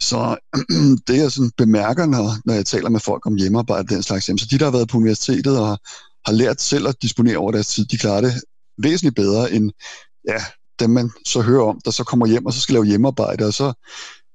Så 0.00 0.36
det 1.06 1.16
jeg 1.18 1.32
sådan 1.32 1.50
bemærker, 1.56 2.06
når, 2.06 2.36
når 2.44 2.54
jeg 2.54 2.66
taler 2.66 2.88
med 2.90 3.00
folk 3.00 3.26
om 3.26 3.34
hjemmearbejde 3.34 3.94
den 3.94 4.02
slags, 4.02 4.28
jamen, 4.28 4.38
så 4.38 4.46
de, 4.50 4.58
der 4.58 4.64
har 4.64 4.72
været 4.72 4.88
på 4.88 4.98
universitetet 4.98 5.58
og 5.58 5.78
har 6.26 6.32
lært 6.32 6.60
selv 6.60 6.88
at 6.88 7.02
disponere 7.02 7.36
over 7.36 7.52
deres 7.52 7.66
tid, 7.66 7.84
de 7.84 7.98
klarer 7.98 8.20
det 8.20 8.34
væsentligt 8.82 9.16
bedre 9.16 9.52
end 9.52 9.70
ja, 10.28 10.44
dem, 10.80 10.90
man 10.90 11.10
så 11.24 11.40
hører 11.40 11.64
om, 11.64 11.80
der 11.84 11.90
så 11.90 12.04
kommer 12.04 12.26
hjem 12.26 12.46
og 12.46 12.52
så 12.52 12.60
skal 12.60 12.72
lave 12.72 12.84
hjemmearbejde, 12.84 13.46
og 13.46 13.54
så 13.54 13.72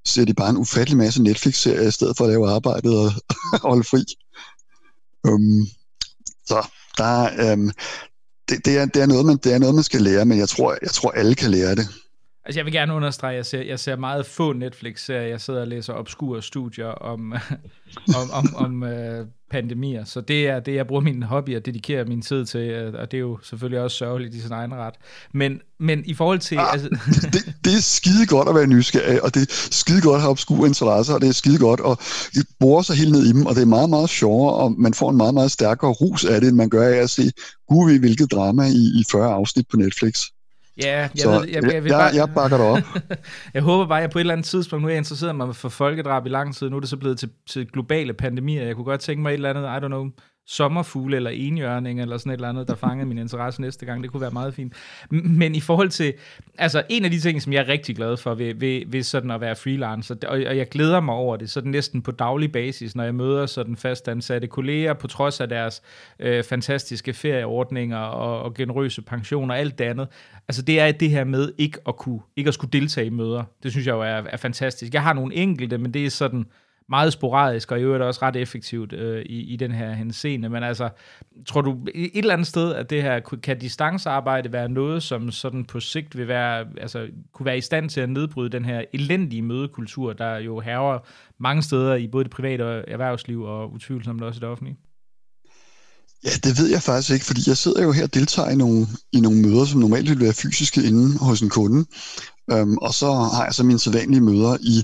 ser 0.05 0.25
de 0.25 0.33
bare 0.33 0.49
en 0.49 0.57
ufattelig 0.57 0.97
masse 0.97 1.23
Netflix-serier 1.23 1.87
i 1.87 1.91
stedet 1.91 2.17
for 2.17 2.23
at 2.23 2.29
lave 2.29 2.49
arbejdet 2.49 2.97
og, 2.97 3.11
holde 3.69 3.83
fri. 3.83 4.03
Um, 5.23 5.67
så 6.45 6.67
der, 6.97 7.53
um, 7.53 7.71
det, 8.49 8.65
det, 8.65 8.77
er, 8.77 8.85
det, 8.85 9.01
er 9.01 9.05
noget, 9.05 9.25
man, 9.25 9.37
det 9.37 9.53
er 9.53 9.59
noget, 9.59 9.75
man 9.75 9.83
skal 9.83 10.01
lære, 10.01 10.25
men 10.25 10.37
jeg 10.37 10.49
tror, 10.49 10.77
jeg 10.81 10.91
tror 10.91 11.11
alle 11.11 11.35
kan 11.35 11.51
lære 11.51 11.75
det. 11.75 11.87
Altså 12.45 12.59
jeg 12.59 12.65
vil 12.65 12.73
gerne 12.73 12.93
understrege, 12.93 13.31
at 13.31 13.37
jeg 13.37 13.45
ser, 13.45 13.61
jeg 13.61 13.79
ser 13.79 13.95
meget 13.95 14.25
få 14.25 14.53
Netflix-serier. 14.53 15.27
Jeg 15.27 15.41
sidder 15.41 15.61
og 15.61 15.67
læser 15.67 15.93
obskure 15.93 16.41
studier 16.41 16.87
om, 16.87 17.33
om, 18.19 18.31
om, 18.31 18.55
om 18.55 18.83
uh, 18.83 19.27
pandemier. 19.51 20.05
Så 20.05 20.21
det 20.21 20.47
er 20.47 20.59
det, 20.59 20.75
jeg 20.75 20.87
bruger 20.87 21.01
min 21.01 21.23
hobby 21.23 21.55
og 21.55 21.65
dedikerer 21.65 22.05
min 22.05 22.21
tid 22.21 22.45
til, 22.45 22.59
øh, 22.59 22.93
og 22.93 23.11
det 23.11 23.17
er 23.17 23.21
jo 23.21 23.39
selvfølgelig 23.43 23.79
også 23.79 23.97
sørgeligt 23.97 24.35
i 24.35 24.41
sin 24.41 24.51
egen 24.51 24.73
ret. 24.73 24.93
Men, 25.33 25.59
men 25.79 26.03
i 26.05 26.13
forhold 26.13 26.39
til... 26.39 26.55
Ah, 26.55 26.73
altså... 26.73 26.89
det, 27.33 27.53
det 27.65 27.73
er 27.73 27.81
skide 27.81 28.25
godt 28.27 28.49
at 28.49 28.55
være 28.55 28.67
nysgerrig, 28.67 29.23
og 29.23 29.35
det 29.35 29.41
er 29.41 29.67
skide 29.71 30.01
godt 30.01 30.15
at 30.15 30.21
have 30.21 30.31
obskure 30.31 30.67
interesser, 30.67 31.13
og 31.13 31.21
det 31.21 31.29
er 31.29 31.33
skide 31.33 31.59
godt 31.59 31.81
at 31.85 31.97
bore 32.59 32.83
sig 32.83 32.95
helt 32.95 33.11
ned 33.11 33.25
i 33.25 33.31
dem, 33.31 33.45
og 33.45 33.55
det 33.55 33.61
er 33.61 33.65
meget, 33.65 33.89
meget 33.89 34.09
sjovere, 34.09 34.53
og 34.53 34.71
man 34.77 34.93
får 34.93 35.09
en 35.09 35.17
meget, 35.17 35.33
meget 35.33 35.51
stærkere 35.51 35.91
rus 35.91 36.25
af 36.25 36.41
det, 36.41 36.47
end 36.47 36.57
man 36.57 36.69
gør 36.69 36.87
af 36.87 36.97
at 36.97 37.09
se, 37.09 37.31
gud 37.67 37.99
hvilket 37.99 38.31
drama 38.31 38.63
i, 38.63 38.99
i 38.99 39.03
40 39.11 39.33
afsnit 39.33 39.65
på 39.71 39.77
Netflix. 39.77 40.21
Ja, 40.77 40.99
jeg, 40.99 41.09
så, 41.15 41.29
ved, 41.29 41.47
jeg, 41.47 41.63
jeg, 41.63 41.73
jeg, 41.73 41.83
jeg, 41.83 41.91
bare, 41.91 42.15
jeg 42.15 42.29
bakker 42.35 42.57
dig 42.57 42.65
op. 42.65 42.77
jeg 43.53 43.61
håber 43.61 43.87
bare, 43.87 43.97
at 43.97 44.01
jeg 44.01 44.09
på 44.09 44.19
et 44.19 44.21
eller 44.21 44.33
andet 44.33 44.45
tidspunkt, 44.45 44.81
nu 44.81 44.87
er 44.87 44.91
jeg 44.91 44.97
interesseret 44.97 45.35
mig 45.35 45.55
for 45.55 45.69
folkedrab 45.69 46.25
i 46.25 46.29
lang 46.29 46.55
tid, 46.55 46.69
nu 46.69 46.75
er 46.75 46.79
det 46.79 46.89
så 46.89 46.97
blevet 46.97 47.19
til, 47.19 47.29
til 47.47 47.67
globale 47.67 48.13
pandemier. 48.13 48.63
Jeg 48.63 48.75
kunne 48.75 48.85
godt 48.85 49.01
tænke 49.01 49.21
mig 49.21 49.29
et 49.29 49.33
eller 49.33 49.49
andet, 49.49 49.63
I 49.63 49.85
don't 49.85 49.87
know, 49.87 50.09
sommerfugle 50.47 51.15
eller 51.15 51.29
enhjørning 51.29 52.01
eller 52.01 52.17
sådan 52.17 52.31
et 52.31 52.33
eller 52.33 52.49
andet, 52.49 52.67
der 52.67 52.75
fangede 52.75 53.07
min 53.07 53.17
interesse 53.17 53.61
næste 53.61 53.85
gang. 53.85 54.03
Det 54.03 54.11
kunne 54.11 54.21
være 54.21 54.31
meget 54.31 54.53
fint. 54.53 54.73
Men 55.11 55.55
i 55.55 55.59
forhold 55.59 55.89
til, 55.89 56.13
altså 56.57 56.83
en 56.89 57.05
af 57.05 57.11
de 57.11 57.19
ting, 57.19 57.41
som 57.41 57.53
jeg 57.53 57.59
er 57.59 57.67
rigtig 57.67 57.95
glad 57.95 58.17
for 58.17 58.35
ved, 58.35 58.55
ved, 58.55 58.83
ved 58.87 59.03
sådan 59.03 59.31
at 59.31 59.41
være 59.41 59.55
freelancer, 59.55 60.15
og, 60.27 60.41
og 60.47 60.57
jeg 60.57 60.69
glæder 60.69 60.99
mig 60.99 61.15
over 61.15 61.37
det, 61.37 61.49
sådan 61.49 61.71
næsten 61.71 62.01
på 62.01 62.11
daglig 62.11 62.51
basis, 62.51 62.95
når 62.95 63.03
jeg 63.03 63.15
møder 63.15 63.45
sådan 63.45 63.75
fastansatte 63.75 64.47
kolleger, 64.47 64.93
på 64.93 65.07
trods 65.07 65.41
af 65.41 65.49
deres 65.49 65.81
øh, 66.19 66.43
fantastiske 66.43 67.13
ferieordninger 67.13 67.97
og, 67.97 68.41
og 68.41 68.53
generøse 68.53 69.01
pensioner 69.01 69.53
og 69.53 69.59
alt 69.59 69.79
det 69.79 69.85
andet. 69.85 70.07
Altså 70.47 70.61
det 70.61 70.79
er 70.79 70.91
det 70.91 71.09
her 71.09 71.23
med 71.23 71.51
ikke 71.57 71.77
at 71.87 71.97
kunne, 71.97 72.19
ikke 72.35 72.47
at 72.47 72.53
skulle 72.53 72.71
deltage 72.71 73.07
i 73.07 73.09
møder. 73.09 73.43
Det 73.63 73.71
synes 73.71 73.87
jeg 73.87 73.93
jo 73.93 74.01
er, 74.01 74.23
er 74.29 74.37
fantastisk. 74.37 74.93
Jeg 74.93 75.03
har 75.03 75.13
nogle 75.13 75.35
enkelte, 75.35 75.77
men 75.77 75.93
det 75.93 76.05
er 76.05 76.09
sådan, 76.09 76.45
meget 76.91 77.13
sporadisk, 77.13 77.71
og 77.71 77.79
i 77.79 77.83
øvrigt 77.83 78.03
også 78.03 78.19
ret 78.21 78.35
effektivt 78.35 78.93
øh, 78.93 79.25
i, 79.25 79.53
i 79.53 79.55
den 79.55 79.71
her 79.71 79.93
henseende. 79.93 80.49
Men 80.49 80.63
altså, 80.63 80.89
tror 81.47 81.61
du 81.61 81.77
et 81.95 82.11
eller 82.13 82.33
andet 82.33 82.47
sted, 82.47 82.73
at 82.73 82.89
det 82.89 83.01
her, 83.01 83.19
kan 83.43 83.59
distancearbejde 83.59 84.51
være 84.51 84.69
noget, 84.69 85.03
som 85.03 85.31
sådan 85.31 85.65
på 85.65 85.79
sigt 85.79 86.17
vil 86.17 86.27
være, 86.27 86.65
altså, 86.81 87.07
kunne 87.33 87.45
være 87.45 87.57
i 87.57 87.61
stand 87.61 87.89
til 87.89 88.01
at 88.01 88.09
nedbryde 88.09 88.49
den 88.49 88.65
her 88.65 88.83
elendige 88.93 89.41
mødekultur, 89.41 90.13
der 90.13 90.37
jo 90.37 90.59
herrer 90.59 90.99
mange 91.39 91.63
steder 91.63 91.95
i 91.95 92.07
både 92.07 92.23
det 92.23 92.31
private 92.31 92.63
erhvervsliv 92.63 93.41
og 93.41 93.73
utvivlsomt 93.73 94.23
også 94.23 94.39
det 94.39 94.49
offentlige? 94.49 94.77
Ja, 96.23 96.29
det 96.43 96.57
ved 96.59 96.69
jeg 96.69 96.81
faktisk 96.81 97.13
ikke, 97.13 97.25
fordi 97.25 97.41
jeg 97.47 97.57
sidder 97.57 97.83
jo 97.83 97.91
her 97.91 98.03
og 98.03 98.13
deltager 98.13 98.49
i 98.49 98.55
nogle, 98.55 98.87
i 99.11 99.19
nogle 99.19 99.41
møder, 99.41 99.65
som 99.65 99.79
normalt 99.79 100.09
ville 100.09 100.23
være 100.23 100.33
fysiske 100.33 100.83
inde 100.83 101.17
hos 101.17 101.41
en 101.41 101.49
kunde. 101.49 101.85
Øhm, 102.51 102.77
og 102.77 102.93
så 102.93 103.13
har 103.13 103.45
jeg 103.45 103.53
så 103.53 103.63
mine 103.63 103.79
sædvanlige 103.79 104.21
møder 104.21 104.57
i, 104.61 104.83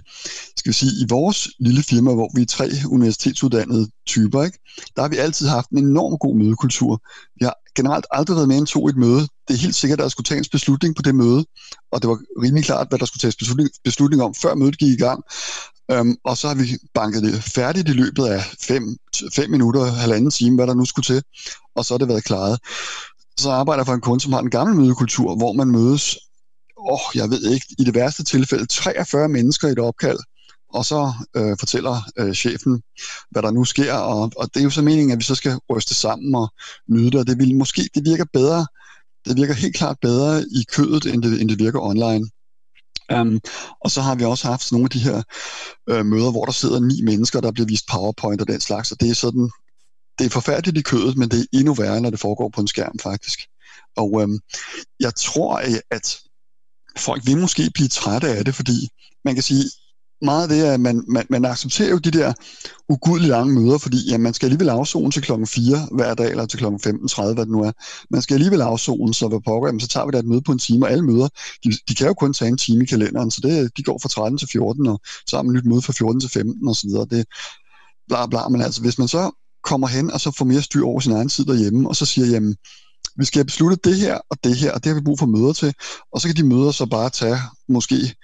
skal 0.58 0.70
vi 0.70 0.74
sige, 0.74 0.92
i 1.02 1.06
vores 1.10 1.48
lille 1.60 1.84
firma, 1.84 2.14
hvor 2.14 2.32
vi 2.36 2.42
er 2.42 2.46
tre 2.46 2.70
universitetsuddannede 2.90 3.90
typer. 4.08 4.44
Ikke? 4.44 4.60
Der 4.96 5.02
har 5.02 5.10
vi 5.10 5.18
altid 5.18 5.48
haft 5.48 5.70
en 5.70 5.78
enorm 5.78 6.18
god 6.18 6.36
mødekultur. 6.36 7.02
Vi 7.40 7.46
har 7.46 7.56
generelt 7.76 8.06
aldrig 8.12 8.36
været 8.36 8.48
mere 8.48 8.58
end 8.58 8.68
to 8.68 8.88
i 8.88 8.90
et 8.90 8.98
møde. 8.98 9.22
Det 9.48 9.54
er 9.54 9.58
helt 9.58 9.76
sikkert, 9.76 10.00
at 10.00 10.04
der 10.04 10.10
skulle 10.10 10.26
tages 10.26 10.50
beslutning 10.50 10.96
på 10.96 11.02
det 11.02 11.16
møde, 11.16 11.46
og 11.92 12.02
det 12.02 12.10
var 12.10 12.20
rimelig 12.44 12.66
klart, 12.66 12.88
hvad 12.90 13.00
der 13.00 13.06
skulle 13.06 13.22
tages 13.22 13.36
beslutning, 13.36 13.70
beslutning 13.84 14.24
om, 14.24 14.34
før 14.34 14.56
mødet 14.56 14.78
gik 14.78 14.94
i 14.94 15.04
gang. 15.04 15.24
Øhm, 15.92 16.16
og 16.26 16.38
så 16.38 16.48
har 16.48 16.56
vi 16.56 16.78
banket 16.94 17.24
det 17.24 17.44
færdigt 17.44 17.90
i 17.90 17.92
løbet 17.92 18.26
af 18.26 18.44
fem, 18.62 18.98
fem 19.36 19.50
minutter, 19.50 19.86
halvanden 19.86 20.32
time, 20.32 20.56
hvad 20.56 20.68
der 20.68 20.74
nu 20.74 20.86
skulle 20.86 21.04
til, 21.04 21.24
og 21.76 21.86
så 21.86 21.94
har 21.94 21.98
det 21.98 22.08
været 22.08 22.24
klaret. 22.24 22.60
Så 23.40 23.50
arbejder 23.52 23.82
jeg 23.82 23.86
for 23.86 23.94
en 23.94 24.02
kunde, 24.02 24.24
som 24.24 24.34
har 24.34 24.40
en 24.40 24.50
gammel 24.50 24.76
mødekultur, 24.76 25.36
hvor 25.36 25.54
man 25.54 25.68
mødes, 25.68 26.18
åh, 26.88 27.00
jeg 27.16 27.30
ved 27.30 27.52
ikke, 27.54 27.66
i 27.80 27.84
det 27.84 27.96
værste 27.96 28.24
tilfælde 28.24 28.66
43 28.66 29.30
mennesker 29.30 29.68
i 29.68 29.72
et 29.72 29.80
opkald, 29.80 30.20
og 30.74 30.86
så 30.86 31.14
øh, 31.36 31.56
fortæller 31.60 32.02
øh, 32.20 32.34
chefen, 32.34 32.82
hvad 33.32 33.42
der 33.42 33.52
nu 33.52 33.64
sker, 33.64 33.94
og, 33.94 34.32
og 34.38 34.54
det 34.54 34.60
er 34.60 34.64
jo 34.64 34.70
så 34.70 34.82
meningen, 34.82 35.12
at 35.12 35.18
vi 35.18 35.24
så 35.24 35.36
skal 35.36 35.60
ryste 35.70 35.94
sammen 35.94 36.36
og 36.36 36.54
nyde 36.90 37.12
det, 37.12 37.20
og 37.20 37.28
det 37.28 37.40
vil 37.40 37.56
måske, 37.56 37.90
det 37.96 38.06
virker 38.06 38.26
bedre, 38.34 38.68
det 39.26 39.38
virker 39.38 39.54
helt 39.54 39.76
klart 39.76 39.98
bedre 40.02 40.42
i 40.42 40.64
kødet, 40.72 41.06
end 41.06 41.24
det, 41.24 41.42
end 41.42 41.50
det 41.50 41.60
virker 41.60 41.80
online. 41.80 42.30
Um, 43.14 43.40
og 43.82 43.92
så 43.92 44.02
har 44.02 44.16
vi 44.16 44.24
også 44.24 44.48
haft 44.48 44.72
nogle 44.72 44.86
af 44.86 44.90
de 44.90 45.00
her 45.00 45.22
øh, 45.90 46.06
møder, 46.06 46.32
hvor 46.32 46.46
der 46.46 46.52
sidder 46.52 46.80
ni 46.80 47.02
mennesker, 47.02 47.42
der 47.42 47.52
bliver 47.52 47.68
vist 47.68 47.88
PowerPoint 47.92 48.42
og 48.42 48.48
den 48.48 48.62
slags, 48.62 48.92
og 48.92 49.00
det 49.02 49.10
er 49.10 49.16
sådan, 49.16 49.50
det 50.20 50.26
er 50.26 50.30
forfærdeligt 50.30 50.78
i 50.78 50.82
kødet, 50.82 51.18
men 51.18 51.30
det 51.30 51.40
er 51.40 51.58
endnu 51.58 51.74
værre, 51.74 52.02
når 52.02 52.10
det 52.10 52.20
foregår 52.20 52.50
på 52.50 52.62
en 52.62 52.68
skærm 52.68 53.00
faktisk. 53.04 53.40
Og 53.98 54.22
øhm, 54.22 54.40
jeg 55.00 55.16
tror, 55.16 55.62
at 55.92 56.20
folk 57.00 57.26
vil 57.26 57.38
måske 57.38 57.72
blive 57.74 57.88
trætte 57.88 58.28
af 58.28 58.46
det, 58.46 58.56
fordi 58.56 58.90
man 59.26 59.34
kan 59.34 59.44
sige, 59.44 59.64
meget 60.22 60.44
af 60.44 60.50
det 60.50 60.68
er, 60.68 60.74
at 60.74 60.80
man, 60.80 61.04
man, 61.08 61.26
man 61.30 61.46
accepterer 61.46 61.90
jo 61.90 61.98
de 61.98 62.12
der 62.12 62.34
ugudelige 62.90 63.30
lange 63.30 63.54
møder, 63.54 63.78
fordi 63.78 64.10
ja, 64.10 64.18
man 64.18 64.34
skal 64.34 64.46
alligevel 64.46 64.70
afzone 64.70 65.12
til 65.12 65.22
klokken 65.22 65.48
4 65.48 65.88
hver 65.92 66.14
dag, 66.14 66.30
eller 66.30 66.46
til 66.46 66.60
klokken 66.60 67.00
15.30, 67.10 67.34
hvad 67.34 67.46
det 67.46 67.52
nu 67.52 67.64
er. 67.64 67.72
Man 68.10 68.22
skal 68.22 68.34
alligevel 68.34 68.62
afzone, 68.62 69.14
så 69.14 69.28
hvad 69.28 69.40
pokker, 69.46 69.68
jamen, 69.68 69.80
så 69.80 69.88
tager 69.88 70.06
vi 70.06 70.12
da 70.12 70.20
et 70.20 70.26
møde 70.26 70.42
på 70.42 70.52
en 70.52 70.60
time, 70.60 70.86
og 70.86 70.92
alle 70.92 71.06
møder, 71.06 71.28
de, 71.64 71.72
de 71.90 71.96
kan 71.96 72.08
jo 72.08 72.14
kun 72.14 72.34
tage 72.34 72.50
en 72.50 72.58
time 72.58 72.84
i 72.84 72.86
kalenderen, 72.86 73.32
så 73.32 73.42
det, 73.42 73.72
de 73.78 73.84
går 73.84 74.00
fra 74.02 74.10
13 74.10 74.38
til 74.38 74.48
14, 74.52 74.88
og 74.88 75.00
så 75.28 75.36
har 75.36 75.44
man 75.44 75.56
et 75.56 75.64
nyt 75.64 75.70
møde 75.70 75.82
fra 75.82 75.94
14 75.94 76.22
til 76.22 76.30
15 76.30 76.68
og 76.68 76.76
så 76.76 76.88
videre. 76.88 77.06
Det 77.10 77.26
bla 78.08 78.26
bla, 78.26 78.48
men 78.50 78.62
altså 78.62 78.82
hvis 78.82 78.98
man 78.98 79.08
så 79.08 79.32
kommer 79.64 79.88
hen 79.88 80.12
og 80.12 80.22
så 80.22 80.32
får 80.38 80.46
mere 80.46 80.62
styr 80.62 80.86
over 80.86 81.00
sin 81.00 81.12
egen 81.12 81.30
tid 81.30 81.46
derhjemme, 81.46 81.90
og 81.90 81.96
så 81.96 82.06
siger, 82.06 82.28
jamen, 82.28 82.56
vi 83.18 83.26
skal 83.26 83.40
have 83.40 83.46
besluttet 83.46 83.86
det 83.86 83.96
her 83.98 84.20
og 84.30 84.38
det 84.44 84.56
her, 84.56 84.72
og 84.72 84.84
det 84.84 84.90
har 84.90 85.00
vi 85.00 85.04
brug 85.04 85.20
for 85.20 85.26
møder 85.26 85.54
til. 85.54 85.74
Og 86.14 86.22
så 86.22 86.28
kan 86.28 86.36
de 86.36 86.44
møder 86.44 86.72
så 86.72 86.86
bare 86.86 87.10
tage 87.10 87.38
måske 87.70 88.16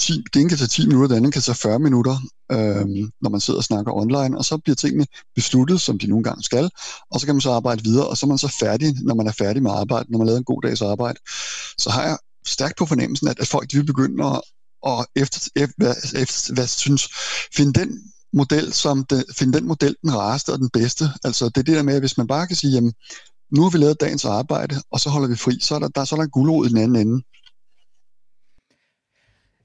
10, 0.00 0.24
det 0.34 0.40
ene 0.40 0.48
kan 0.48 0.58
tage 0.58 0.68
10 0.68 0.86
minutter, 0.86 1.08
det 1.08 1.16
andet 1.16 1.32
kan 1.32 1.42
tage 1.42 1.54
40 1.54 1.78
minutter, 1.78 2.16
øh, 2.52 2.86
når 3.20 3.28
man 3.30 3.40
sidder 3.40 3.58
og 3.58 3.64
snakker 3.64 3.92
online, 3.92 4.38
og 4.38 4.44
så 4.44 4.58
bliver 4.58 4.76
tingene 4.76 5.06
besluttet, 5.34 5.80
som 5.80 5.98
de 5.98 6.06
nogle 6.06 6.24
gange 6.24 6.42
skal, 6.42 6.70
og 7.10 7.20
så 7.20 7.26
kan 7.26 7.34
man 7.34 7.40
så 7.40 7.50
arbejde 7.50 7.84
videre, 7.84 8.06
og 8.06 8.16
så 8.16 8.26
er 8.26 8.28
man 8.28 8.38
så 8.38 8.56
færdig, 8.60 8.94
når 9.02 9.14
man 9.14 9.26
er 9.26 9.32
færdig 9.32 9.62
med 9.62 9.70
arbejde, 9.70 10.12
når 10.12 10.18
man 10.18 10.26
har 10.26 10.30
lavet 10.30 10.38
en 10.38 10.44
god 10.44 10.62
dags 10.62 10.82
arbejde. 10.82 11.18
Så 11.78 11.90
har 11.90 12.02
jeg 12.02 12.18
stærkt 12.46 12.78
på 12.78 12.86
fornemmelsen, 12.86 13.28
at, 13.28 13.40
at 13.40 13.48
folk 13.48 13.70
de 13.70 13.76
vil 13.76 13.86
begynde 13.86 14.24
at, 14.26 14.40
og 14.82 15.06
efter, 15.16 15.48
efter, 15.56 15.74
hvad, 15.76 15.94
efter, 16.14 16.54
hvad 16.54 16.66
synes, 16.66 17.08
finde 17.56 17.80
den 17.80 18.12
model, 18.32 18.72
som 18.72 19.04
den, 19.04 19.24
finde 19.38 19.58
den 19.58 19.66
model 19.66 19.96
den 20.02 20.14
rareste 20.16 20.52
og 20.52 20.58
den 20.58 20.70
bedste. 20.70 21.04
Altså 21.24 21.44
det 21.44 21.56
er 21.56 21.62
det 21.62 21.76
der 21.76 21.82
med, 21.82 21.94
at 21.94 22.00
hvis 22.00 22.18
man 22.18 22.26
bare 22.26 22.46
kan 22.46 22.56
sige, 22.56 22.72
jamen, 22.72 22.92
nu 23.56 23.62
har 23.62 23.70
vi 23.70 23.78
lavet 23.78 24.00
dagens 24.00 24.24
arbejde, 24.24 24.74
og 24.90 25.00
så 25.00 25.10
holder 25.10 25.28
vi 25.28 25.36
fri, 25.36 25.60
så 25.60 25.74
er 25.74 25.78
der, 25.78 25.88
der, 25.88 26.04
så 26.04 26.14
er 26.14 26.16
der 26.16 26.24
en 26.24 26.30
gulerod 26.30 26.66
i 26.66 26.68
den 26.68 26.78
anden 26.78 26.96
ende. 26.96 27.22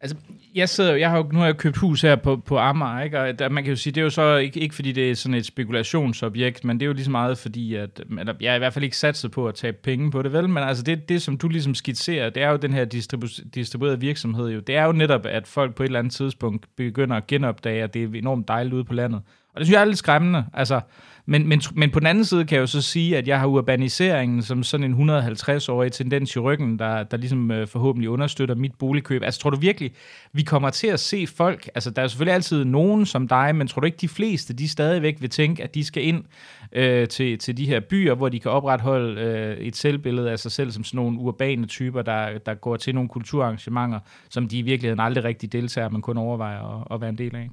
Altså, 0.02 0.17
jeg 0.56 0.69
sidder 0.69 0.95
jeg 0.95 1.10
har 1.10 1.17
jo, 1.17 1.30
nu 1.32 1.39
har 1.39 1.45
jeg 1.45 1.58
købt 1.58 1.78
hus 1.78 2.02
her 2.02 2.15
på, 2.15 2.38
på 2.38 2.58
Amager, 2.58 3.02
ikke? 3.02 3.19
og 3.19 3.39
der, 3.39 3.50
man 3.50 3.63
kan 3.63 3.71
jo 3.71 3.76
sige, 3.76 3.93
det 3.93 4.02
er 4.02 4.04
jo 4.04 4.10
så 4.10 4.36
ikke, 4.36 4.60
ikke 4.60 4.76
fordi 4.76 4.91
det 4.91 5.12
er 5.12 5.15
sådan 5.15 5.36
et 5.36 5.45
spekulationsobjekt, 5.45 6.63
men 6.63 6.80
det 6.80 6.86
er 6.86 6.88
jo 6.88 6.93
lige 6.93 7.06
så 7.06 7.12
meget 7.12 7.38
fordi, 7.38 7.76
at 7.76 8.02
eller, 8.19 8.34
jeg 8.41 8.52
er 8.52 8.56
i 8.56 8.58
hvert 8.58 8.74
fald 8.74 8.84
ikke 8.84 8.98
satset 8.98 9.32
på 9.32 9.48
at 9.48 9.56
tabe 9.56 9.78
penge 9.84 10.12
på 10.12 10.21
det, 10.21 10.34
vel? 10.34 10.50
Men 10.50 10.63
altså 10.63 10.84
det, 10.84 11.10
det 11.10 11.21
som 11.21 11.38
du 11.38 11.48
ligesom 11.48 11.76
skitserer, 11.76 12.30
det 12.30 12.43
er 12.43 12.50
jo 12.50 12.58
den 12.58 12.74
her 12.74 12.86
distribu- 12.86 13.50
distribuerede 13.56 14.00
virksomhed 14.00 14.50
jo. 14.50 14.60
Det 14.60 14.76
er 14.76 14.84
jo 14.84 14.91
netop, 14.91 15.26
at 15.26 15.48
folk 15.48 15.76
på 15.76 15.84
et 15.84 15.88
eller 15.88 16.00
andet 16.00 16.13
tidspunkt 16.13 16.65
begynder 16.78 17.15
at 17.17 17.28
genopdage, 17.28 17.84
at 17.84 17.93
det 17.93 18.04
er 18.04 18.08
enormt 18.08 18.48
dejligt 18.48 18.74
ude 18.74 18.86
på 18.86 18.93
landet 18.93 19.21
Og 19.54 19.60
det 19.60 19.67
synes 19.67 19.76
jeg 19.76 19.82
er 19.82 19.86
lidt 19.86 19.98
skræmmende. 19.98 20.45
Altså, 20.54 20.82
men, 21.27 21.47
men, 21.47 21.61
men 21.75 21.91
på 21.91 21.99
den 21.99 22.07
anden 22.07 22.25
side 22.25 22.45
kan 22.45 22.55
jeg 22.55 22.61
jo 22.61 22.67
så 22.67 22.81
sige, 22.81 23.17
at 23.17 23.27
jeg 23.27 23.39
har 23.39 23.47
urbaniseringen 23.47 24.43
som 24.43 24.63
sådan 24.63 24.93
en 24.99 25.09
150-årig 25.09 25.91
tendens 25.91 26.35
i 26.35 26.39
ryggen, 26.39 26.79
der, 26.79 27.03
der 27.03 27.17
ligesom 27.17 27.51
øh, 27.51 27.67
forhåbentlig 27.67 28.09
understøtter 28.09 28.55
mit 28.55 28.75
boligkøb. 28.79 29.23
Altså 29.23 29.39
tror 29.39 29.49
du 29.49 29.57
virkelig, 29.57 29.91
vi 30.33 30.43
kommer 30.43 30.69
til 30.69 30.88
at 30.88 30.99
se 30.99 31.27
folk, 31.27 31.69
altså 31.75 31.89
der 31.89 32.01
er 32.01 32.07
selvfølgelig 32.07 32.33
altid 32.33 32.63
nogen 32.63 33.05
som 33.05 33.27
dig, 33.27 33.55
men 33.55 33.67
tror 33.67 33.79
du 33.79 33.85
ikke 33.85 33.97
de 34.01 34.07
fleste, 34.07 34.53
de 34.53 34.69
stadigvæk 34.69 35.21
vil 35.21 35.29
tænke, 35.29 35.63
at 35.63 35.75
de 35.75 35.83
skal 35.83 36.03
ind 36.03 36.23
øh, 36.71 37.07
til, 37.07 37.38
til 37.39 37.57
de 37.57 37.65
her 37.65 37.79
byer, 37.79 38.15
hvor 38.15 38.29
de 38.29 38.39
kan 38.39 38.51
opretholde 38.51 39.21
øh, 39.21 39.57
et 39.57 39.75
selvbillede 39.75 40.31
af 40.31 40.39
sig 40.39 40.51
selv 40.51 40.71
som 40.71 40.83
sådan 40.83 40.95
nogle 40.95 41.19
urbane 41.19 41.67
typer, 41.67 42.01
der, 42.01 42.38
der 42.38 42.53
går 42.53 42.77
til 42.77 42.95
nogle 42.95 43.09
kulturarrangementer, 43.09 43.99
som 44.29 44.47
de 44.47 44.57
i 44.57 44.61
virkeligheden 44.61 44.99
aldrig 44.99 45.23
rigtig 45.23 45.51
deltager, 45.51 45.89
men 45.89 46.01
kun 46.01 46.17
overvejer 46.17 46.81
at, 46.81 46.88
at 46.91 47.01
være 47.01 47.09
en 47.09 47.17
del 47.17 47.35
af? 47.35 47.49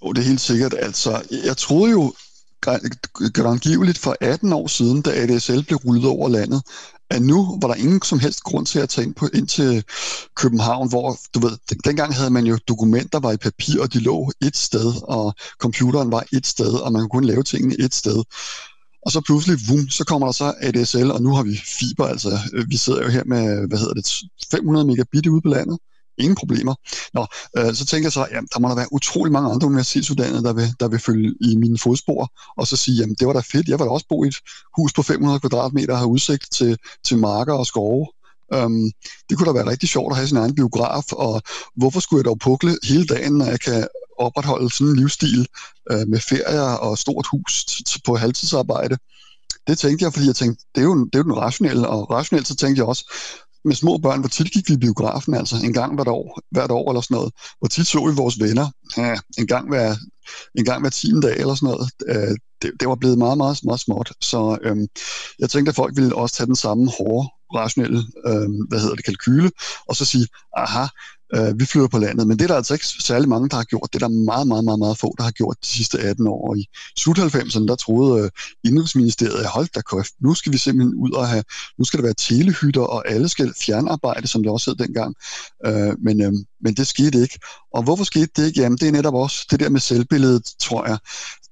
Oh, 0.00 0.14
det 0.14 0.22
er 0.22 0.26
helt 0.26 0.40
sikkert. 0.40 0.74
Altså, 0.78 1.10
jeg 1.46 1.56
troede 1.56 1.90
jo 1.90 2.12
grangiveligt 3.34 3.98
for 3.98 4.16
18 4.20 4.52
år 4.52 4.66
siden, 4.66 5.02
da 5.02 5.10
ADSL 5.10 5.62
blev 5.62 5.78
rullet 5.78 6.06
over 6.06 6.28
landet, 6.28 6.62
at 7.10 7.22
nu 7.22 7.58
var 7.62 7.68
der 7.68 7.74
ingen 7.74 8.02
som 8.02 8.18
helst 8.18 8.42
grund 8.42 8.66
til 8.66 8.78
at 8.78 8.88
tage 8.88 9.06
ind, 9.06 9.14
på, 9.14 9.28
ind 9.34 9.48
til 9.48 9.84
København, 10.36 10.88
hvor, 10.88 11.18
du 11.34 11.38
ved, 11.40 11.58
dengang 11.84 12.14
havde 12.14 12.30
man 12.30 12.46
jo 12.46 12.58
dokumenter, 12.68 13.20
var 13.20 13.32
i 13.32 13.36
papir, 13.36 13.82
og 13.82 13.92
de 13.92 13.98
lå 13.98 14.30
et 14.42 14.56
sted, 14.56 14.92
og 15.02 15.34
computeren 15.58 16.10
var 16.10 16.24
et 16.32 16.46
sted, 16.46 16.72
og 16.72 16.92
man 16.92 17.00
kunne 17.00 17.08
kun 17.08 17.24
lave 17.24 17.42
tingene 17.42 17.76
et 17.78 17.94
sted. 17.94 18.22
Og 19.06 19.12
så 19.12 19.20
pludselig, 19.20 19.58
vum, 19.68 19.88
så 19.88 20.04
kommer 20.04 20.26
der 20.26 20.32
så 20.32 20.54
ADSL, 20.60 21.10
og 21.10 21.22
nu 21.22 21.34
har 21.34 21.42
vi 21.42 21.60
fiber, 21.78 22.06
altså 22.06 22.38
øh, 22.52 22.64
vi 22.68 22.76
sidder 22.76 23.02
jo 23.02 23.08
her 23.08 23.24
med, 23.24 23.68
hvad 23.68 23.78
hedder 23.78 23.94
det, 23.94 24.06
500 24.50 24.86
megabit 24.86 25.26
ude 25.26 25.42
på 25.42 25.48
landet 25.48 25.78
ingen 26.18 26.36
problemer. 26.36 26.74
Nå, 27.14 27.26
øh, 27.56 27.74
så 27.74 27.86
tænker 27.86 28.06
jeg 28.06 28.12
så, 28.12 28.22
at 28.30 28.44
der 28.54 28.60
må 28.60 28.68
der 28.68 28.74
være 28.74 28.92
utrolig 28.92 29.32
mange 29.32 29.50
andre 29.50 29.66
universitetsuddannede, 29.66 30.42
der 30.42 30.52
vil, 30.52 30.74
der 30.80 30.88
vil 30.88 30.98
følge 30.98 31.34
i 31.40 31.56
mine 31.56 31.78
fodspor, 31.78 32.32
og 32.56 32.66
så 32.66 32.76
sige, 32.76 32.96
jamen 32.96 33.16
det 33.18 33.26
var 33.26 33.32
da 33.32 33.40
fedt, 33.40 33.68
jeg 33.68 33.78
vil 33.78 33.86
da 33.86 33.90
også 33.90 34.06
bo 34.08 34.24
i 34.24 34.28
et 34.28 34.36
hus 34.76 34.92
på 34.92 35.02
500 35.02 35.40
kvadratmeter 35.40 35.92
og 35.92 35.98
have 35.98 36.08
udsigt 36.08 36.52
til, 36.52 36.78
til 37.04 37.18
marker 37.18 37.54
og 37.54 37.66
skove. 37.66 38.06
Øhm, 38.54 38.90
det 39.28 39.36
kunne 39.36 39.46
da 39.46 39.52
være 39.52 39.70
rigtig 39.70 39.88
sjovt 39.88 40.12
at 40.12 40.16
have 40.16 40.28
sin 40.28 40.36
egen 40.36 40.54
biograf, 40.54 41.12
og 41.12 41.42
hvorfor 41.76 42.00
skulle 42.00 42.20
jeg 42.20 42.24
dog 42.24 42.38
pukle 42.38 42.78
hele 42.84 43.06
dagen, 43.06 43.32
når 43.32 43.44
jeg 43.44 43.60
kan 43.60 43.88
opretholde 44.18 44.70
sådan 44.70 44.86
en 44.86 44.96
livsstil 44.96 45.46
øh, 45.90 46.08
med 46.08 46.20
ferier 46.20 46.70
og 46.86 46.98
stort 46.98 47.26
hus 47.32 47.66
på 48.06 48.16
halvtidsarbejde? 48.16 48.96
Det 49.66 49.78
tænkte 49.78 50.04
jeg, 50.04 50.12
fordi 50.12 50.26
jeg 50.26 50.36
tænkte, 50.36 50.64
det 50.74 50.80
er 50.80 50.84
jo, 50.84 51.04
det 51.04 51.14
er 51.14 51.18
jo 51.18 51.24
den 51.24 51.36
rationelle, 51.36 51.88
og 51.88 52.10
rationelt 52.10 52.48
så 52.48 52.56
tænkte 52.56 52.80
jeg 52.80 52.86
også, 52.86 53.04
med 53.66 53.74
små 53.74 53.98
børn, 53.98 54.20
hvor 54.20 54.28
tit 54.28 54.52
gik 54.52 54.68
vi 54.68 54.74
i 54.74 54.76
biografen, 54.76 55.34
altså 55.34 55.56
en 55.64 55.72
gang 55.72 55.94
hvert 55.94 56.08
år, 56.08 56.40
hvert 56.50 56.70
år 56.70 56.90
eller 56.90 57.00
sådan 57.00 57.14
noget. 57.14 57.32
Hvor 57.58 57.68
tit 57.68 57.86
så 57.86 58.06
vi 58.06 58.14
vores 58.16 58.40
venner, 58.40 58.66
ja, 58.96 59.16
en 59.38 59.46
gang 59.46 59.68
hver, 59.68 59.94
en 60.54 60.64
gang 60.64 60.80
hver 60.80 60.90
tiende 60.90 61.22
dag 61.22 61.36
eller 61.40 61.54
sådan 61.54 61.72
noget. 61.72 61.90
Øh, 62.08 62.36
det, 62.62 62.72
det 62.80 62.88
var 62.88 62.94
blevet 62.94 63.18
meget, 63.18 63.38
meget, 63.38 63.58
meget 63.64 63.80
småt. 63.80 64.12
Så 64.20 64.58
øhm, 64.62 64.86
jeg 65.38 65.50
tænkte, 65.50 65.70
at 65.70 65.76
folk 65.76 65.96
ville 65.96 66.16
også 66.16 66.34
tage 66.34 66.46
den 66.46 66.56
samme 66.56 66.90
hårde, 66.98 67.28
rationelle, 67.54 67.98
øh, 68.26 68.48
hvad 68.68 68.80
hedder 68.80 68.94
det, 68.94 69.04
kalkyle, 69.04 69.50
og 69.88 69.96
så 69.96 70.04
sige, 70.04 70.26
aha, 70.56 70.86
Øh, 71.34 71.60
vi 71.60 71.64
flyver 71.64 71.88
på 71.88 71.98
landet, 71.98 72.26
men 72.26 72.38
det 72.38 72.44
er 72.44 72.48
der 72.48 72.56
altså 72.56 72.74
ikke 72.74 72.86
særlig 72.86 73.28
mange, 73.28 73.48
der 73.48 73.56
har 73.56 73.64
gjort. 73.64 73.88
Det 73.92 74.02
er 74.02 74.08
der 74.08 74.14
meget, 74.24 74.46
meget, 74.46 74.64
meget, 74.64 74.78
meget 74.78 74.98
få, 74.98 75.14
der 75.18 75.24
har 75.24 75.30
gjort 75.30 75.56
de 75.62 75.68
sidste 75.68 75.98
18 75.98 76.26
år. 76.26 76.48
Og 76.48 76.58
I 76.58 76.68
slut 76.98 77.18
90'erne, 77.18 77.66
der 77.66 77.76
troede 77.76 78.24
øh, 78.24 78.30
Indrigsministeriet, 78.64 79.46
hold 79.46 79.68
da 79.74 79.80
kæft, 79.80 80.12
nu 80.20 80.34
skal 80.34 80.52
vi 80.52 80.58
simpelthen 80.58 80.94
ud 80.94 81.10
og 81.10 81.28
have, 81.28 81.44
nu 81.78 81.84
skal 81.84 81.98
der 81.98 82.04
være 82.04 82.14
telehytter, 82.14 82.80
og 82.80 83.10
alle 83.10 83.28
skal 83.28 83.52
fjernarbejde, 83.60 84.26
som 84.26 84.42
det 84.42 84.52
også 84.52 84.70
hed 84.70 84.86
dengang. 84.86 85.14
Øh, 85.66 85.94
men, 85.98 86.22
øh, 86.22 86.32
men 86.60 86.74
det 86.74 86.86
skete 86.86 87.18
ikke. 87.22 87.38
Og 87.74 87.82
hvorfor 87.82 88.04
skete 88.04 88.30
det 88.36 88.46
ikke? 88.46 88.60
Jamen, 88.60 88.78
det 88.78 88.88
er 88.88 88.92
netop 88.92 89.14
også 89.14 89.46
det 89.50 89.60
der 89.60 89.68
med 89.68 89.80
selvbilledet, 89.80 90.44
tror 90.60 90.86
jeg 90.86 90.98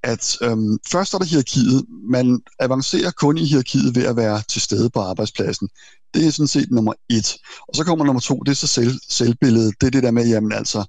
at 0.05 0.37
øhm, 0.43 0.79
først 0.93 1.15
er 1.15 1.19
der 1.19 1.25
hierarkiet. 1.25 1.85
Man 2.11 2.41
avancerer 2.59 3.11
kun 3.11 3.39
i 3.39 3.45
hierarkiet 3.45 3.97
ved 3.97 4.05
at 4.05 4.17
være 4.17 4.43
til 4.49 4.63
stede 4.63 4.91
på 4.91 5.01
arbejdspladsen. 5.01 5.69
Det 6.15 6.27
er 6.27 6.31
sådan 6.31 6.47
set 6.47 6.71
nummer 6.71 6.93
et. 7.11 7.37
Og 7.69 7.77
så 7.77 7.85
kommer 7.85 8.05
nummer 8.05 8.21
to, 8.21 8.39
det 8.39 8.51
er 8.51 8.57
så 8.57 8.67
selv, 8.67 9.01
selvbilledet. 9.09 9.75
Det 9.81 9.87
er 9.87 9.91
det 9.91 10.03
der 10.03 10.11
med, 10.11 10.29
jamen 10.29 10.53
altså, 10.53 10.85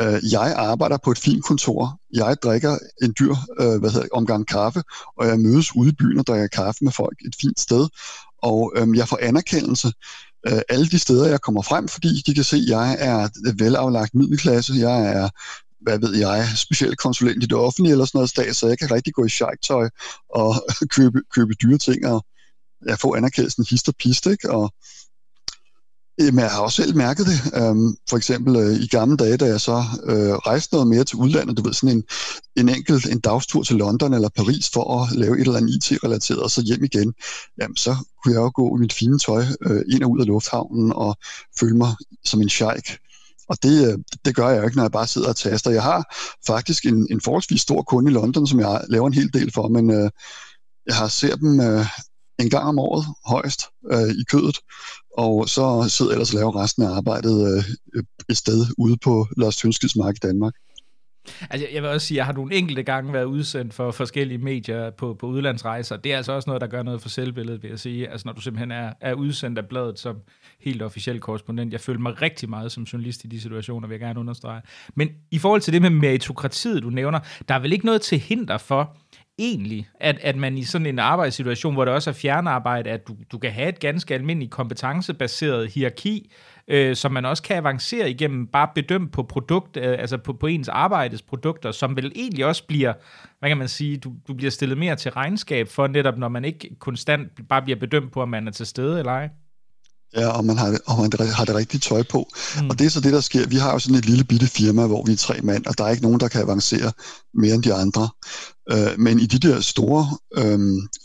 øh, 0.00 0.32
jeg 0.32 0.54
arbejder 0.56 0.98
på 1.04 1.10
et 1.10 1.18
fint 1.18 1.44
kontor. 1.44 2.00
Jeg 2.14 2.36
drikker 2.42 2.78
en 3.02 3.14
dyr 3.18 3.34
øh, 3.60 3.80
hvad 3.80 3.90
hedder, 3.90 4.08
omgang 4.12 4.46
kaffe, 4.46 4.82
og 5.16 5.26
jeg 5.26 5.40
mødes 5.40 5.76
ude 5.76 5.88
i 5.88 5.94
byen 5.98 6.18
og 6.18 6.26
drikker 6.26 6.46
kaffe 6.46 6.84
med 6.84 6.92
folk 6.92 7.18
et 7.26 7.34
fint 7.40 7.60
sted. 7.60 7.88
Og 8.42 8.72
øh, 8.76 8.96
jeg 8.96 9.08
får 9.08 9.18
anerkendelse 9.22 9.92
øh, 10.48 10.60
alle 10.68 10.86
de 10.86 10.98
steder, 10.98 11.28
jeg 11.28 11.40
kommer 11.40 11.62
frem, 11.62 11.88
fordi 11.88 12.22
de 12.26 12.34
kan 12.34 12.44
se, 12.44 12.56
at 12.56 12.68
jeg 12.68 12.96
er 12.98 13.28
velaflagt 13.58 14.14
middelklasse, 14.14 14.74
jeg 14.74 15.12
er 15.12 15.28
hvad 15.84 15.98
ved 15.98 16.14
jeg, 16.14 16.48
specielt 16.56 16.98
konsulent 16.98 17.42
i 17.42 17.46
det 17.46 17.58
offentlige 17.58 17.92
eller 17.92 18.04
sådan 18.04 18.18
noget 18.18 18.30
stat, 18.30 18.56
så 18.56 18.66
jeg 18.68 18.78
kan 18.78 18.90
rigtig 18.90 19.14
gå 19.14 19.24
i 19.24 19.28
sjejktøj 19.28 19.88
og 20.28 20.54
købe, 20.96 21.22
købe 21.34 21.54
dyre 21.62 21.78
ting 21.78 22.06
og 22.06 22.26
jeg 22.86 22.98
får 22.98 23.16
anerkendelsen 23.16 23.66
hist 23.70 23.88
og 23.88 23.94
pist, 23.98 24.26
ikke? 24.26 24.50
Og 24.50 24.74
Jamen, 26.18 26.40
jeg 26.40 26.50
har 26.50 26.60
også 26.60 26.82
selv 26.82 26.96
mærket 26.96 27.26
det. 27.26 27.62
Um, 27.62 27.96
for 28.10 28.16
eksempel 28.16 28.56
uh, 28.56 28.72
i 28.72 28.86
gamle 28.86 29.16
dage, 29.16 29.36
da 29.36 29.44
jeg 29.44 29.60
så 29.60 29.76
uh, 30.02 30.34
rejste 30.48 30.74
noget 30.74 30.88
mere 30.88 31.04
til 31.04 31.16
udlandet, 31.16 31.56
du 31.56 31.62
ved, 31.62 31.72
sådan 31.72 31.96
en, 31.96 32.04
en 32.56 32.68
enkelt 32.68 33.06
en 33.06 33.20
dagstur 33.20 33.62
til 33.62 33.76
London 33.76 34.14
eller 34.14 34.28
Paris 34.28 34.70
for 34.72 35.02
at 35.02 35.16
lave 35.16 35.34
et 35.34 35.40
eller 35.40 35.56
andet 35.56 35.74
IT-relateret, 35.74 36.42
og 36.42 36.50
så 36.50 36.62
hjem 36.62 36.84
igen, 36.84 37.14
jamen 37.60 37.76
så 37.76 37.96
kunne 38.22 38.34
jeg 38.34 38.40
jo 38.40 38.52
gå 38.54 38.76
i 38.76 38.80
mit 38.80 38.92
fine 38.92 39.18
tøj 39.18 39.44
uh, 39.70 39.80
ind 39.92 40.02
og 40.02 40.10
ud 40.10 40.20
af 40.20 40.26
lufthavnen 40.26 40.92
og 40.92 41.16
føle 41.60 41.76
mig 41.76 41.94
som 42.24 42.42
en 42.42 42.48
sheik. 42.48 42.98
Og 43.48 43.56
det, 43.62 43.92
øh, 43.92 43.98
det 44.24 44.36
gør 44.36 44.48
jeg 44.48 44.58
jo 44.58 44.64
ikke, 44.64 44.76
når 44.76 44.84
jeg 44.84 44.92
bare 44.92 45.06
sidder 45.06 45.28
og 45.28 45.36
taster. 45.36 45.70
Jeg 45.70 45.82
har 45.82 46.14
faktisk 46.46 46.84
en, 46.84 47.06
en 47.10 47.20
forholdsvis 47.20 47.60
stor 47.60 47.82
kunde 47.82 48.10
i 48.10 48.14
London, 48.14 48.46
som 48.46 48.60
jeg 48.60 48.84
laver 48.88 49.06
en 49.06 49.14
hel 49.14 49.32
del 49.32 49.52
for, 49.52 49.68
men 49.68 49.90
øh, 49.90 50.10
jeg 50.86 50.96
har 50.96 51.08
ser 51.08 51.36
dem 51.36 51.60
øh, 51.60 51.86
en 52.38 52.50
gang 52.50 52.64
om 52.64 52.78
året 52.78 53.04
højst 53.26 53.62
øh, 53.92 54.08
i 54.08 54.24
kødet, 54.30 54.58
og 55.16 55.48
så 55.48 55.86
sidder 55.88 56.10
jeg 56.10 56.14
ellers 56.14 56.30
og 56.30 56.36
laver 56.36 56.62
resten 56.62 56.82
af 56.82 56.90
arbejdet 56.90 57.36
øh, 57.56 57.64
et 58.28 58.36
sted 58.36 58.66
ude 58.78 58.96
på 59.04 59.26
Lars 59.36 59.56
Tønskids 59.56 59.96
Mark 59.96 60.14
i 60.16 60.26
Danmark. 60.26 60.54
Altså, 61.50 61.66
jeg 61.72 61.82
vil 61.82 61.90
også 61.90 62.06
sige, 62.06 62.16
at 62.16 62.18
jeg 62.18 62.26
har 62.26 62.32
nogle 62.32 62.54
enkelte 62.54 62.82
gange 62.82 63.12
været 63.12 63.24
udsendt 63.24 63.74
for 63.74 63.90
forskellige 63.90 64.38
medier 64.38 64.90
på, 64.90 65.14
på 65.14 65.26
udlandsrejser. 65.26 65.96
Det 65.96 66.12
er 66.12 66.16
altså 66.16 66.32
også 66.32 66.50
noget, 66.50 66.60
der 66.60 66.66
gør 66.66 66.82
noget 66.82 67.02
for 67.02 67.08
selvbilledet, 67.08 67.62
vil 67.62 67.68
jeg 67.68 67.78
sige. 67.78 68.08
Altså, 68.08 68.28
når 68.28 68.32
du 68.32 68.40
simpelthen 68.40 68.70
er, 68.70 68.92
er 69.00 69.14
udsendt 69.14 69.58
af 69.58 69.66
bladet 69.66 69.98
som 69.98 70.16
helt 70.60 70.82
officiel 70.82 71.20
korrespondent. 71.20 71.72
Jeg 71.72 71.80
føler 71.80 72.00
mig 72.00 72.22
rigtig 72.22 72.50
meget 72.50 72.72
som 72.72 72.82
journalist 72.82 73.24
i 73.24 73.28
de 73.28 73.40
situationer, 73.40 73.88
vil 73.88 73.94
jeg 73.94 74.00
gerne 74.00 74.20
understrege. 74.20 74.62
Men 74.94 75.08
i 75.30 75.38
forhold 75.38 75.60
til 75.60 75.72
det 75.72 75.82
med 75.82 75.90
meritokratiet, 75.90 76.82
du 76.82 76.90
nævner, 76.90 77.20
der 77.48 77.54
er 77.54 77.58
vel 77.58 77.72
ikke 77.72 77.86
noget 77.86 78.00
til 78.00 78.18
hinder 78.18 78.58
for, 78.58 78.96
egentlig, 79.38 79.88
at, 80.00 80.18
at 80.22 80.36
man 80.36 80.58
i 80.58 80.64
sådan 80.64 80.86
en 80.86 80.98
arbejdssituation, 80.98 81.74
hvor 81.74 81.84
der 81.84 81.92
også 81.92 82.10
er 82.10 82.14
fjernarbejde, 82.14 82.90
at 82.90 83.08
du, 83.08 83.16
du 83.32 83.38
kan 83.38 83.52
have 83.52 83.68
et 83.68 83.80
ganske 83.80 84.14
almindeligt 84.14 84.50
kompetencebaseret 84.50 85.70
hierarki, 85.70 86.32
øh, 86.68 86.96
som 86.96 87.12
man 87.12 87.24
også 87.24 87.42
kan 87.42 87.56
avancere 87.56 88.10
igennem, 88.10 88.46
bare 88.46 88.68
bedømt 88.74 89.12
på 89.12 89.22
produkt, 89.22 89.76
øh, 89.76 89.98
altså 89.98 90.18
på, 90.18 90.32
på 90.32 90.46
ens 90.46 90.68
arbejdes 90.68 91.22
produkter, 91.22 91.72
som 91.72 91.96
vel 91.96 92.12
egentlig 92.14 92.46
også 92.46 92.66
bliver, 92.66 92.92
hvad 93.38 93.50
kan 93.50 93.58
man 93.58 93.68
sige, 93.68 93.96
du, 93.96 94.12
du 94.28 94.34
bliver 94.34 94.50
stillet 94.50 94.78
mere 94.78 94.96
til 94.96 95.10
regnskab 95.10 95.68
for 95.68 95.86
netop, 95.86 96.18
når 96.18 96.28
man 96.28 96.44
ikke 96.44 96.76
konstant 96.78 97.48
bare 97.48 97.62
bliver 97.62 97.78
bedømt 97.78 98.12
på, 98.12 98.22
om 98.22 98.28
man 98.28 98.48
er 98.48 98.52
til 98.52 98.66
stede 98.66 98.98
eller 98.98 99.12
ej. 99.12 99.28
Ja, 100.16 100.28
og 100.28 100.44
man 100.44 100.58
har, 100.58 100.78
og 100.86 100.98
man 100.98 101.28
har 101.28 101.44
det 101.44 101.54
rigtige 101.54 101.80
tøj 101.80 102.02
på. 102.02 102.28
Mm. 102.60 102.70
Og 102.70 102.78
det 102.78 102.86
er 102.86 102.90
så 102.90 103.00
det, 103.00 103.12
der 103.12 103.20
sker. 103.20 103.46
Vi 103.46 103.56
har 103.56 103.72
jo 103.72 103.78
sådan 103.78 103.98
et 103.98 104.06
lille 104.06 104.24
bitte 104.24 104.46
firma, 104.46 104.86
hvor 104.86 105.04
vi 105.06 105.12
er 105.12 105.16
tre 105.16 105.40
mand, 105.40 105.66
og 105.66 105.78
der 105.78 105.84
er 105.84 105.90
ikke 105.90 106.02
nogen, 106.02 106.20
der 106.20 106.28
kan 106.28 106.42
avancere 106.42 106.92
mere 107.34 107.54
end 107.54 107.62
de 107.62 107.74
andre. 107.74 108.08
Øh, 108.72 108.98
men 108.98 109.20
i 109.20 109.26
de 109.26 109.48
der 109.48 109.60
store 109.60 110.16
øh, 110.36 110.58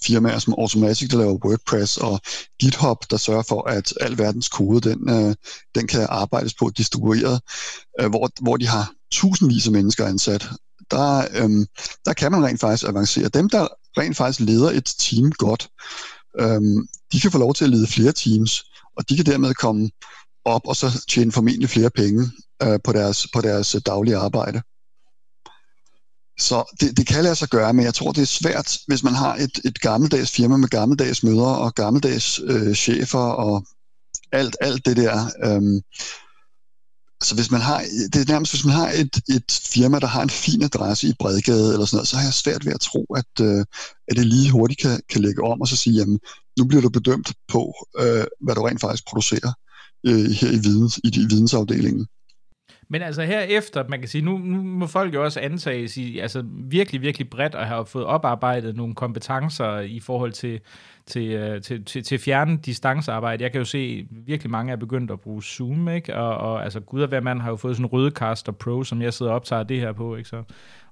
firmaer 0.04 0.40
som 0.40 0.54
Automatic, 0.54 1.10
der 1.10 1.18
laver 1.18 1.46
WordPress, 1.46 1.98
og 1.98 2.20
GitHub, 2.62 2.98
der 3.12 3.18
sørger 3.18 3.44
for, 3.48 3.70
at 3.70 3.94
al 4.02 4.18
verdens 4.18 4.50
kode, 4.50 4.90
den, 4.90 5.10
øh, 5.10 5.36
den 5.76 5.88
kan 5.88 6.08
arbejdes 6.10 6.54
på 6.54 6.72
distribueret, 6.78 7.42
øh, 8.02 8.10
hvor, 8.10 8.30
hvor 8.42 8.58
de 8.58 8.68
har 8.68 8.92
tusindvis 9.12 9.66
af 9.66 9.72
mennesker 9.72 10.06
ansat, 10.06 10.48
der, 10.92 11.28
øh, 11.34 11.66
der 12.06 12.14
kan 12.14 12.32
man 12.32 12.46
rent 12.46 12.60
faktisk 12.60 12.90
avancere. 12.90 13.30
Dem, 13.30 13.50
der 13.50 13.68
rent 13.98 14.18
faktisk 14.18 14.40
leder 14.40 14.72
et 14.72 14.96
team 15.00 15.32
godt, 15.32 15.70
øh, 16.40 16.62
de 17.14 17.20
kan 17.20 17.32
få 17.32 17.38
lov 17.38 17.54
til 17.54 17.64
at 17.64 17.70
lede 17.70 17.88
flere 17.88 18.12
teams, 18.12 18.64
og 19.00 19.10
de 19.10 19.16
kan 19.16 19.26
dermed 19.26 19.54
komme 19.54 19.90
op 20.46 20.62
og 20.68 20.76
så 20.76 21.06
tjene 21.10 21.32
formentlig 21.32 21.70
flere 21.70 21.90
penge 21.90 22.32
øh, 22.64 22.80
på, 22.84 22.92
deres, 22.94 23.28
på 23.34 23.42
deres 23.42 23.76
øh, 23.76 23.82
daglige 23.86 24.18
arbejde. 24.18 24.62
Så 26.40 26.76
det, 26.80 26.98
det 26.98 27.08
kan 27.08 27.24
lade 27.24 27.36
sig 27.36 27.50
gøre, 27.50 27.74
men 27.74 27.86
jeg 27.86 27.94
tror, 27.94 28.12
det 28.12 28.22
er 28.22 28.26
svært, 28.26 28.78
hvis 28.88 29.04
man 29.04 29.14
har 29.14 29.36
et, 29.36 29.60
et 29.66 29.82
gammeldags 29.82 30.32
firma 30.32 30.58
med 30.58 30.70
gammeldags 30.70 31.24
møder 31.24 31.54
og 31.66 31.76
gammeldags 31.76 32.40
øh, 32.44 32.74
chefer 32.74 33.20
og 33.20 33.66
alt, 34.32 34.58
alt 34.62 34.86
det 34.86 34.98
der. 34.98 35.16
Øh, 35.46 35.82
altså 37.22 37.36
hvis 37.36 37.52
man 37.52 37.62
har, 37.62 37.80
det 38.14 38.22
er 38.22 38.32
nærmest, 38.32 38.52
hvis 38.52 38.66
man 38.66 38.76
har 38.76 38.90
et, 38.90 39.16
et 39.30 39.52
firma, 39.74 40.00
der 40.00 40.08
har 40.08 40.22
en 40.22 40.30
fin 40.30 40.64
adresse 40.64 41.08
i 41.08 41.14
Bredgade 41.20 41.74
eller 41.74 41.86
sådan 41.86 41.98
noget, 41.98 42.08
så 42.08 42.16
har 42.18 42.24
jeg 42.24 42.34
svært 42.34 42.66
ved 42.66 42.74
at 42.74 42.80
tro, 42.80 43.06
at, 43.16 43.34
øh, 43.42 43.66
at 44.08 44.18
det 44.18 44.26
lige 44.26 44.52
hurtigt 44.52 44.80
kan, 44.80 45.00
kan 45.10 45.22
lægge 45.22 45.44
om 45.44 45.62
og 45.62 45.68
så 45.68 45.76
sige, 45.76 45.96
jamen, 45.96 46.20
nu 46.58 46.66
bliver 46.66 46.82
du 46.82 46.90
bedømt 46.90 47.34
på, 47.48 47.74
øh, 48.00 48.26
hvad 48.42 48.56
du 48.56 48.62
rent 48.62 48.82
faktisk 48.82 49.08
producerer 49.08 49.52
øh, 50.08 50.30
her 50.40 50.52
i, 50.52 50.60
videns, 50.68 50.98
i, 51.04 51.08
i 51.08 51.26
vidensafdelingen. 51.30 52.08
Men 52.92 53.02
altså 53.02 53.22
herefter, 53.24 53.84
man 53.90 54.00
kan 54.00 54.08
sige, 54.08 54.22
nu, 54.22 54.38
nu 54.38 54.62
må 54.62 54.88
folk 54.88 55.14
jo 55.14 55.24
også 55.24 55.40
antages 55.40 55.98
i, 55.98 56.20
altså 56.20 56.44
virkelig, 56.46 57.02
virkelig 57.02 57.30
bredt 57.30 57.56
at 57.56 57.68
have 57.68 57.86
fået 57.86 58.06
oparbejdet 58.06 58.76
nogle 58.76 58.96
kompetencer 58.96 59.80
i 59.80 60.00
forhold 60.00 60.32
til, 60.32 60.60
til, 61.06 61.32
øh, 61.32 61.62
til, 61.62 61.86
til, 61.86 62.04
til 62.04 62.20
fjerne 62.20 62.58
distancearbejde. 62.58 63.44
Jeg 63.44 63.52
kan 63.52 63.60
jo 63.60 63.66
se, 63.66 64.08
virkelig 64.12 64.52
mange 64.52 64.72
er 64.72 64.76
begyndt 64.76 65.12
at 65.12 65.20
bruge 65.20 65.44
Zoom, 65.44 65.90
ikke? 65.90 66.16
Og, 66.16 66.38
og 66.38 66.64
altså 66.64 66.80
gud 66.80 67.02
og 67.02 67.08
hvad 67.08 67.22
man 67.22 67.42
har 67.42 67.50
jo 67.50 67.56
fået 67.56 67.76
sådan 67.76 67.86
en 67.86 67.92
Rødecaster 67.94 68.52
Pro, 68.52 68.84
som 68.84 69.02
jeg 69.02 69.14
sidder 69.14 69.32
og 69.32 69.36
optager 69.36 69.64
det 69.64 69.80
her 69.80 69.92
på, 69.92 70.16
ikke? 70.16 70.30
Så 70.30 70.44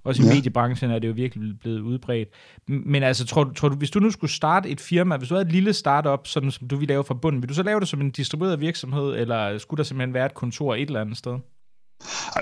også 0.04 0.24
i 0.24 0.26
ja. 0.26 0.34
mediebranchen 0.34 0.92
er 0.92 1.00
det 1.00 1.08
jo 1.08 1.14
virkelig 1.14 1.60
blevet 1.60 1.80
udbredt. 1.80 2.30
Men 2.68 3.04
altså, 3.04 3.26
tror, 3.26 3.44
du, 3.44 3.54
tror 3.54 3.70
du, 3.70 3.76
hvis 3.76 3.92
du 3.92 4.00
nu 4.00 4.12
skulle 4.12 4.32
starte 4.32 4.70
et 4.70 4.82
firma, 4.82 5.18
hvis 5.18 5.30
du 5.30 5.36
havde 5.36 5.46
et 5.46 5.52
lille 5.52 5.74
startup, 5.74 6.28
sådan 6.28 6.52
som 6.52 6.68
du 6.68 6.78
vil 6.78 6.88
lave 6.88 7.04
fra 7.04 7.14
bunden, 7.14 7.42
vil 7.42 7.50
du 7.50 7.54
så 7.54 7.64
lave 7.64 7.80
det 7.80 7.88
som 7.88 8.02
en 8.02 8.12
distribueret 8.12 8.62
virksomhed, 8.62 9.16
eller 9.16 9.58
skulle 9.58 9.78
der 9.78 9.84
simpelthen 9.84 10.14
være 10.14 10.26
et 10.26 10.34
kontor 10.34 10.76
et 10.76 10.82
eller 10.82 11.02
andet 11.02 11.18
sted? 11.18 11.40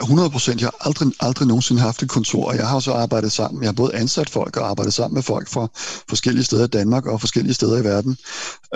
100 0.02 0.30
procent. 0.30 0.62
Jeg 0.62 0.68
har 0.68 0.88
aldrig, 0.88 1.14
aldrig 1.20 1.48
nogensinde 1.48 1.82
haft 1.82 2.04
et 2.04 2.10
kontor, 2.10 2.46
og 2.46 2.56
jeg 2.58 2.68
har 2.68 2.80
så 2.80 2.94
arbejdet 2.94 3.32
sammen. 3.32 3.64
Jeg 3.64 3.68
har 3.68 3.74
både 3.74 3.96
ansat 3.96 4.30
folk 4.30 4.58
og 4.58 4.70
arbejdet 4.70 4.94
sammen 4.94 5.14
med 5.14 5.24
folk 5.24 5.50
fra 5.50 5.68
forskellige 6.10 6.44
steder 6.44 6.64
i 6.64 6.68
Danmark 6.68 7.06
og 7.06 7.20
forskellige 7.20 7.54
steder 7.54 7.78
i 7.78 7.84
verden. 7.84 8.18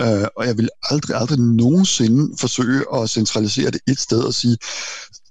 Øh, 0.00 0.26
og 0.36 0.46
jeg 0.46 0.58
vil 0.58 0.68
aldrig, 0.82 1.16
aldrig 1.16 1.38
nogensinde 1.38 2.36
forsøge 2.40 2.84
at 2.94 3.10
centralisere 3.10 3.70
det 3.70 3.80
et 3.88 4.00
sted 4.00 4.22
og 4.22 4.34
sige, 4.34 4.56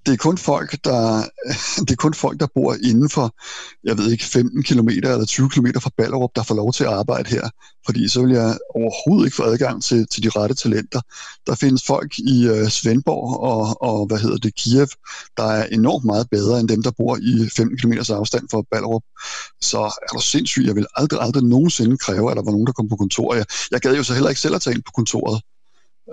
det 0.06 0.14
er 0.14 0.18
kun 0.18 0.38
folk, 0.38 0.84
der, 0.84 1.24
det 1.86 1.92
er 1.92 1.96
kun 1.96 2.14
folk, 2.14 2.40
der 2.40 2.48
bor 2.56 2.76
inden 2.84 3.10
for, 3.10 3.36
jeg 3.84 3.98
ved 3.98 4.12
ikke, 4.12 4.24
15 4.24 4.64
km 4.64 4.90
eller 4.90 5.26
20 5.26 5.50
km 5.50 5.68
fra 5.80 5.90
Ballerup, 5.98 6.30
der 6.36 6.44
får 6.44 6.56
lov 6.56 6.74
til 6.74 6.84
at 6.84 6.94
arbejde 6.94 7.30
her. 7.30 7.50
Fordi 7.86 8.10
så 8.10 8.22
vil 8.22 8.32
jeg 8.32 8.58
overhovedet 8.76 9.26
ikke 9.26 9.36
få 9.36 9.44
adgang 9.44 9.84
til, 9.84 10.08
til 10.08 10.24
de 10.24 10.30
rette 10.30 10.56
talenter. 10.56 11.02
Der 11.48 11.56
findes 11.56 11.84
folk 11.86 12.20
i 12.20 12.50
uh, 12.50 12.68
Svendborg 12.68 13.40
og, 13.40 13.82
og, 13.82 14.06
hvad 14.06 14.18
hedder 14.18 14.38
det, 14.38 14.56
Kiev, 14.56 14.88
der 15.38 15.44
er 15.44 15.66
enormt 15.66 16.06
meget 16.06 16.30
bedre 16.30 16.60
end 16.60 16.68
dem, 16.68 16.84
der 16.84 16.92
bor 16.92 17.18
i 17.22 17.50
15 17.56 17.78
km 17.78 17.94
afstand 18.10 18.50
fra 18.52 18.62
Ballerup. 18.72 19.04
Så 19.62 19.80
er 19.80 20.14
du 20.14 20.22
sindssygt. 20.22 20.68
Jeg 20.68 20.76
vil 20.76 20.88
aldrig, 20.96 21.22
aldrig 21.22 21.44
nogensinde 21.44 21.98
kræve, 21.98 22.32
at 22.32 22.38
der 22.38 22.44
var 22.44 22.52
nogen, 22.52 22.68
der 22.68 22.74
kom 22.74 22.90
på 22.90 22.96
kontoret. 22.96 23.38
Jeg, 23.38 23.46
jeg 23.72 23.82
gad 23.82 23.96
jo 23.96 24.04
så 24.04 24.14
heller 24.14 24.30
ikke 24.30 24.42
selv 24.42 24.56
at 24.56 24.62
tage 24.62 24.76
ind 24.76 24.84
på 24.84 24.92
kontoret. 24.96 25.42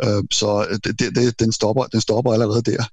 Uh, 0.05 0.22
så 0.31 0.66
øh, 0.70 0.79
det, 0.85 1.16
det, 1.16 1.40
den, 1.40 1.53
stopper, 1.53 1.85
den 1.85 2.01
stopper 2.01 2.33
allerede 2.33 2.62
der. 2.62 2.85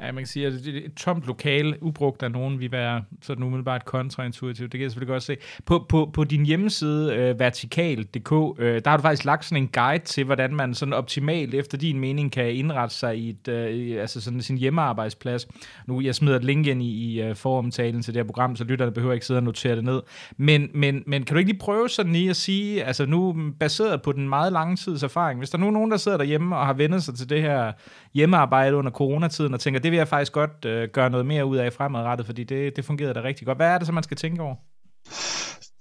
Ja, 0.00 0.12
man 0.12 0.16
kan 0.16 0.26
sige, 0.26 0.46
at 0.46 0.52
det 0.52 0.76
er 0.76 0.86
et 0.86 0.94
tomt 0.94 1.26
lokal, 1.26 1.76
ubrugt 1.80 2.22
af 2.22 2.30
nogen, 2.30 2.60
vi 2.60 2.72
være 2.72 3.04
sådan 3.22 3.44
umiddelbart 3.44 3.84
kontraintuitivt. 3.84 4.72
Det 4.72 4.78
kan 4.78 4.82
jeg 4.82 4.90
selvfølgelig 4.90 5.12
godt 5.12 5.22
se. 5.22 5.36
På, 5.64 5.86
på, 5.88 6.10
på 6.12 6.24
din 6.24 6.46
hjemmeside, 6.46 7.14
øh, 7.14 7.40
vertikal.dk, 7.40 8.60
øh, 8.60 8.80
der 8.84 8.90
har 8.90 8.96
du 8.96 9.02
faktisk 9.02 9.24
lagt 9.24 9.44
sådan 9.44 9.62
en 9.62 9.68
guide 9.68 10.04
til, 10.04 10.24
hvordan 10.24 10.54
man 10.54 10.74
sådan 10.74 10.92
optimalt, 10.92 11.54
efter 11.54 11.78
din 11.78 12.00
mening, 12.00 12.32
kan 12.32 12.54
indrette 12.54 12.94
sig 12.94 13.18
i, 13.18 13.30
et, 13.30 13.48
øh, 13.48 14.00
altså 14.00 14.20
sådan 14.20 14.42
sin 14.42 14.58
hjemmearbejdsplads. 14.58 15.48
Nu, 15.86 16.00
jeg 16.00 16.14
smider 16.14 16.36
et 16.36 16.44
link 16.44 16.66
ind 16.66 16.82
i, 16.82 17.14
i 17.14 17.30
uh, 17.30 17.36
foromtalen 17.36 18.02
til 18.02 18.14
det 18.14 18.22
her 18.22 18.26
program, 18.26 18.56
så 18.56 18.64
lytterne 18.64 18.92
behøver 18.92 19.14
ikke 19.14 19.26
sidde 19.26 19.38
og 19.38 19.44
notere 19.44 19.76
det 19.76 19.84
ned. 19.84 20.02
Men, 20.36 20.68
men, 20.74 21.02
men 21.06 21.24
kan 21.24 21.34
du 21.34 21.38
ikke 21.38 21.50
lige 21.50 21.60
prøve 21.60 21.88
sådan 21.88 22.12
lige 22.12 22.30
at 22.30 22.36
sige, 22.36 22.84
altså 22.84 23.06
nu 23.06 23.36
baseret 23.60 24.02
på 24.02 24.12
den 24.12 24.28
meget 24.28 24.52
lange 24.52 24.76
tids 24.76 25.02
erfaring, 25.02 25.38
hvis 25.38 25.50
der 25.50 25.58
nu 25.58 25.66
er 25.66 25.70
nogen, 25.70 25.90
der 25.90 25.96
sidder 25.96 26.18
derhjemme 26.18 26.56
og 26.56 26.66
har 26.66 26.72
vendt 26.72 27.02
sig 27.02 27.14
til 27.14 27.30
det 27.30 27.42
her 27.42 27.72
hjemmearbejde 28.14 28.76
under 28.76 28.90
coronatiden 28.90 29.54
og 29.54 29.60
tænker, 29.60 29.80
det 29.86 29.92
vil 29.92 29.96
jeg 29.96 30.08
faktisk 30.08 30.32
godt 30.32 30.64
øh, 30.64 30.88
gøre 30.92 31.10
noget 31.10 31.26
mere 31.26 31.44
ud 31.46 31.56
af 31.56 31.72
fremadrettet, 31.72 32.26
fordi 32.26 32.44
det, 32.44 32.76
det 32.76 32.84
fungerede 32.84 33.14
da 33.14 33.22
rigtig 33.22 33.46
godt. 33.46 33.58
Hvad 33.58 33.66
er 33.66 33.78
det 33.78 33.86
så, 33.86 33.92
man 33.92 34.02
skal 34.02 34.16
tænke 34.16 34.42
over? 34.42 34.54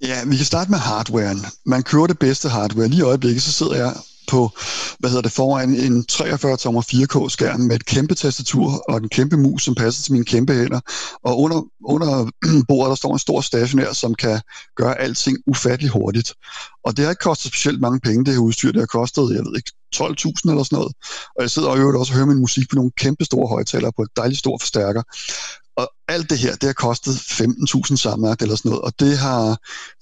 Ja, 0.02 0.18
vi 0.30 0.36
kan 0.36 0.46
starte 0.46 0.72
med 0.72 0.80
hardwaren. 0.80 1.38
Man 1.66 1.84
kører 1.84 2.08
det 2.08 2.20
bedste 2.20 2.50
hardware. 2.50 2.88
Lige 2.88 3.00
i 3.00 3.10
øjeblikket, 3.12 3.42
så 3.42 3.52
sidder 3.52 3.76
jeg 3.76 3.92
på, 4.28 4.52
hvad 5.00 5.10
hedder 5.10 5.22
det, 5.22 5.32
foran 5.32 5.76
en 5.76 6.06
43 6.06 6.58
tommer 6.58 6.82
4K 6.82 7.30
skærm 7.30 7.60
med 7.60 7.76
et 7.76 7.86
kæmpe 7.86 8.16
tastatur 8.16 8.84
og 8.90 8.98
en 8.98 9.10
kæmpe 9.10 9.38
mus, 9.38 9.64
som 9.64 9.76
passer 9.76 10.04
til 10.04 10.14
mine 10.14 10.26
kæmpe 10.26 10.54
hænder. 10.54 10.80
Og 11.24 11.40
under, 11.40 11.62
under 11.86 12.30
bordet, 12.68 12.90
der 12.90 12.96
står 12.96 13.14
en 13.14 13.20
stor 13.20 13.42
stationær, 13.42 13.94
som 13.94 14.16
kan 14.16 14.42
gøre 14.76 15.00
alting 15.00 15.38
ufattelig 15.48 15.92
hurtigt. 15.92 16.34
Og 16.86 16.98
det 16.98 17.06
har 17.06 17.10
ikke 17.10 17.24
kostet 17.24 17.52
specielt 17.52 17.82
mange 17.82 18.00
penge, 18.00 18.26
det 18.26 18.34
her 18.34 18.42
udstyr. 18.42 18.72
Det 18.72 18.82
har 18.82 18.86
kostet, 19.00 19.36
jeg 19.36 19.44
ved 19.46 19.56
ikke, 19.58 19.72
12.000 19.96 20.52
eller 20.52 20.64
sådan 20.64 20.76
noget. 20.76 20.94
Og 21.36 21.42
jeg 21.42 21.52
sidder 21.52 21.70
og 21.70 21.78
øvrigt 21.78 21.98
også 21.98 22.12
og 22.14 22.16
hører 22.16 22.28
min 22.28 22.40
musik 22.40 22.70
på 22.70 22.76
nogle 22.76 22.92
kæmpe 22.98 23.26
store 23.26 23.48
højtalere 23.48 23.92
på 23.96 24.02
et 24.02 24.10
dejligt 24.18 24.40
stort 24.40 24.62
forstærker. 24.62 25.04
Og 25.78 25.92
alt 26.08 26.30
det 26.30 26.40
her, 26.40 26.56
det 26.56 26.64
har 26.64 26.74
kostet 26.74 27.12
15.000 27.12 27.96
sammenlagt 27.96 28.42
eller 28.42 28.56
sådan 28.56 28.70
noget, 28.70 28.84
og 28.84 29.00
det 29.00 29.18
har 29.18 29.58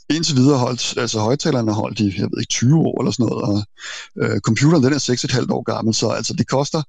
indtil 0.09 0.35
videre 0.35 0.57
holdt, 0.57 0.97
altså 0.97 1.19
højtalerne 1.19 1.73
holdt 1.73 1.99
i, 1.99 2.13
jeg 2.17 2.29
ved 2.31 2.39
ikke, 2.39 2.49
20 2.49 2.77
år 2.77 3.01
eller 3.01 3.11
sådan 3.11 3.25
noget, 3.25 3.43
og 3.43 3.63
øh, 4.21 4.39
computeren 4.39 4.83
den 4.83 4.93
er 4.93 5.45
6,5 5.45 5.53
år 5.53 5.63
gammel, 5.63 5.93
så 5.93 6.09
altså 6.09 6.33
det 6.33 6.47
koster, 6.47 6.81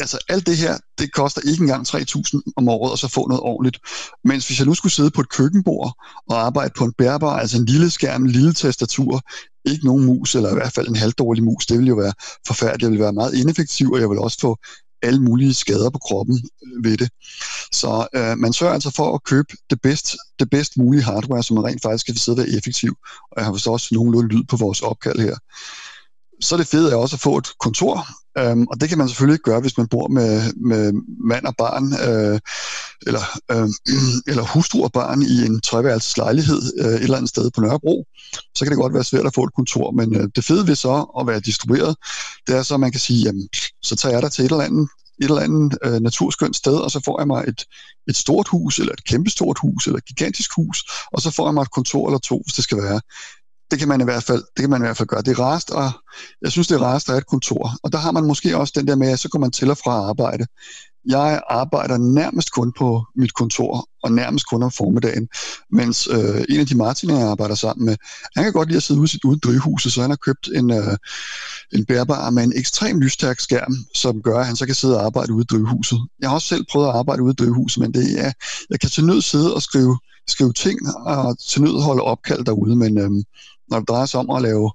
altså 0.00 0.18
alt 0.28 0.46
det 0.46 0.56
her, 0.56 0.78
det 0.98 1.12
koster 1.12 1.40
ikke 1.40 1.60
engang 1.60 1.86
3.000 1.88 2.52
om 2.56 2.68
året, 2.68 2.92
og 2.92 2.98
så 2.98 3.08
få 3.08 3.28
noget 3.28 3.42
ordentligt. 3.42 3.78
Mens 4.24 4.46
hvis 4.46 4.58
jeg 4.58 4.66
nu 4.66 4.74
skulle 4.74 4.92
sidde 4.92 5.10
på 5.10 5.20
et 5.20 5.28
køkkenbord 5.28 5.92
og 6.28 6.40
arbejde 6.46 6.72
på 6.76 6.84
en 6.84 6.92
bærbar, 6.98 7.38
altså 7.38 7.58
en 7.58 7.64
lille 7.64 7.90
skærm, 7.90 8.24
en 8.24 8.30
lille 8.30 8.52
tastatur, 8.52 9.20
ikke 9.64 9.86
nogen 9.86 10.04
mus, 10.04 10.34
eller 10.34 10.50
i 10.50 10.54
hvert 10.54 10.72
fald 10.72 10.88
en 10.88 10.96
halvdårlig 10.96 11.44
mus, 11.44 11.66
det 11.66 11.78
ville 11.78 11.88
jo 11.88 11.94
være 11.94 12.12
forfærdeligt, 12.46 12.80
det 12.80 12.90
ville 12.90 13.04
være 13.04 13.12
meget 13.12 13.34
ineffektivt, 13.34 13.94
og 13.94 14.00
jeg 14.00 14.10
vil 14.10 14.18
også 14.18 14.38
få 14.40 14.58
alle 15.02 15.22
mulige 15.22 15.54
skader 15.54 15.90
på 15.90 15.98
kroppen 15.98 16.42
øh, 16.66 16.84
ved 16.84 16.96
det. 16.96 17.10
Så 17.72 18.06
øh, 18.14 18.38
man 18.38 18.52
sørger 18.52 18.74
altså 18.74 18.90
for 18.96 19.14
at 19.14 19.24
købe 19.24 19.48
det 19.70 19.80
bedst, 19.80 20.16
det 20.38 20.50
bedst 20.50 20.76
mulige 20.76 21.02
hardware, 21.02 21.42
som 21.42 21.54
man 21.54 21.64
rent 21.64 21.82
faktisk 21.82 22.06
kan 22.06 22.14
sidde 22.14 22.36
og 22.36 22.38
være 22.38 22.56
effektiv. 22.56 22.96
Og 23.30 23.34
jeg 23.36 23.44
har 23.44 23.52
forstået 23.52 23.72
også 23.72 23.88
nogenlunde 23.92 24.28
lyd 24.28 24.44
på 24.44 24.56
vores 24.56 24.80
opkald 24.82 25.20
her. 25.20 25.36
Så 26.40 26.54
er 26.54 26.56
det 26.56 26.68
fedt 26.68 26.94
også 26.94 27.16
at 27.16 27.20
få 27.20 27.36
et 27.36 27.48
kontor, 27.60 28.06
øhm, 28.38 28.66
og 28.70 28.80
det 28.80 28.88
kan 28.88 28.98
man 28.98 29.08
selvfølgelig 29.08 29.34
ikke 29.34 29.50
gøre, 29.50 29.60
hvis 29.60 29.78
man 29.78 29.88
bor 29.88 30.08
med, 30.08 30.52
med 30.52 30.92
mand 31.24 31.44
og 31.44 31.54
barn, 31.58 31.84
øh, 32.08 32.40
eller, 33.06 33.24
øh, 33.50 33.68
eller 34.30 34.42
hustru 34.42 34.84
og 34.84 34.92
barn 34.92 35.22
i 35.22 35.46
en 35.46 35.60
treværelses 35.60 36.16
lejlighed 36.16 36.62
øh, 36.78 36.86
et 36.86 37.02
eller 37.02 37.16
andet 37.16 37.30
sted 37.30 37.50
på 37.50 37.60
Nørrebro. 37.60 38.04
Så 38.54 38.64
kan 38.64 38.70
det 38.70 38.78
godt 38.78 38.94
være 38.94 39.04
svært 39.04 39.26
at 39.26 39.34
få 39.34 39.44
et 39.44 39.54
kontor, 39.54 39.90
men 39.90 40.16
øh, 40.16 40.28
det 40.36 40.44
fede 40.44 40.66
ved 40.66 40.74
så 40.74 41.06
at 41.20 41.26
være 41.26 41.40
distribueret, 41.40 41.96
det 42.46 42.56
er 42.56 42.62
så, 42.62 42.74
at 42.74 42.80
man 42.80 42.90
kan 42.90 43.00
sige, 43.00 43.22
jamen, 43.22 43.48
så 43.82 43.96
tager 43.96 44.12
jeg 44.14 44.22
dig 44.22 44.32
til 44.32 44.44
et 44.44 44.50
eller 44.50 44.64
andet 44.64 44.88
et 45.20 45.24
eller 45.24 45.42
andet 45.42 45.78
øh, 45.84 46.00
naturskønt 46.00 46.56
sted, 46.56 46.74
og 46.74 46.90
så 46.90 47.00
får 47.04 47.20
jeg 47.20 47.26
mig 47.26 47.44
et, 47.48 47.64
et 48.08 48.16
stort 48.16 48.48
hus, 48.48 48.78
eller 48.78 48.92
et 48.92 49.04
kæmpestort 49.04 49.58
hus, 49.58 49.86
eller 49.86 49.98
et 49.98 50.04
gigantisk 50.04 50.50
hus, 50.56 50.84
og 51.12 51.22
så 51.22 51.30
får 51.30 51.46
jeg 51.46 51.54
mig 51.54 51.62
et 51.62 51.70
kontor 51.70 52.08
eller 52.08 52.18
to, 52.18 52.42
hvis 52.44 52.54
det 52.54 52.64
skal 52.64 52.78
være 52.78 53.00
det 53.70 53.78
kan 53.78 53.88
man 53.88 54.00
i 54.00 54.04
hvert 54.04 54.22
fald, 54.22 54.42
det 54.56 54.60
kan 54.60 54.70
man 54.70 54.82
i 54.82 54.84
hvert 54.84 54.96
fald 54.96 55.08
gøre. 55.08 55.22
Det 55.22 55.38
er 55.38 55.40
rarest, 55.40 55.70
og 55.70 55.90
jeg 56.42 56.52
synes, 56.52 56.68
det 56.68 56.74
er 56.74 56.82
rarest 56.82 57.08
at 57.08 57.12
have 57.12 57.18
et 57.18 57.26
kontor. 57.26 57.72
Og 57.82 57.92
der 57.92 57.98
har 57.98 58.12
man 58.12 58.24
måske 58.24 58.56
også 58.56 58.72
den 58.76 58.88
der 58.88 58.96
med, 58.96 59.08
at 59.08 59.18
så 59.18 59.28
går 59.28 59.38
man 59.38 59.50
til 59.50 59.70
og 59.70 59.78
fra 59.78 59.90
arbejde. 59.90 60.46
Jeg 61.06 61.42
arbejder 61.50 61.96
nærmest 61.96 62.52
kun 62.52 62.72
på 62.72 63.04
mit 63.16 63.34
kontor, 63.34 63.88
og 64.02 64.12
nærmest 64.12 64.46
kun 64.46 64.62
om 64.62 64.70
formiddagen, 64.70 65.28
mens 65.72 66.08
øh, 66.10 66.44
en 66.48 66.60
af 66.60 66.66
de 66.66 66.76
Martiner, 66.76 67.18
jeg 67.18 67.28
arbejder 67.28 67.54
sammen 67.54 67.86
med, 67.86 67.96
han 68.36 68.44
kan 68.44 68.52
godt 68.52 68.68
lide 68.68 68.76
at 68.76 68.82
sidde 68.82 69.00
ude, 69.00 69.18
ude 69.24 69.36
i 69.36 69.40
drivhuset, 69.40 69.92
så 69.92 70.00
han 70.00 70.10
har 70.10 70.16
købt 70.16 70.48
en, 70.54 70.72
øh, 70.72 70.96
en 71.72 71.84
bærbar 71.84 72.30
med 72.30 72.44
en 72.44 72.52
ekstrem 72.56 73.00
lysstærk 73.00 73.40
skærm, 73.40 73.74
som 73.94 74.22
gør, 74.22 74.38
at 74.38 74.46
han 74.46 74.56
så 74.56 74.66
kan 74.66 74.74
sidde 74.74 74.96
og 74.98 75.06
arbejde 75.06 75.32
ude 75.32 75.42
i 75.42 75.50
drivhuset. 75.50 75.98
Jeg 76.20 76.28
har 76.28 76.34
også 76.34 76.48
selv 76.48 76.64
prøvet 76.70 76.88
at 76.88 76.94
arbejde 76.94 77.22
ude 77.22 77.32
i 77.32 77.40
drivhuset, 77.44 77.80
men 77.80 77.94
det 77.94 78.20
er, 78.20 78.32
jeg 78.70 78.80
kan 78.80 78.90
til 78.90 79.04
nød 79.04 79.22
sidde 79.22 79.54
og 79.54 79.62
skrive, 79.62 79.98
skrive 80.28 80.52
ting, 80.52 80.78
og 81.06 81.38
til 81.38 81.62
nød 81.62 81.82
holde 81.82 82.02
opkald 82.02 82.44
derude, 82.44 82.76
men 82.76 82.98
øh, 82.98 83.10
når 83.70 83.78
det 83.78 83.88
drejer 83.88 84.06
sig 84.06 84.20
om 84.20 84.30
at 84.30 84.42
lave 84.42 84.72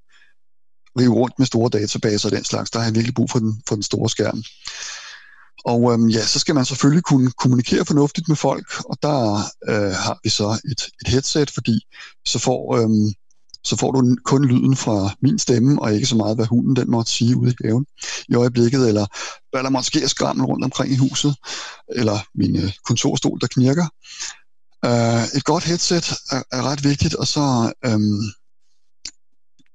rive 0.99 1.13
rundt 1.13 1.39
med 1.39 1.45
store 1.45 1.69
databaser 1.69 2.29
og 2.29 2.35
den 2.35 2.43
slags, 2.43 2.71
der 2.71 2.79
har 2.79 2.85
jeg 2.85 2.95
virkelig 2.95 3.15
brug 3.15 3.31
for 3.31 3.39
den, 3.39 3.61
for 3.67 3.75
den 3.75 3.83
store 3.83 4.09
skærm. 4.09 4.43
Og 5.65 5.93
øhm, 5.93 6.09
ja, 6.09 6.25
så 6.25 6.39
skal 6.39 6.55
man 6.55 6.65
selvfølgelig 6.65 7.03
kunne 7.03 7.31
kommunikere 7.31 7.85
fornuftigt 7.85 8.27
med 8.27 8.35
folk, 8.35 8.67
og 8.85 8.97
der 9.01 9.37
øh, 9.69 9.91
har 9.91 10.19
vi 10.23 10.29
så 10.29 10.61
et, 10.71 10.81
et 11.01 11.07
headset, 11.07 11.51
fordi 11.51 11.79
så 12.25 12.39
får, 12.39 12.77
øhm, 12.77 13.13
så 13.63 13.75
får 13.75 13.91
du 13.91 14.17
kun 14.25 14.45
lyden 14.45 14.75
fra 14.75 15.15
min 15.21 15.39
stemme, 15.39 15.81
og 15.81 15.93
ikke 15.93 16.07
så 16.07 16.15
meget, 16.15 16.37
hvad 16.37 16.45
hunden 16.45 16.75
den 16.75 16.91
måtte 16.91 17.11
sige 17.11 17.37
ude 17.37 17.51
i 17.51 17.55
haven 17.65 17.85
i 18.29 18.35
øjeblikket, 18.35 18.87
eller 18.87 19.05
hvad 19.51 19.63
der 19.63 19.69
måtte 19.69 19.87
ske 19.87 20.09
skrammel 20.09 20.45
rundt 20.45 20.65
omkring 20.65 20.93
i 20.93 20.97
huset, 20.97 21.35
eller 21.89 22.19
min 22.35 22.55
øh, 22.55 22.71
kontorstol, 22.85 23.39
der 23.41 23.47
knirker. 23.47 23.87
Øh, 24.85 25.37
et 25.37 25.43
godt 25.43 25.63
headset 25.63 26.11
er, 26.31 26.43
er 26.51 26.61
ret 26.63 26.83
vigtigt, 26.83 27.15
og 27.15 27.27
så... 27.27 27.73
Øhm, 27.85 28.21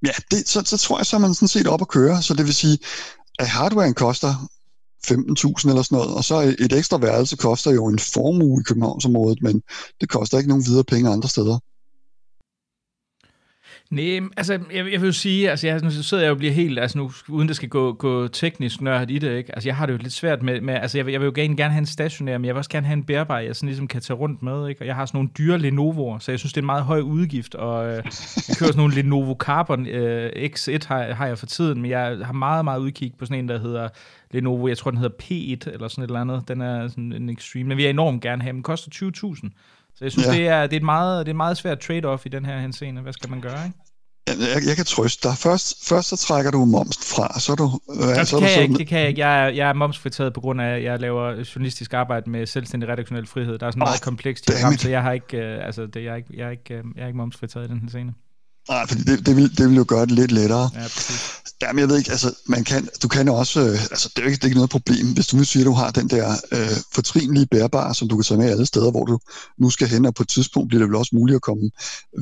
ja, 0.06 0.12
det, 0.30 0.48
så, 0.48 0.62
så 0.64 0.76
tror 0.76 0.98
jeg, 0.98 1.06
så 1.06 1.16
er 1.16 1.20
man 1.20 1.34
sådan 1.34 1.48
set 1.48 1.66
op 1.66 1.80
at 1.80 1.88
køre. 1.88 2.22
Så 2.22 2.34
det 2.34 2.44
vil 2.46 2.54
sige, 2.54 2.78
at 3.38 3.48
hardwaren 3.48 3.94
koster 3.94 4.34
15.000 5.06 5.68
eller 5.68 5.82
sådan 5.82 5.96
noget, 5.96 6.14
og 6.14 6.24
så 6.24 6.54
et 6.58 6.72
ekstra 6.72 6.98
værelse 6.98 7.36
koster 7.36 7.70
jo 7.70 7.86
en 7.86 7.98
formue 7.98 8.60
i 8.60 8.64
Københavnsområdet, 8.64 9.42
men 9.42 9.62
det 10.00 10.08
koster 10.08 10.38
ikke 10.38 10.48
nogen 10.48 10.66
videre 10.66 10.84
penge 10.84 11.10
andre 11.10 11.28
steder. 11.28 11.58
Nej, 13.90 14.20
altså, 14.36 14.52
jeg, 14.52 14.92
jeg 14.92 15.00
vil 15.00 15.06
jo 15.06 15.12
sige, 15.12 15.50
altså, 15.50 15.66
jeg, 15.66 15.80
nu 15.80 15.90
sidder 15.90 16.22
jeg 16.22 16.32
og 16.32 16.38
bliver 16.38 16.52
helt, 16.52 16.78
altså 16.78 16.98
nu, 16.98 17.10
uden 17.28 17.48
det 17.48 17.56
skal 17.56 17.68
gå, 17.68 17.92
gå 17.92 18.28
teknisk 18.28 18.80
nørdet 18.80 19.10
i 19.10 19.18
det, 19.18 19.36
ikke? 19.36 19.54
Altså, 19.54 19.68
jeg 19.68 19.76
har 19.76 19.86
det 19.86 19.92
jo 19.92 19.98
lidt 19.98 20.12
svært 20.12 20.42
med, 20.42 20.60
med 20.60 20.74
altså, 20.74 20.98
jeg 20.98 21.06
vil, 21.06 21.12
jeg 21.12 21.20
vil 21.20 21.26
jo 21.26 21.32
gerne, 21.34 21.56
gerne 21.56 21.72
have 21.72 21.78
en 21.78 21.86
stationær, 21.86 22.38
men 22.38 22.44
jeg 22.44 22.54
vil 22.54 22.58
også 22.58 22.70
gerne 22.70 22.86
have 22.86 22.96
en 22.96 23.04
bærbar, 23.04 23.38
jeg 23.38 23.56
sådan 23.56 23.68
ligesom 23.68 23.88
kan 23.88 24.00
tage 24.00 24.16
rundt 24.16 24.42
med, 24.42 24.68
ikke? 24.68 24.82
Og 24.82 24.86
jeg 24.86 24.94
har 24.94 25.06
sådan 25.06 25.18
nogle 25.18 25.30
dyre 25.38 25.56
Lenovo'er, 25.58 26.20
så 26.20 26.32
jeg 26.32 26.38
synes, 26.38 26.52
det 26.52 26.58
er 26.58 26.62
en 26.62 26.66
meget 26.66 26.84
høj 26.84 27.00
udgift, 27.00 27.54
og 27.54 27.86
øh, 27.86 27.92
jeg 28.48 28.56
kører 28.58 28.70
sådan 28.70 28.76
nogle 28.76 28.94
Lenovo 28.94 29.34
Carbon 29.34 29.86
øh, 29.86 30.30
X1 30.30 30.88
har, 30.88 31.12
har 31.12 31.26
jeg 31.26 31.38
for 31.38 31.46
tiden, 31.46 31.82
men 31.82 31.90
jeg 31.90 32.18
har 32.24 32.32
meget, 32.32 32.64
meget 32.64 32.80
udkig 32.80 33.12
på 33.18 33.24
sådan 33.24 33.38
en, 33.38 33.48
der 33.48 33.58
hedder 33.58 33.88
Lenovo, 34.30 34.68
jeg 34.68 34.78
tror, 34.78 34.90
den 34.90 35.00
hedder 35.00 35.16
P1 35.22 35.72
eller 35.72 35.88
sådan 35.88 36.04
et 36.04 36.08
eller 36.08 36.20
andet. 36.20 36.48
Den 36.48 36.60
er 36.60 36.88
sådan 36.88 37.12
en 37.12 37.30
Extreme, 37.30 37.68
men 37.68 37.76
vi 37.76 37.86
er 37.86 37.90
enormt 37.90 38.22
gerne 38.22 38.42
have. 38.42 38.52
Den 38.52 38.62
koster 38.62 39.10
20.000. 39.24 39.48
Så 39.98 40.04
jeg 40.04 40.12
synes, 40.12 40.26
ja. 40.26 40.32
det, 40.32 40.48
er, 40.48 40.62
det, 40.62 40.72
er 40.72 40.76
et 40.76 40.82
meget, 40.82 41.26
det 41.26 41.30
er 41.30 41.34
et 41.34 41.36
meget 41.36 41.56
svært 41.56 41.78
trade-off 41.84 42.22
i 42.26 42.28
den 42.28 42.44
her 42.44 42.60
henseende. 42.60 43.02
Hvad 43.02 43.12
skal 43.12 43.30
man 43.30 43.40
gøre, 43.40 43.64
ikke? 43.66 43.78
Jeg, 44.28 44.66
jeg 44.68 44.76
kan 44.76 44.84
trøste 44.84 45.28
dig. 45.28 45.36
Først, 45.36 45.88
først 45.88 46.08
så 46.08 46.16
trækker 46.16 46.50
du 46.50 46.64
momsen 46.64 47.02
fra, 47.16 47.40
så 47.40 47.52
er 47.52 47.56
du... 47.56 47.80
Øh, 47.90 48.18
det, 48.18 48.28
så 48.28 48.38
kan 48.38 48.48
du 48.48 48.52
jeg 48.54 48.62
ikke, 48.62 48.74
det 48.74 48.86
kan 48.86 49.00
jeg 49.00 49.08
ikke. 49.08 49.20
Jeg 49.20 49.44
er, 49.44 49.48
jeg 49.48 49.68
er 49.68 49.72
momsfritaget 49.72 50.32
på 50.32 50.40
grund 50.40 50.60
af, 50.60 50.76
at 50.76 50.82
jeg 50.82 51.00
laver 51.00 51.44
journalistisk 51.54 51.94
arbejde 51.94 52.30
med 52.30 52.46
selvstændig 52.46 52.88
redaktionel 52.88 53.26
frihed. 53.26 53.58
Der 53.58 53.66
er 53.66 53.70
sådan 53.70 53.82
oh, 53.82 53.86
meget 53.86 54.02
komplekst 54.02 54.48
diagram, 54.48 54.76
så 54.76 54.90
jeg 54.90 55.02
har 55.02 55.12
ikke, 55.12 55.36
øh, 55.36 55.66
altså, 55.66 55.86
det, 55.86 56.04
jeg 56.04 56.12
er 56.12 56.16
ikke, 56.16 56.28
jeg 56.34 56.46
er 56.46 56.50
ikke, 56.50 56.74
øh, 56.74 56.84
jeg 56.96 57.02
er 57.02 57.06
ikke 57.06 57.16
momsfritaget 57.16 57.66
i 57.66 57.70
den 57.70 57.80
her 57.80 57.88
scene. 57.88 58.14
Nej, 58.68 58.86
fordi 58.86 59.02
det, 59.02 59.26
det, 59.26 59.36
vil, 59.36 59.58
det 59.58 59.68
vil 59.68 59.76
jo 59.76 59.84
gøre 59.88 60.06
det 60.06 60.10
lidt 60.10 60.32
lettere. 60.32 60.70
Ja, 60.74 60.82
præcis. 60.82 61.38
Jamen, 61.62 61.80
jeg 61.80 61.88
ved 61.88 61.98
ikke, 61.98 62.10
altså, 62.10 62.34
man 62.46 62.64
kan, 62.64 62.88
du 63.02 63.08
kan 63.08 63.28
også, 63.28 63.60
øh, 63.60 63.82
altså, 63.90 64.08
det 64.08 64.18
er 64.18 64.22
jo 64.22 64.28
ikke, 64.28 64.36
det 64.36 64.42
er 64.42 64.48
ikke 64.48 64.56
noget 64.56 64.70
problem, 64.70 65.14
hvis 65.14 65.26
du 65.26 65.36
nu 65.36 65.44
siger, 65.44 65.62
at 65.62 65.66
du 65.66 65.72
har 65.72 65.90
den 65.90 66.08
der 66.10 66.32
øh, 66.52 66.76
fortrinlige 66.94 67.46
bærbare, 67.46 67.94
som 67.94 68.08
du 68.08 68.16
kan 68.16 68.24
tage 68.24 68.38
med 68.38 68.50
alle 68.50 68.66
steder, 68.66 68.90
hvor 68.90 69.04
du 69.04 69.18
nu 69.58 69.70
skal 69.70 69.88
hen, 69.88 70.06
og 70.06 70.14
på 70.14 70.22
et 70.22 70.28
tidspunkt 70.28 70.68
bliver 70.68 70.82
det 70.82 70.88
vel 70.88 70.96
også 70.96 71.10
muligt 71.14 71.36
at 71.36 71.42
komme 71.42 71.70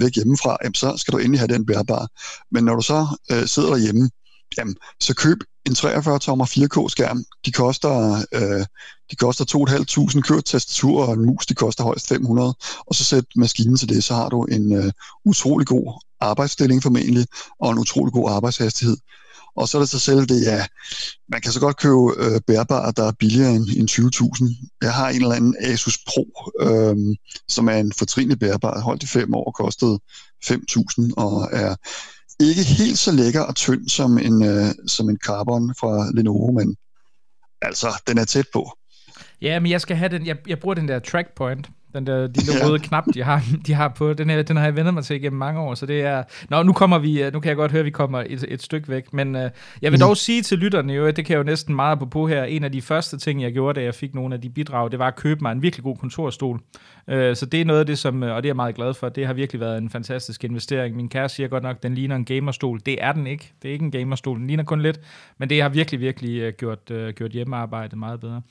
væk 0.00 0.14
hjemmefra, 0.14 0.56
jamen, 0.62 0.74
så 0.74 0.96
skal 0.96 1.12
du 1.12 1.18
endelig 1.18 1.40
have 1.40 1.54
den 1.54 1.66
bærbare. 1.66 2.08
Men 2.50 2.64
når 2.64 2.74
du 2.74 2.82
så 2.82 3.06
øh, 3.30 3.46
sidder 3.46 3.68
derhjemme, 3.68 4.10
jamen, 4.58 4.76
så 5.00 5.14
køb 5.14 5.38
en 5.66 5.72
43-tommer 5.72 6.46
4K-skærm. 6.46 7.24
De 7.46 7.52
koster, 7.52 8.24
øh, 8.32 8.66
de 9.10 9.16
koster 9.16 9.44
2.500. 10.16 10.20
Køb 10.20 10.44
tastatur 10.44 11.04
og 11.04 11.14
en 11.14 11.26
mus, 11.26 11.46
de 11.46 11.54
koster 11.54 11.84
højst 11.84 12.08
500. 12.08 12.54
Og 12.86 12.94
så 12.94 13.04
sæt 13.04 13.24
maskinen 13.36 13.76
til 13.76 13.88
det, 13.88 14.04
så 14.04 14.14
har 14.14 14.28
du 14.28 14.44
en 14.44 14.72
øh, 14.72 14.92
utrolig 15.24 15.66
god 15.66 16.05
arbejdsstilling 16.20 16.82
formentlig, 16.82 17.26
og 17.60 17.70
en 17.72 17.78
utrolig 17.78 18.12
god 18.12 18.30
arbejdshastighed. 18.30 18.96
Og 19.56 19.68
så 19.68 19.78
er 19.78 19.82
det 19.82 19.88
så 19.88 19.98
selv 19.98 20.26
det, 20.26 20.42
ja, 20.46 20.66
man 21.28 21.40
kan 21.40 21.52
så 21.52 21.60
godt 21.60 21.76
købe 21.76 22.12
øh, 22.16 22.40
bærbare, 22.46 22.92
der 22.96 23.04
er 23.04 23.12
billigere 23.12 23.52
end, 23.52 23.66
end 23.76 23.90
20.000. 23.90 24.76
Jeg 24.82 24.94
har 24.94 25.08
en 25.08 25.22
eller 25.22 25.34
anden 25.34 25.56
Asus 25.60 25.98
Pro, 26.06 26.26
øh, 26.60 26.96
som 27.48 27.68
er 27.68 27.76
en 27.76 27.92
fortrinlig 27.92 28.38
bærbar, 28.38 28.80
holdt 28.80 29.02
i 29.02 29.06
fem 29.06 29.34
år, 29.34 29.50
kostede 29.50 30.00
5.000 30.44 31.12
og 31.16 31.48
er 31.52 31.74
ikke 32.40 32.62
helt 32.62 32.98
så 32.98 33.12
lækker 33.12 33.40
og 33.40 33.54
tynd 33.54 33.88
som 33.88 34.18
en, 34.18 34.44
øh, 34.44 34.66
som 34.86 35.08
en 35.10 35.18
Carbon 35.24 35.74
fra 35.80 36.10
Lenovo, 36.14 36.52
men 36.52 36.76
altså, 37.62 38.02
den 38.06 38.18
er 38.18 38.24
tæt 38.24 38.46
på. 38.52 38.78
Ja, 39.42 39.60
men 39.60 39.70
jeg 39.70 39.80
skal 39.80 39.96
have 39.96 40.08
den, 40.08 40.26
jeg, 40.26 40.36
jeg 40.46 40.58
bruger 40.58 40.74
den 40.74 40.88
der 40.88 40.98
trackpoint, 40.98 41.70
den 41.96 42.06
der 42.06 42.26
lille 42.26 42.52
ja. 42.60 42.66
røde 42.66 42.78
knap, 42.78 43.04
de 43.14 43.22
har, 43.22 43.42
de 43.66 43.74
har 43.74 43.88
på. 43.88 44.12
Den, 44.12 44.30
her, 44.30 44.42
den 44.42 44.56
har 44.56 44.64
jeg 44.64 44.76
vendt 44.76 44.94
mig 44.94 45.04
til 45.04 45.16
igennem 45.16 45.38
mange 45.38 45.60
år, 45.60 45.74
så 45.74 45.86
det 45.86 46.02
er... 46.02 46.22
Nå, 46.50 46.62
nu 46.62 46.72
kommer 46.72 46.98
vi... 46.98 47.22
Øh, 47.22 47.32
nu 47.32 47.40
kan 47.40 47.48
jeg 47.48 47.56
godt 47.56 47.70
høre, 47.70 47.80
at 47.80 47.84
vi 47.86 47.90
kommer 47.90 48.24
et, 48.26 48.44
et 48.48 48.62
stykke 48.62 48.88
væk, 48.88 49.12
men 49.12 49.34
uh, 49.34 49.40
jeg 49.82 49.92
vil 49.92 49.92
mm. 49.92 49.98
dog 49.98 50.16
sige 50.16 50.42
til 50.42 50.58
lytterne 50.58 50.92
jo, 50.92 51.06
at 51.06 51.16
det 51.16 51.24
kan 51.24 51.32
jeg 51.32 51.38
jo 51.38 51.44
næsten 51.44 51.74
meget 51.74 52.10
på 52.10 52.26
her. 52.26 52.44
En 52.44 52.64
af 52.64 52.72
de 52.72 52.82
første 52.82 53.18
ting, 53.18 53.42
jeg 53.42 53.52
gjorde, 53.52 53.80
da 53.80 53.84
jeg 53.84 53.94
fik 53.94 54.14
nogle 54.14 54.34
af 54.34 54.40
de 54.40 54.50
bidrag, 54.50 54.90
det 54.90 54.98
var 54.98 55.06
at 55.06 55.16
købe 55.16 55.40
mig 55.42 55.52
en 55.52 55.62
virkelig 55.62 55.84
god 55.84 55.96
kontorstol. 55.96 56.56
Uh, 56.56 57.14
så 57.34 57.48
det 57.52 57.60
er 57.60 57.64
noget 57.64 57.80
af 57.80 57.86
det, 57.86 57.98
som... 57.98 58.22
Og 58.22 58.28
det 58.28 58.48
er 58.48 58.48
jeg 58.48 58.56
meget 58.56 58.74
glad 58.74 58.94
for. 58.94 59.08
Det 59.08 59.26
har 59.26 59.34
virkelig 59.34 59.60
været 59.60 59.78
en 59.78 59.90
fantastisk 59.90 60.44
investering. 60.44 60.96
Min 60.96 61.08
kæreste 61.08 61.36
siger 61.36 61.48
godt 61.48 61.62
nok, 61.62 61.76
at 61.76 61.82
den 61.82 61.94
ligner 61.94 62.16
en 62.16 62.24
gamerstol. 62.24 62.80
Det 62.86 63.04
er 63.04 63.12
den 63.12 63.26
ikke. 63.26 63.52
Det 63.62 63.68
er 63.68 63.72
ikke 63.72 63.84
en 63.84 63.90
gamerstol. 63.90 64.38
Den 64.38 64.46
ligner 64.46 64.64
kun 64.64 64.82
lidt. 64.82 65.00
Men 65.38 65.50
det 65.50 65.62
har 65.62 65.68
virkelig, 65.68 66.00
virkelig 66.00 66.56
gjort, 66.56 66.90
uh, 66.90 67.08
gjort 67.08 67.30
hjemmearbejdet 67.30 67.98
meget 67.98 68.20
bedre. 68.20 68.42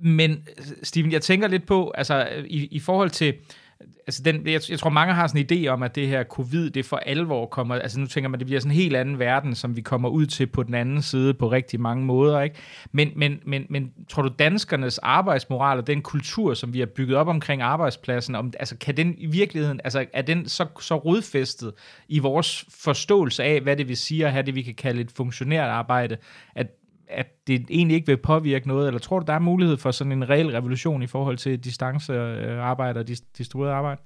Men, 0.00 0.30
øh, 0.30 0.64
Steven, 0.82 1.12
jeg 1.12 1.22
tænker 1.22 1.48
lidt 1.48 1.66
på, 1.66 1.92
altså 1.94 2.28
øh, 2.36 2.44
i, 2.44 2.66
i 2.66 2.78
forhold 2.78 3.10
til, 3.10 3.34
altså 3.80 4.22
den, 4.22 4.46
jeg, 4.46 4.60
jeg 4.70 4.78
tror 4.78 4.90
mange 4.90 5.14
har 5.14 5.26
sådan 5.26 5.46
en 5.50 5.64
idé 5.64 5.68
om, 5.68 5.82
at 5.82 5.94
det 5.94 6.08
her 6.08 6.24
covid, 6.24 6.70
det 6.70 6.84
for 6.84 6.96
alvor 6.96 7.46
kommer, 7.46 7.74
altså 7.74 8.00
nu 8.00 8.06
tænker 8.06 8.28
man, 8.28 8.40
det 8.40 8.46
bliver 8.46 8.60
sådan 8.60 8.72
en 8.72 8.76
helt 8.76 8.96
anden 8.96 9.18
verden, 9.18 9.54
som 9.54 9.76
vi 9.76 9.80
kommer 9.80 10.08
ud 10.08 10.26
til 10.26 10.46
på 10.46 10.62
den 10.62 10.74
anden 10.74 11.02
side 11.02 11.34
på 11.34 11.50
rigtig 11.50 11.80
mange 11.80 12.04
måder, 12.04 12.40
ikke? 12.40 12.56
Men, 12.92 13.12
men, 13.16 13.40
men, 13.46 13.66
men 13.70 13.92
tror 14.08 14.22
du 14.22 14.30
danskernes 14.38 14.98
arbejdsmoral 14.98 15.78
og 15.78 15.86
den 15.86 16.02
kultur, 16.02 16.54
som 16.54 16.72
vi 16.72 16.78
har 16.78 16.86
bygget 16.86 17.16
op 17.16 17.28
omkring 17.28 17.62
arbejdspladsen, 17.62 18.34
om, 18.34 18.52
altså 18.58 18.76
kan 18.76 18.96
den 18.96 19.14
i 19.18 19.26
virkeligheden, 19.26 19.80
altså 19.84 20.06
er 20.12 20.22
den 20.22 20.48
så, 20.48 20.66
så 20.80 20.96
rodfæstet 20.96 21.72
i 22.08 22.18
vores 22.18 22.64
forståelse 22.82 23.44
af, 23.44 23.60
hvad 23.60 23.76
det 23.76 23.88
vil 23.88 23.96
sige 23.96 24.26
at 24.26 24.32
have 24.32 24.42
det, 24.42 24.54
vi 24.54 24.62
kan 24.62 24.74
kalde 24.74 25.00
et 25.00 25.12
funktionært 25.16 25.70
arbejde, 25.70 26.16
at 26.54 26.66
at 27.08 27.26
det 27.46 27.66
egentlig 27.70 27.94
ikke 27.94 28.06
vil 28.06 28.16
påvirke 28.16 28.68
noget, 28.68 28.86
eller 28.86 29.00
tror 29.00 29.18
du, 29.18 29.26
der 29.26 29.32
er 29.32 29.38
mulighed 29.38 29.76
for 29.76 29.90
sådan 29.90 30.12
en 30.12 30.28
reel 30.28 30.50
revolution 30.50 31.02
i 31.02 31.06
forhold 31.06 31.38
til 31.38 31.58
distancearbejde 31.58 33.00
og 33.00 33.08
distribueret 33.38 33.72
arbejde? 33.72 34.00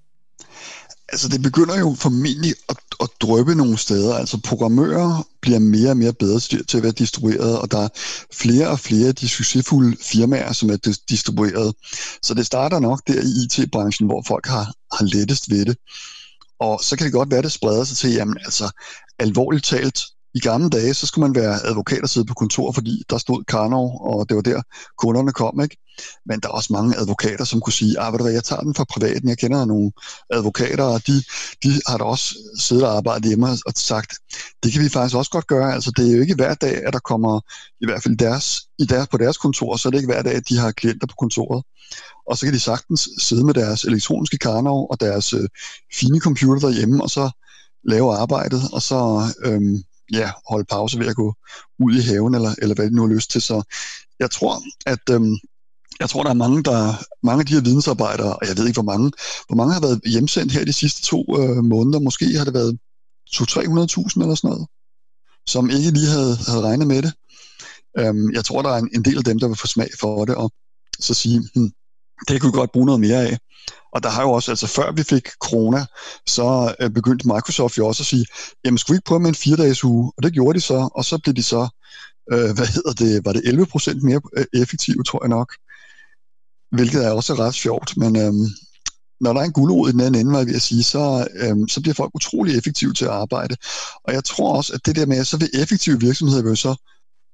Altså 1.13 1.29
det 1.29 1.43
begynder 1.43 1.79
jo 1.79 1.97
formentlig 1.99 2.55
at, 2.69 2.77
at 3.01 3.09
drøbe 3.21 3.55
nogle 3.55 3.79
steder. 3.79 4.15
Altså 4.15 4.41
programmører 4.45 5.27
bliver 5.41 5.59
mere 5.59 5.91
og 5.91 5.97
mere 5.97 6.13
bedre 6.13 6.41
til 6.41 6.77
at 6.77 6.83
være 6.83 6.93
distribueret, 6.93 7.59
og 7.59 7.71
der 7.71 7.79
er 7.79 7.89
flere 8.33 8.69
og 8.69 8.79
flere 8.79 9.09
af 9.09 9.15
de 9.15 9.29
succesfulde 9.29 9.97
firmaer, 10.01 10.53
som 10.53 10.71
er 10.71 10.99
distribueret. 11.09 11.75
Så 12.23 12.35
det 12.35 12.47
starter 12.47 12.79
nok 12.79 13.01
der 13.07 13.21
i 13.23 13.63
IT-branchen, 13.63 14.07
hvor 14.07 14.23
folk 14.27 14.47
har, 14.47 14.65
har 14.97 15.05
lettest 15.05 15.51
ved 15.51 15.65
det. 15.65 15.77
Og 16.61 16.81
så 16.83 16.97
kan 16.97 17.05
det 17.05 17.13
godt 17.13 17.31
være, 17.31 17.39
at 17.39 17.45
det 17.45 17.53
spreder 17.53 17.85
sig 17.85 17.97
til, 17.97 18.13
jamen 18.13 18.39
altså 18.45 18.71
alvorligt 19.19 19.65
talt, 19.65 20.01
i 20.35 20.41
gamle 20.41 20.69
dage, 20.69 20.95
så 20.95 21.07
skulle 21.07 21.29
man 21.29 21.35
være 21.35 21.67
advokat 21.67 22.03
og 22.03 22.09
sidde 22.09 22.27
på 22.27 22.35
kontor, 22.35 22.73
fordi 22.73 23.03
der 23.11 23.19
stod 23.19 23.45
Karnov, 23.45 24.01
og 24.01 24.29
det 24.29 24.37
var 24.37 24.43
der 24.43 24.63
kunderne 24.99 25.33
kom, 25.33 25.61
ikke? 25.61 25.77
Men 26.27 26.41
der 26.41 26.49
er 26.49 26.53
også 26.53 26.73
mange 26.73 26.97
advokater, 26.97 27.45
som 27.45 27.61
kunne 27.61 27.73
sige, 27.73 28.01
ah, 28.01 28.13
ved 28.13 28.19
du 28.19 28.25
hvad, 28.25 28.33
jeg 28.33 28.45
tager 28.45 28.63
den 28.63 28.75
fra 28.75 28.85
privaten, 28.85 29.29
jeg 29.29 29.39
kender 29.39 29.65
nogle 29.65 29.93
advokater, 30.31 30.85
og 30.85 31.07
de, 31.07 31.23
de 31.63 31.81
har 31.87 31.99
da 31.99 32.05
også 32.05 32.35
siddet 32.59 32.87
og 32.87 32.97
arbejdet 32.97 33.29
hjemme 33.29 33.49
og 33.67 33.73
sagt, 33.77 34.15
det 34.63 34.73
kan 34.73 34.83
vi 34.83 34.89
faktisk 34.89 35.17
også 35.17 35.31
godt 35.31 35.47
gøre, 35.47 35.75
altså 35.75 35.93
det 35.97 36.11
er 36.11 36.17
jo 36.17 36.23
ikke 36.23 36.35
hver 36.35 36.55
dag, 36.55 36.87
at 36.87 36.93
der 36.93 36.99
kommer, 36.99 37.41
i 37.81 37.87
hvert 37.87 38.03
fald 38.03 38.17
deres, 38.17 38.61
i 38.79 38.85
deres, 38.85 39.09
på 39.09 39.17
deres 39.17 39.37
kontor, 39.37 39.77
så 39.77 39.89
er 39.89 39.91
det 39.91 39.99
ikke 39.99 40.13
hver 40.13 40.23
dag, 40.23 40.35
at 40.35 40.49
de 40.49 40.59
har 40.59 40.71
klienter 40.71 41.07
på 41.07 41.15
kontoret. 41.19 41.65
Og 42.27 42.39
så 42.39 42.47
kan 42.47 42.55
de 42.55 42.61
sagtens 42.61 43.09
sidde 43.19 43.45
med 43.47 43.55
deres 43.55 43.85
elektroniske 43.85 44.39
Karnov 44.39 44.87
og 44.91 45.01
deres 45.01 45.33
øh, 45.33 45.49
fine 45.95 46.21
computer 46.21 46.69
derhjemme, 46.69 47.03
og 47.03 47.11
så 47.11 47.31
lave 47.85 48.15
arbejdet, 48.15 48.63
og 48.73 48.83
så 48.83 49.23
øhm, 49.45 49.83
ja, 50.13 50.33
holde 50.49 50.65
pause 50.65 50.99
ved 50.99 51.07
at 51.07 51.17
gå 51.17 51.35
ud 51.79 51.95
i 51.95 52.01
haven, 52.01 52.35
eller, 52.35 52.55
eller 52.63 52.75
hvad 52.75 52.87
de 52.87 52.97
nu 52.97 53.03
har 53.03 53.15
lyst 53.15 53.31
til. 53.31 53.43
Så 53.43 53.63
jeg 54.19 54.31
tror, 54.31 54.63
at 54.87 55.05
øhm, 55.11 55.37
jeg 56.01 56.11
tror, 56.11 56.23
der 56.23 56.31
er 56.31 56.35
mange, 56.45 56.63
der, 56.63 56.95
mange 57.23 57.41
af 57.41 57.47
de 57.47 57.55
her 57.55 57.61
vidensarbejdere, 57.61 58.37
og 58.37 58.49
jeg 58.49 58.57
ved 58.57 58.67
ikke, 58.67 58.81
hvor 58.83 58.93
mange, 58.93 59.13
hvor 59.47 59.57
mange 59.57 59.73
har 59.75 59.81
været 59.81 60.01
hjemsendt 60.07 60.53
her 60.53 60.65
de 60.65 60.73
sidste 60.73 61.03
to 61.03 61.25
øh, 61.39 61.65
måneder. 61.65 62.01
Måske 62.01 62.39
har 62.39 62.45
det 62.45 62.55
været 62.55 62.79
200-300.000 63.35 64.23
eller 64.23 64.35
sådan 64.35 64.51
noget, 64.51 64.67
som 65.47 65.71
ikke 65.71 65.91
lige 65.91 66.07
havde, 66.17 66.37
havde 66.47 66.61
regnet 66.61 66.87
med 66.87 67.03
det. 67.03 67.13
Øhm, 67.99 68.33
jeg 68.33 68.45
tror, 68.45 68.63
der 68.63 68.71
er 68.71 68.79
en, 68.79 68.91
en 68.95 69.05
del 69.05 69.19
af 69.19 69.25
dem, 69.25 69.39
der 69.39 69.49
vil 69.49 69.57
få 69.57 69.67
smag 69.67 69.91
for 70.01 70.25
det, 70.25 70.35
og 70.35 70.53
så 70.99 71.15
sige, 71.15 71.43
hmm, 71.55 71.71
det 72.29 72.41
kunne 72.41 72.53
vi 72.53 72.57
godt 72.57 72.73
bruge 72.73 72.87
noget 72.87 73.01
mere 73.01 73.27
af. 73.27 73.39
Og 73.93 74.03
der 74.03 74.09
har 74.09 74.23
jo 74.23 74.31
også, 74.31 74.53
altså 74.53 74.67
før 74.67 74.93
vi 74.93 75.03
fik 75.03 75.29
corona, 75.41 75.85
så 76.27 76.75
øh, 76.81 76.91
begyndte 76.91 77.29
Microsoft 77.29 77.79
jo 77.79 77.87
også 77.87 78.03
at 78.03 78.07
sige, 78.07 78.27
jamen 78.65 78.79
skulle 78.79 78.95
vi 78.95 78.97
ikke 78.97 79.07
prøve 79.07 79.21
med 79.21 79.29
en 79.29 79.35
fire-dages 79.35 79.85
uge? 79.85 80.13
Og 80.17 80.23
det 80.23 80.33
gjorde 80.33 80.57
de 80.57 80.61
så, 80.61 80.89
og 80.95 81.05
så 81.05 81.19
blev 81.19 81.35
de 81.35 81.43
så, 81.43 81.69
øh, 82.33 82.55
hvad 82.57 82.67
hedder 82.67 82.93
det, 82.93 83.25
var 83.25 83.33
det 83.33 83.43
11 83.45 83.67
procent 83.67 84.03
mere 84.03 84.21
øh, 84.37 84.45
effektive, 84.53 85.05
tror 85.05 85.23
jeg 85.23 85.29
nok. 85.29 85.55
Hvilket 86.73 87.07
er 87.07 87.11
også 87.11 87.35
ret 87.35 87.55
sjovt, 87.55 87.97
men 87.97 88.17
øh, 88.17 88.33
når 89.21 89.33
der 89.33 89.41
er 89.41 89.45
en 89.45 89.53
guldrod 89.53 89.89
i 89.89 89.93
den 89.93 90.01
anden 90.01 90.21
ende, 90.21 90.31
hvad 90.31 90.41
jeg 90.41 90.47
vil 90.47 90.61
sige, 90.61 90.83
så, 90.83 91.27
øh, 91.37 91.57
så 91.69 91.81
bliver 91.81 91.95
folk 91.95 92.11
utrolig 92.15 92.59
effektive 92.59 92.93
til 92.93 93.05
at 93.05 93.11
arbejde. 93.11 93.57
Og 94.05 94.15
jeg 94.15 94.25
tror 94.25 94.57
også, 94.57 94.73
at 94.73 94.87
det 94.87 94.97
der 94.97 95.07
med, 95.07 95.25
så 95.25 95.37
vil 95.37 95.51
effektive 95.55 96.01
virksomheder 96.01 96.43
vil 96.43 96.51
jo 96.51 96.57
så 96.57 96.75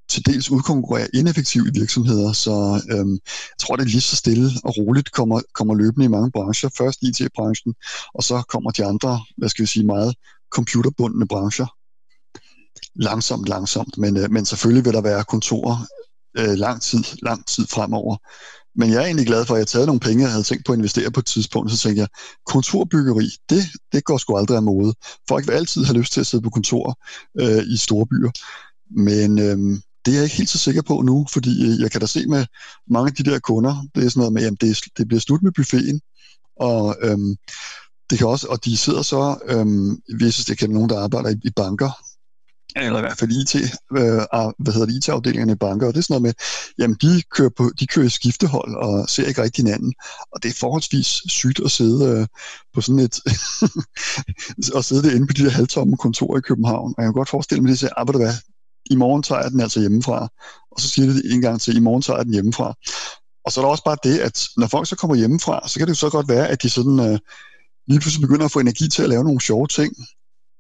til 0.09 0.27
dels 0.27 0.51
udkonkurrere 0.51 1.09
ineffektive 1.15 1.71
virksomheder, 1.75 2.33
så 2.33 2.83
øhm, 2.91 3.13
jeg 3.13 3.59
tror, 3.61 3.77
det 3.77 3.83
er 3.83 3.89
lige 3.89 4.01
så 4.01 4.17
stille 4.17 4.51
og 4.65 4.77
roligt 4.77 5.13
kommer, 5.13 5.41
kommer 5.55 5.75
løbende 5.75 6.05
i 6.05 6.09
mange 6.09 6.31
brancher. 6.31 6.69
Først 6.79 6.99
IT-branchen, 7.03 7.75
og 8.15 8.23
så 8.23 8.43
kommer 8.49 8.71
de 8.71 8.85
andre, 8.85 9.21
hvad 9.37 9.49
skal 9.49 9.63
vi 9.63 9.67
sige, 9.67 9.87
meget 9.87 10.15
computerbundne 10.51 11.29
brancher. 11.29 11.67
Langsomt, 12.95 13.49
langsomt, 13.49 13.99
men, 13.99 14.17
øh, 14.17 14.31
men 14.31 14.47
selvfølgelig 14.47 14.85
vil 14.85 14.93
der 14.93 15.01
være 15.01 15.25
kontorer 15.25 15.87
øh, 16.39 16.55
lang 16.55 16.83
tid, 16.83 17.05
lang 17.23 17.47
tid 17.47 17.67
fremover. 17.67 18.17
Men 18.79 18.91
jeg 18.91 19.01
er 19.03 19.07
egentlig 19.07 19.27
glad 19.27 19.47
for, 19.47 19.55
at 19.55 19.59
jeg 19.59 19.61
har 19.61 19.67
taget 19.67 19.87
nogle 19.87 20.01
penge, 20.01 20.23
jeg 20.23 20.31
havde 20.31 20.45
tænkt 20.45 20.65
på 20.67 20.73
at 20.73 20.79
investere 20.79 21.11
på 21.11 21.21
et 21.21 21.27
tidspunkt. 21.27 21.73
Så 21.73 21.79
tænkte 21.79 22.01
jeg, 22.01 22.09
kontorbyggeri, 22.47 23.29
det, 23.51 23.63
det 23.93 24.05
går 24.05 24.19
sgu 24.19 24.37
aldrig 24.37 24.57
af 24.57 24.63
mode. 24.63 24.95
Folk 25.29 25.47
vil 25.47 25.53
altid 25.53 25.85
have 25.85 25.99
lyst 25.99 26.13
til 26.13 26.21
at 26.21 26.27
sidde 26.27 26.43
på 26.43 26.51
kontor 26.51 26.99
øh, 27.41 27.63
i 27.67 27.77
store 27.77 28.07
byer. 28.07 28.31
Men 28.91 29.39
øh, 29.39 29.79
det 30.07 30.13
er 30.13 30.17
jeg 30.17 30.25
ikke 30.25 30.37
helt 30.37 30.51
så 30.51 30.59
sikker 30.59 30.83
på 30.83 31.03
nu, 31.03 31.27
fordi 31.33 31.67
øh, 31.67 31.81
jeg 31.81 31.91
kan 31.91 32.01
da 32.01 32.07
se 32.07 32.27
med 32.27 32.47
mange 32.91 33.09
af 33.11 33.15
de 33.15 33.31
der 33.31 33.39
kunder, 33.39 33.87
det 33.95 34.05
er 34.05 34.09
sådan 34.09 34.21
noget 34.21 34.33
med, 34.33 34.43
at 34.43 34.61
det, 34.61 34.79
det 34.99 35.09
bliver 35.09 35.21
slut 35.21 35.43
med 35.43 35.53
buffeten, 35.53 36.01
og 36.61 36.97
øhm, 37.03 37.37
det 38.11 38.19
kan 38.19 38.27
også, 38.27 38.47
og 38.47 38.65
de 38.65 38.77
sidder 38.77 39.03
så, 39.03 39.39
øhm, 39.49 40.01
hvis 40.19 40.37
det 40.37 40.59
kan 40.59 40.71
nogen, 40.71 40.91
der 40.91 41.01
arbejder 41.01 41.31
i, 41.31 41.37
i 41.45 41.51
banker, 41.57 41.91
eller 42.77 42.99
i 42.99 43.01
hvert 43.01 43.19
fald 43.19 43.31
IT, 43.31 43.55
øh, 43.97 44.53
hvad 44.59 44.73
hedder 44.73 44.87
det, 44.87 44.95
IT-afdelingerne 44.95 45.53
i 45.53 45.57
banker, 45.57 45.87
og 45.87 45.95
det 45.95 45.99
er 45.99 46.03
sådan 46.03 46.23
noget 46.23 46.23
med, 46.23 46.35
jamen 46.79 46.97
de 47.03 47.23
kører, 47.31 47.51
på, 47.57 47.71
de 47.81 47.87
kører 47.87 48.07
i 48.07 48.09
skiftehold 48.09 48.77
og 48.77 49.09
ser 49.09 49.27
ikke 49.27 49.43
rigtig 49.43 49.65
hinanden, 49.65 49.95
og 50.33 50.43
det 50.43 50.49
er 50.49 50.55
forholdsvis 50.61 51.07
sygt 51.29 51.61
at 51.65 51.71
sidde 51.71 52.05
øh, 52.11 52.27
på 52.75 52.81
sådan 52.81 52.99
et, 52.99 53.21
og 54.77 54.85
sidde 54.85 55.03
derinde 55.03 55.27
på 55.27 55.33
de 55.33 55.45
der 55.45 55.51
halvtomme 55.51 55.97
kontorer 55.97 56.39
i 56.39 56.47
København, 56.49 56.95
og 56.97 57.03
jeg 57.03 57.07
kan 57.07 57.13
godt 57.21 57.29
forestille 57.29 57.63
mig, 57.63 57.69
at 57.69 57.73
de 57.73 57.79
siger, 57.79 57.91
ah, 57.97 58.09
hvad, 58.09 58.35
i 58.91 58.97
morgen 58.97 59.23
tager 59.23 59.43
jeg 59.43 59.51
den 59.51 59.61
altså 59.61 59.81
hjemmefra. 59.81 60.29
Og 60.71 60.81
så 60.81 60.89
siger 60.89 61.13
det 61.13 61.23
en 61.33 61.41
gang 61.41 61.61
til, 61.61 61.77
i 61.77 61.81
morgen 61.81 62.03
tager 62.03 62.17
jeg 62.17 62.25
den 62.25 62.33
hjemmefra. 62.33 62.75
Og 63.45 63.53
så 63.53 63.61
er 63.61 63.65
der 63.65 63.71
også 63.71 63.85
bare 63.85 63.97
det, 64.05 64.19
at 64.19 64.47
når 64.57 64.67
folk 64.67 64.89
så 64.89 64.97
kommer 64.97 65.17
hjemmefra, 65.17 65.69
så 65.69 65.79
kan 65.79 65.87
det 65.87 65.91
jo 65.91 65.95
så 65.95 66.11
godt 66.11 66.29
være, 66.29 66.49
at 66.49 66.63
de 66.63 66.71
sådan 66.71 67.01
øh, 67.01 67.19
lige 67.89 68.01
pludselig 68.01 68.29
begynder 68.29 68.45
at 68.45 68.53
få 68.53 68.61
energi 68.61 68.89
til 68.89 69.03
at 69.03 69.09
lave 69.09 69.25
nogle 69.25 69.41
sjove 69.41 69.67
ting. 69.67 69.95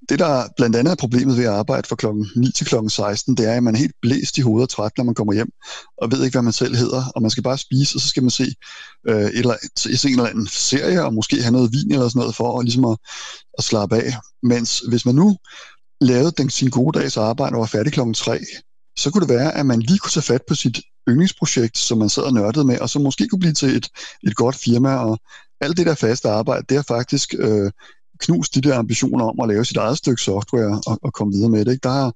Det, 0.08 0.18
der 0.18 0.48
blandt 0.56 0.76
andet 0.76 0.92
er 0.92 0.96
problemet 0.96 1.36
ved 1.36 1.44
at 1.44 1.52
arbejde 1.52 1.88
fra 1.88 1.96
klokken 1.96 2.26
9 2.36 2.52
til 2.52 2.66
klokken 2.66 2.90
16, 2.90 3.36
det 3.36 3.48
er, 3.48 3.54
at 3.54 3.62
man 3.62 3.74
er 3.74 3.78
helt 3.78 3.94
blæst 4.02 4.38
i 4.38 4.40
hovedet 4.40 4.62
og 4.62 4.68
træt, 4.68 4.92
når 4.96 5.04
man 5.04 5.14
kommer 5.14 5.32
hjem, 5.32 5.50
og 6.02 6.10
ved 6.12 6.24
ikke, 6.24 6.34
hvad 6.34 6.42
man 6.42 6.52
selv 6.52 6.76
hedder, 6.76 7.04
og 7.14 7.22
man 7.22 7.30
skal 7.30 7.42
bare 7.42 7.58
spise, 7.58 7.96
og 7.96 8.00
så 8.00 8.08
skal 8.08 8.22
man 8.22 8.30
se, 8.30 8.54
øh, 9.08 9.22
et 9.22 9.38
eller, 9.38 9.54
se 9.76 10.08
en 10.08 10.14
eller 10.14 10.30
anden 10.30 10.46
serie, 10.46 11.04
og 11.04 11.14
måske 11.14 11.42
have 11.42 11.52
noget 11.52 11.72
vin 11.72 11.92
eller 11.92 12.08
sådan 12.08 12.20
noget, 12.20 12.34
for 12.34 12.58
at, 12.58 12.64
ligesom 12.64 12.84
at, 12.84 12.96
at 13.58 13.64
slappe 13.64 13.96
af. 13.96 14.12
Mens 14.42 14.82
hvis 14.88 15.06
man 15.06 15.14
nu 15.14 15.36
lavede 16.01 16.32
den, 16.38 16.51
sin 16.51 16.70
gode 16.70 16.99
dags 16.99 17.16
arbejde 17.16 17.55
og 17.55 17.61
var 17.61 17.66
færdig 17.66 17.92
klokken 17.92 18.14
3, 18.14 18.40
så 18.99 19.11
kunne 19.11 19.26
det 19.26 19.34
være, 19.34 19.55
at 19.55 19.66
man 19.66 19.80
lige 19.80 19.99
kunne 19.99 20.11
tage 20.11 20.22
fat 20.22 20.42
på 20.49 20.55
sit 20.55 20.80
yndlingsprojekt, 21.09 21.78
som 21.78 21.99
man 21.99 22.09
sad 22.09 22.22
og 22.22 22.32
nørdede 22.32 22.64
med, 22.64 22.78
og 22.78 22.90
så 22.90 22.99
måske 22.99 23.28
kunne 23.28 23.38
blive 23.38 23.53
til 23.53 23.76
et, 23.76 23.88
et 24.22 24.36
godt 24.36 24.57
firma, 24.57 24.94
og 24.97 25.18
alt 25.61 25.76
det 25.76 25.86
der 25.86 25.94
faste 25.94 26.28
arbejde, 26.28 26.66
det 26.68 26.76
har 26.76 26.84
faktisk 26.88 27.34
øh, 27.38 27.70
knust 28.20 28.55
de 28.55 28.61
der 28.61 28.78
ambitioner 28.78 29.24
om 29.24 29.40
at 29.40 29.49
lave 29.49 29.64
sit 29.64 29.76
eget 29.76 29.99
stykke 29.99 30.22
software 30.22 30.80
og, 30.86 30.99
og 31.03 31.12
komme 31.12 31.32
videre 31.32 31.51
med 31.51 31.64
det. 31.64 31.72
Ikke? 31.72 31.82
Der, 31.82 32.11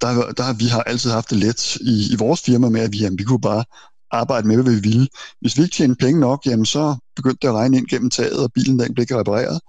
der, 0.00 0.32
der, 0.32 0.52
vi 0.52 0.64
har 0.64 0.82
altid 0.82 1.10
haft 1.10 1.30
det 1.30 1.38
let 1.38 1.76
i, 1.76 2.12
i 2.12 2.16
vores 2.18 2.40
firma 2.40 2.68
med, 2.68 2.80
at 2.80 2.92
vi, 2.92 2.98
jamen, 2.98 3.18
vi 3.18 3.24
kunne 3.24 3.40
bare 3.40 3.64
arbejde 4.10 4.48
med, 4.48 4.62
hvad 4.62 4.72
vi 4.72 4.80
ville. 4.80 5.08
Hvis 5.40 5.56
vi 5.56 5.62
ikke 5.62 5.74
tjente 5.74 6.04
penge 6.04 6.20
nok, 6.20 6.46
jamen, 6.46 6.66
så 6.66 6.96
begyndte 7.16 7.38
det 7.42 7.48
at 7.48 7.54
regne 7.54 7.76
ind 7.76 7.86
gennem 7.86 8.10
taget, 8.10 8.38
og 8.44 8.52
bilen 8.52 8.78
den 8.78 8.94
blev 8.94 9.02
ikke 9.02 9.18
repareret. 9.18 9.60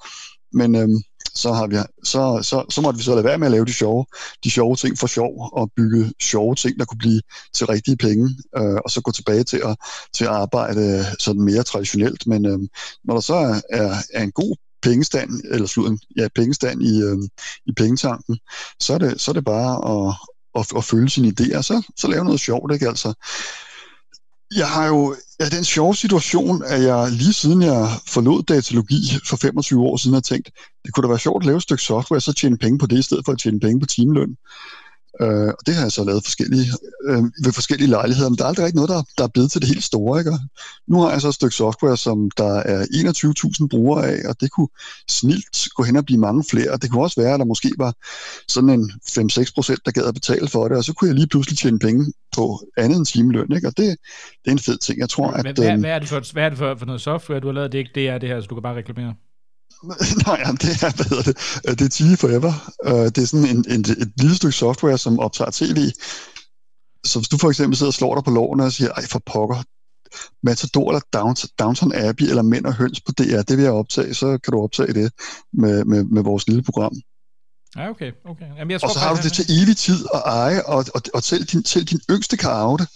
Men 0.54 0.76
øhm, 0.76 1.02
så, 1.38 1.54
har 1.54 1.68
vi, 1.68 1.76
så, 2.04 2.40
så, 2.44 2.66
så 2.70 2.82
måtte 2.82 2.98
vi 2.98 3.04
så 3.04 3.12
lade 3.16 3.26
være 3.26 3.38
med 3.38 3.48
at 3.48 3.52
lave 3.52 3.66
de 3.66 3.74
sjove, 3.74 4.06
de 4.44 4.52
sjove 4.52 4.76
ting 4.76 4.98
for 4.98 5.08
sjov, 5.08 5.50
og 5.54 5.72
bygge 5.76 6.14
sjove 6.22 6.56
ting, 6.56 6.80
der 6.80 6.86
kunne 6.86 6.98
blive 6.98 7.22
til 7.54 7.68
rigtige 7.68 7.98
penge, 7.98 8.30
øh, 8.58 8.76
og 8.86 8.92
så 8.92 9.02
gå 9.02 9.12
tilbage 9.12 9.44
til 9.44 9.62
at, 9.66 9.76
til 10.14 10.24
at 10.26 10.32
arbejde 10.32 11.06
sådan 11.20 11.42
mere 11.42 11.64
traditionelt. 11.64 12.28
Men 12.28 12.46
øh, 12.46 12.60
når 13.04 13.14
der 13.14 13.22
så 13.22 13.36
er, 13.36 13.62
er, 13.70 13.96
er 14.14 14.24
en 14.24 14.32
god 14.32 14.56
pengestand, 14.82 15.30
eller 15.52 15.68
slut, 15.68 16.00
ja, 16.18 16.28
pengestand 16.36 16.84
i, 16.84 17.02
øh, 17.02 17.18
i 17.66 17.72
pengetanken, 17.78 18.40
så 18.80 18.94
er 18.94 18.98
det, 18.98 19.22
så 19.22 19.32
er 19.32 19.34
det 19.34 19.46
bare 19.46 19.74
at, 19.94 20.16
at, 20.60 20.78
at 20.78 20.84
følge 20.84 21.10
sine 21.10 21.34
idéer, 21.40 21.62
så, 21.62 21.92
så 21.98 22.08
lave 22.08 22.26
noget 22.26 22.40
sjovt, 22.40 22.74
ikke 22.74 22.88
altså. 22.88 23.14
Jeg 24.56 24.70
har 24.70 24.88
jo 24.88 25.16
ja, 25.40 25.50
den 25.50 25.64
sjove 25.64 25.96
situation, 25.96 26.64
at 26.64 26.84
jeg 26.84 27.12
lige 27.12 27.34
siden 27.34 27.62
jeg 27.62 27.90
forlod 28.08 28.44
datalogi 28.44 29.02
for 29.30 29.38
25 29.38 29.82
år 29.82 29.98
siden 29.98 30.14
har 30.14 30.22
tænkt, 30.22 30.50
det 30.88 30.94
kunne 30.94 31.04
da 31.04 31.08
være 31.08 31.20
sjovt 31.20 31.44
at 31.44 31.46
lave 31.46 31.58
et 31.58 31.64
stykke 31.64 31.84
software, 31.84 32.22
så 32.22 32.34
tjene 32.34 32.58
penge 32.58 32.80
på 32.80 32.86
det, 32.86 33.00
i 33.00 33.02
stedet 33.02 33.26
for 33.26 33.32
at 33.32 33.40
tjene 33.40 33.60
penge 33.60 33.80
på 33.80 33.86
timeløn. 33.86 34.38
Øh, 35.22 35.48
og 35.58 35.62
det 35.66 35.76
har 35.76 35.82
jeg 35.82 35.92
så 35.92 36.04
lavet 36.04 36.24
forskellige, 36.24 36.68
øh, 37.10 37.24
ved 37.44 37.54
forskellige 37.54 37.90
lejligheder, 37.90 38.30
men 38.30 38.38
der 38.38 38.44
er 38.44 38.48
aldrig 38.48 38.66
rigtig 38.66 38.76
noget, 38.76 38.90
der, 38.90 39.04
der 39.18 39.24
er 39.24 39.28
blevet 39.28 39.52
til 39.52 39.62
det 39.62 39.70
helt 39.70 39.84
store. 39.84 40.20
Ikke? 40.20 40.32
nu 40.88 41.00
har 41.02 41.12
jeg 41.12 41.22
så 41.22 41.28
et 41.28 41.34
stykke 41.34 41.56
software, 41.56 41.98
som 41.98 42.32
der 42.38 42.54
er 42.54 42.82
21.000 43.62 43.68
brugere 43.68 44.08
af, 44.08 44.30
og 44.30 44.42
det 44.42 44.52
kunne 44.52 44.68
snilt 45.10 45.68
gå 45.76 45.84
hen 45.84 45.96
og 45.96 46.06
blive 46.06 46.20
mange 46.20 46.44
flere. 46.52 46.78
Det 46.78 46.92
kunne 46.92 47.04
også 47.04 47.22
være, 47.22 47.34
at 47.34 47.40
der 47.40 47.46
måske 47.46 47.72
var 47.78 47.94
sådan 48.48 48.70
en 48.70 48.92
5-6 49.10 49.52
procent, 49.56 49.80
der 49.86 49.92
gad 49.92 50.04
at 50.04 50.14
betale 50.14 50.48
for 50.48 50.68
det, 50.68 50.78
og 50.78 50.84
så 50.84 50.94
kunne 50.94 51.08
jeg 51.08 51.16
lige 51.16 51.28
pludselig 51.28 51.58
tjene 51.58 51.80
penge 51.80 52.14
på 52.36 52.60
andet 52.78 52.98
end 52.98 53.06
timeløn. 53.06 53.52
Ikke? 53.56 53.68
Og 53.68 53.78
det, 53.78 53.98
det 54.44 54.48
er 54.48 54.52
en 54.52 54.60
fed 54.60 54.78
ting. 54.78 55.00
Jeg 55.00 55.10
tror, 55.10 55.28
at, 55.32 55.42
hvad, 55.42 55.72
øh, 55.72 55.80
hvad, 55.80 55.92
er 55.92 56.00
det 56.00 56.10
for, 56.10 56.34
hvad 56.34 56.44
er 56.44 56.50
det 56.50 56.58
for, 56.58 56.76
for 56.76 56.86
noget 56.86 57.02
software, 57.02 57.40
du 57.40 57.48
har 57.48 57.54
lavet? 57.54 57.72
Det 57.72 57.78
er 57.78 57.84
ikke 57.86 57.96
det, 57.96 58.08
er 58.10 58.18
det 58.18 58.30
her, 58.30 58.42
så 58.42 58.48
du 58.48 58.56
kan 58.56 58.64
bare 58.64 58.76
reklamere? 58.76 59.14
Nej, 60.26 60.38
jamen, 60.46 60.58
det 60.62 60.70
er, 60.70 60.96
hvad 60.96 61.06
hedder 61.06 61.24
det, 61.24 61.38
øh, 61.68 61.74
det 61.80 61.86
er 61.86 61.90
TV 61.92 62.18
Forever. 62.18 62.54
Uh, 62.86 63.06
det 63.14 63.18
er 63.18 63.26
sådan 63.26 63.48
en, 63.48 63.66
en, 63.70 63.80
et 63.80 64.12
lille 64.18 64.36
stykke 64.36 64.56
software, 64.56 64.98
som 64.98 65.20
optager 65.20 65.52
tv. 65.54 65.80
Så 67.06 67.20
hvis 67.20 67.30
du 67.30 67.38
for 67.38 67.50
eksempel 67.50 67.78
sidder 67.78 67.90
og 67.90 67.94
slår 67.94 68.16
dig 68.16 68.24
på 68.24 68.32
lårene 68.32 68.64
og 68.64 68.72
siger, 68.72 68.92
ej 68.92 69.06
for 69.08 69.22
pokker, 69.26 69.64
Matador 70.44 70.90
eller 70.92 71.02
Downton, 71.14 71.50
Downton 71.60 71.94
Abbey 71.96 72.26
eller 72.26 72.42
Mænd 72.42 72.66
og 72.66 72.74
Høns 72.74 73.02
på 73.02 73.12
DR, 73.18 73.42
det 73.42 73.58
vil 73.58 73.64
jeg 73.64 73.72
optage, 73.72 74.14
så 74.14 74.28
kan 74.44 74.52
du 74.52 74.62
optage 74.62 74.94
det 74.94 75.12
med, 75.54 75.86
med, 75.86 76.04
med 76.04 76.24
vores 76.24 76.48
lille 76.48 76.64
program. 76.64 76.94
Ja, 77.76 77.90
okay. 77.90 78.12
okay. 78.26 78.46
Jamen, 78.58 78.72
jeg 78.72 78.82
tror, 78.82 78.88
og 78.88 78.94
så 78.94 79.00
har 79.00 79.16
du 79.16 79.22
det 79.24 79.34
til 79.34 79.46
evig 79.50 79.78
tid 79.78 80.06
at 80.14 80.22
eje, 80.26 80.64
og, 80.64 80.86
og, 80.96 81.02
og 81.14 81.24
selv, 81.24 81.46
din, 81.46 81.66
selv 81.66 81.86
din 81.86 82.00
yngste 82.10 82.38
kan 82.38 82.50
arve 82.50 82.78
det 82.78 82.88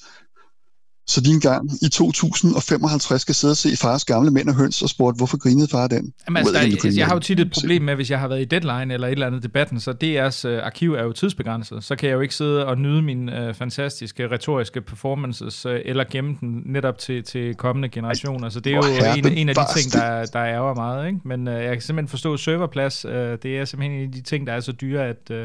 så 1.11 1.21
de 1.21 1.29
engang 1.29 1.69
i 1.81 1.89
2055 1.89 3.21
skal 3.21 3.35
sidde 3.35 3.51
og 3.51 3.57
se 3.57 3.77
fars 3.77 4.05
gamle 4.05 4.31
mænd 4.31 4.49
og 4.49 4.55
høns 4.55 4.81
og 4.81 4.89
spurgte, 4.89 5.17
hvorfor 5.17 5.37
grinede 5.37 5.67
far 5.67 5.87
den? 5.87 6.13
Jamen, 6.27 6.37
altså, 6.37 6.53
der, 6.53 6.59
altså, 6.59 6.89
jeg 6.97 7.05
har 7.07 7.13
jo 7.13 7.19
tit 7.19 7.39
et 7.39 7.51
problem 7.51 7.81
med, 7.81 7.95
hvis 7.95 8.11
jeg 8.11 8.19
har 8.19 8.27
været 8.27 8.41
i 8.41 8.45
deadline 8.45 8.93
eller 8.93 9.07
et 9.07 9.11
eller 9.11 9.27
andet 9.27 9.43
debatten, 9.43 9.79
så 9.79 9.91
DR's 9.91 10.49
uh, 10.49 10.65
arkiv 10.65 10.93
er 10.93 11.03
jo 11.03 11.11
tidsbegrænset. 11.11 11.83
Så 11.83 11.95
kan 11.95 12.09
jeg 12.09 12.15
jo 12.15 12.19
ikke 12.19 12.35
sidde 12.35 12.65
og 12.65 12.77
nyde 12.77 13.01
mine 13.01 13.47
uh, 13.49 13.55
fantastiske 13.55 14.31
retoriske 14.31 14.81
performances, 14.81 15.65
uh, 15.65 15.71
eller 15.85 16.03
gemme 16.11 16.37
den 16.39 16.63
netop 16.65 16.97
til, 16.97 17.23
til 17.23 17.55
kommende 17.55 17.89
generationer. 17.89 18.49
Så 18.49 18.59
det 18.59 18.71
er 18.71 18.75
jo 18.75 18.81
oh, 18.81 19.17
en, 19.17 19.27
en 19.37 19.49
af 19.49 19.55
de 19.55 19.79
ting, 19.79 19.93
der, 19.93 20.25
der 20.25 20.45
ærger 20.45 20.75
meget. 20.75 21.07
Ikke? 21.07 21.19
Men 21.25 21.47
uh, 21.47 21.53
jeg 21.53 21.71
kan 21.71 21.81
simpelthen 21.81 22.09
forstå 22.09 22.37
serverplads. 22.37 23.05
Uh, 23.05 23.11
det 23.11 23.45
er 23.45 23.65
simpelthen 23.65 23.99
en 23.99 24.07
af 24.07 24.11
de 24.11 24.21
ting, 24.21 24.47
der 24.47 24.53
er 24.53 24.59
så 24.59 24.71
dyre, 24.71 25.07
at... 25.07 25.31
Uh, 25.31 25.35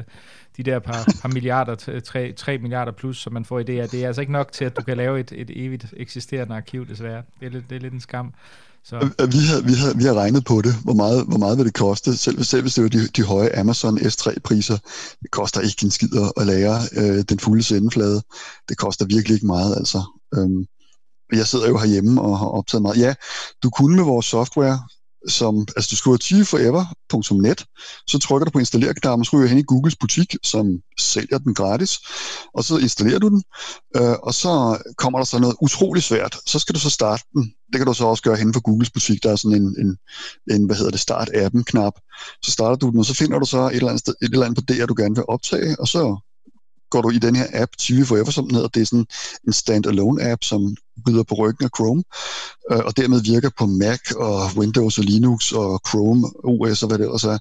de 0.57 0.63
der 0.63 0.79
par, 0.79 1.09
par 1.23 1.29
milliarder, 1.29 2.01
3, 2.05 2.33
3 2.33 2.59
milliarder 2.59 2.93
plus, 2.93 3.19
som 3.19 3.33
man 3.33 3.45
får 3.45 3.59
i 3.59 3.63
det, 3.63 3.93
det 3.93 4.03
er 4.03 4.07
altså 4.07 4.21
ikke 4.21 4.33
nok 4.33 4.53
til, 4.53 4.65
at 4.65 4.77
du 4.77 4.83
kan 4.83 4.97
lave 4.97 5.21
et, 5.21 5.33
et 5.37 5.51
evigt 5.67 5.87
eksisterende 5.97 6.55
arkiv, 6.55 6.89
desværre. 6.89 7.23
Det 7.41 7.47
er 7.47 7.51
lidt, 7.51 7.71
det 7.71 7.77
er 7.77 7.81
lidt 7.81 7.95
en 7.95 8.01
skam. 8.01 8.35
Så. 8.85 8.97
Øh, 8.97 9.11
øh, 9.21 9.33
vi, 9.33 9.39
har, 9.39 9.61
vi, 9.61 9.73
har, 9.73 9.95
vi 9.97 10.05
har 10.05 10.15
regnet 10.15 10.45
på 10.45 10.63
det, 10.63 10.75
hvor 10.85 10.95
meget, 10.95 11.25
hvor 11.29 11.39
meget 11.39 11.59
vil 11.59 11.67
det 11.67 11.75
koste, 11.75 12.17
selv, 12.17 12.45
selv 12.45 12.63
hvis 12.63 12.75
det 12.75 12.85
var 12.85 12.91
de, 12.91 13.07
de 13.07 13.23
høje 13.23 13.59
Amazon 13.59 13.99
S3-priser. 13.99 14.79
Det 15.23 15.31
koster 15.31 15.61
ikke 15.61 15.85
en 15.85 15.91
skid 15.91 16.09
at 16.37 16.47
lære 16.47 16.77
øh, 16.97 17.25
den 17.29 17.39
fulde 17.39 17.63
sendeflade. 17.63 18.23
Det 18.69 18.79
koster 18.79 19.05
virkelig 19.05 19.35
ikke 19.35 19.47
meget, 19.47 19.77
altså. 19.77 20.03
Øhm, 20.35 20.67
jeg 21.33 21.47
sidder 21.47 21.69
jo 21.69 21.79
herhjemme 21.79 22.23
og 22.23 22.39
har 22.39 22.47
optaget 22.47 22.83
meget. 22.83 22.99
Ja, 22.99 23.15
du 23.63 23.71
kunne 23.71 23.97
med 23.97 24.05
vores 24.05 24.27
software 24.27 24.79
som, 25.29 25.67
altså 25.77 25.89
du 25.91 25.97
skriver 25.97 26.17
achieveforever.net, 26.17 27.65
så 28.07 28.19
trykker 28.19 28.45
du 28.45 28.51
på 28.51 28.59
installerknappen, 28.59 29.25
så 29.25 29.37
ryger 29.37 29.49
hen 29.49 29.59
i 29.59 29.63
Googles 29.63 29.97
butik, 29.97 30.37
som 30.43 30.79
sælger 31.01 31.39
den 31.39 31.55
gratis, 31.55 31.99
og 32.55 32.65
så 32.65 32.79
installerer 32.79 33.19
du 33.19 33.29
den, 33.29 33.43
øh, 33.97 34.17
og 34.23 34.35
så 34.35 34.79
kommer 34.99 35.19
der 35.19 35.27
så 35.27 35.39
noget 35.39 35.57
utrolig 35.61 36.03
svært. 36.03 36.37
Så 36.47 36.59
skal 36.59 36.75
du 36.75 36.81
så 36.81 36.91
starte 36.91 37.23
den. 37.35 37.53
Det 37.73 37.79
kan 37.79 37.87
du 37.87 37.95
så 37.95 38.05
også 38.05 38.23
gøre 38.23 38.37
hen 38.37 38.53
på 38.53 38.61
Googles 38.61 38.91
butik. 38.91 39.23
Der 39.23 39.33
er 39.33 39.37
sådan 39.37 39.63
en, 39.63 39.75
en, 39.79 39.97
en 40.55 40.67
hvad 40.67 40.77
hedder 40.77 40.91
det, 40.91 41.01
start-appen-knap. 41.01 41.93
Så 42.43 42.51
starter 42.51 42.77
du 42.77 42.91
den, 42.91 42.99
og 42.99 43.05
så 43.05 43.15
finder 43.15 43.39
du 43.39 43.47
så 43.47 43.59
et 43.67 43.75
eller 43.75 43.89
andet, 43.89 44.01
sted, 44.01 44.15
et 44.23 44.33
eller 44.33 44.47
andet 44.47 44.59
på 44.59 44.65
det, 44.69 44.89
du 44.89 44.95
gerne 44.99 45.15
vil 45.15 45.25
optage, 45.29 45.77
og 45.81 45.89
så 45.89 46.17
går 46.91 47.03
du 47.03 47.11
i 47.11 47.19
den 47.19 47.37
her 47.37 47.47
app, 47.53 47.73
TV 47.79 48.05
Forever, 48.05 48.31
som 48.31 48.45
den 48.45 48.55
hedder. 48.55 48.69
Det 48.69 48.83
er 48.83 48.87
sådan 48.87 49.07
en 49.47 49.53
standalone 49.53 50.31
app, 50.31 50.45
som 50.45 50.77
rider 51.09 51.23
på 51.23 51.35
ryggen 51.35 51.65
af 51.65 51.71
Chrome, 51.77 52.03
øh, 52.73 52.85
og 52.87 52.97
dermed 52.97 53.21
virker 53.21 53.51
på 53.59 53.67
Mac 53.67 54.01
og 54.17 54.39
Windows 54.57 54.99
og 54.99 55.05
Linux 55.05 55.53
og 55.53 55.81
Chrome 55.89 56.27
OS 56.45 56.83
og 56.83 56.89
hvad 56.89 56.99
det 56.99 57.05
ellers 57.05 57.25
er. 57.25 57.39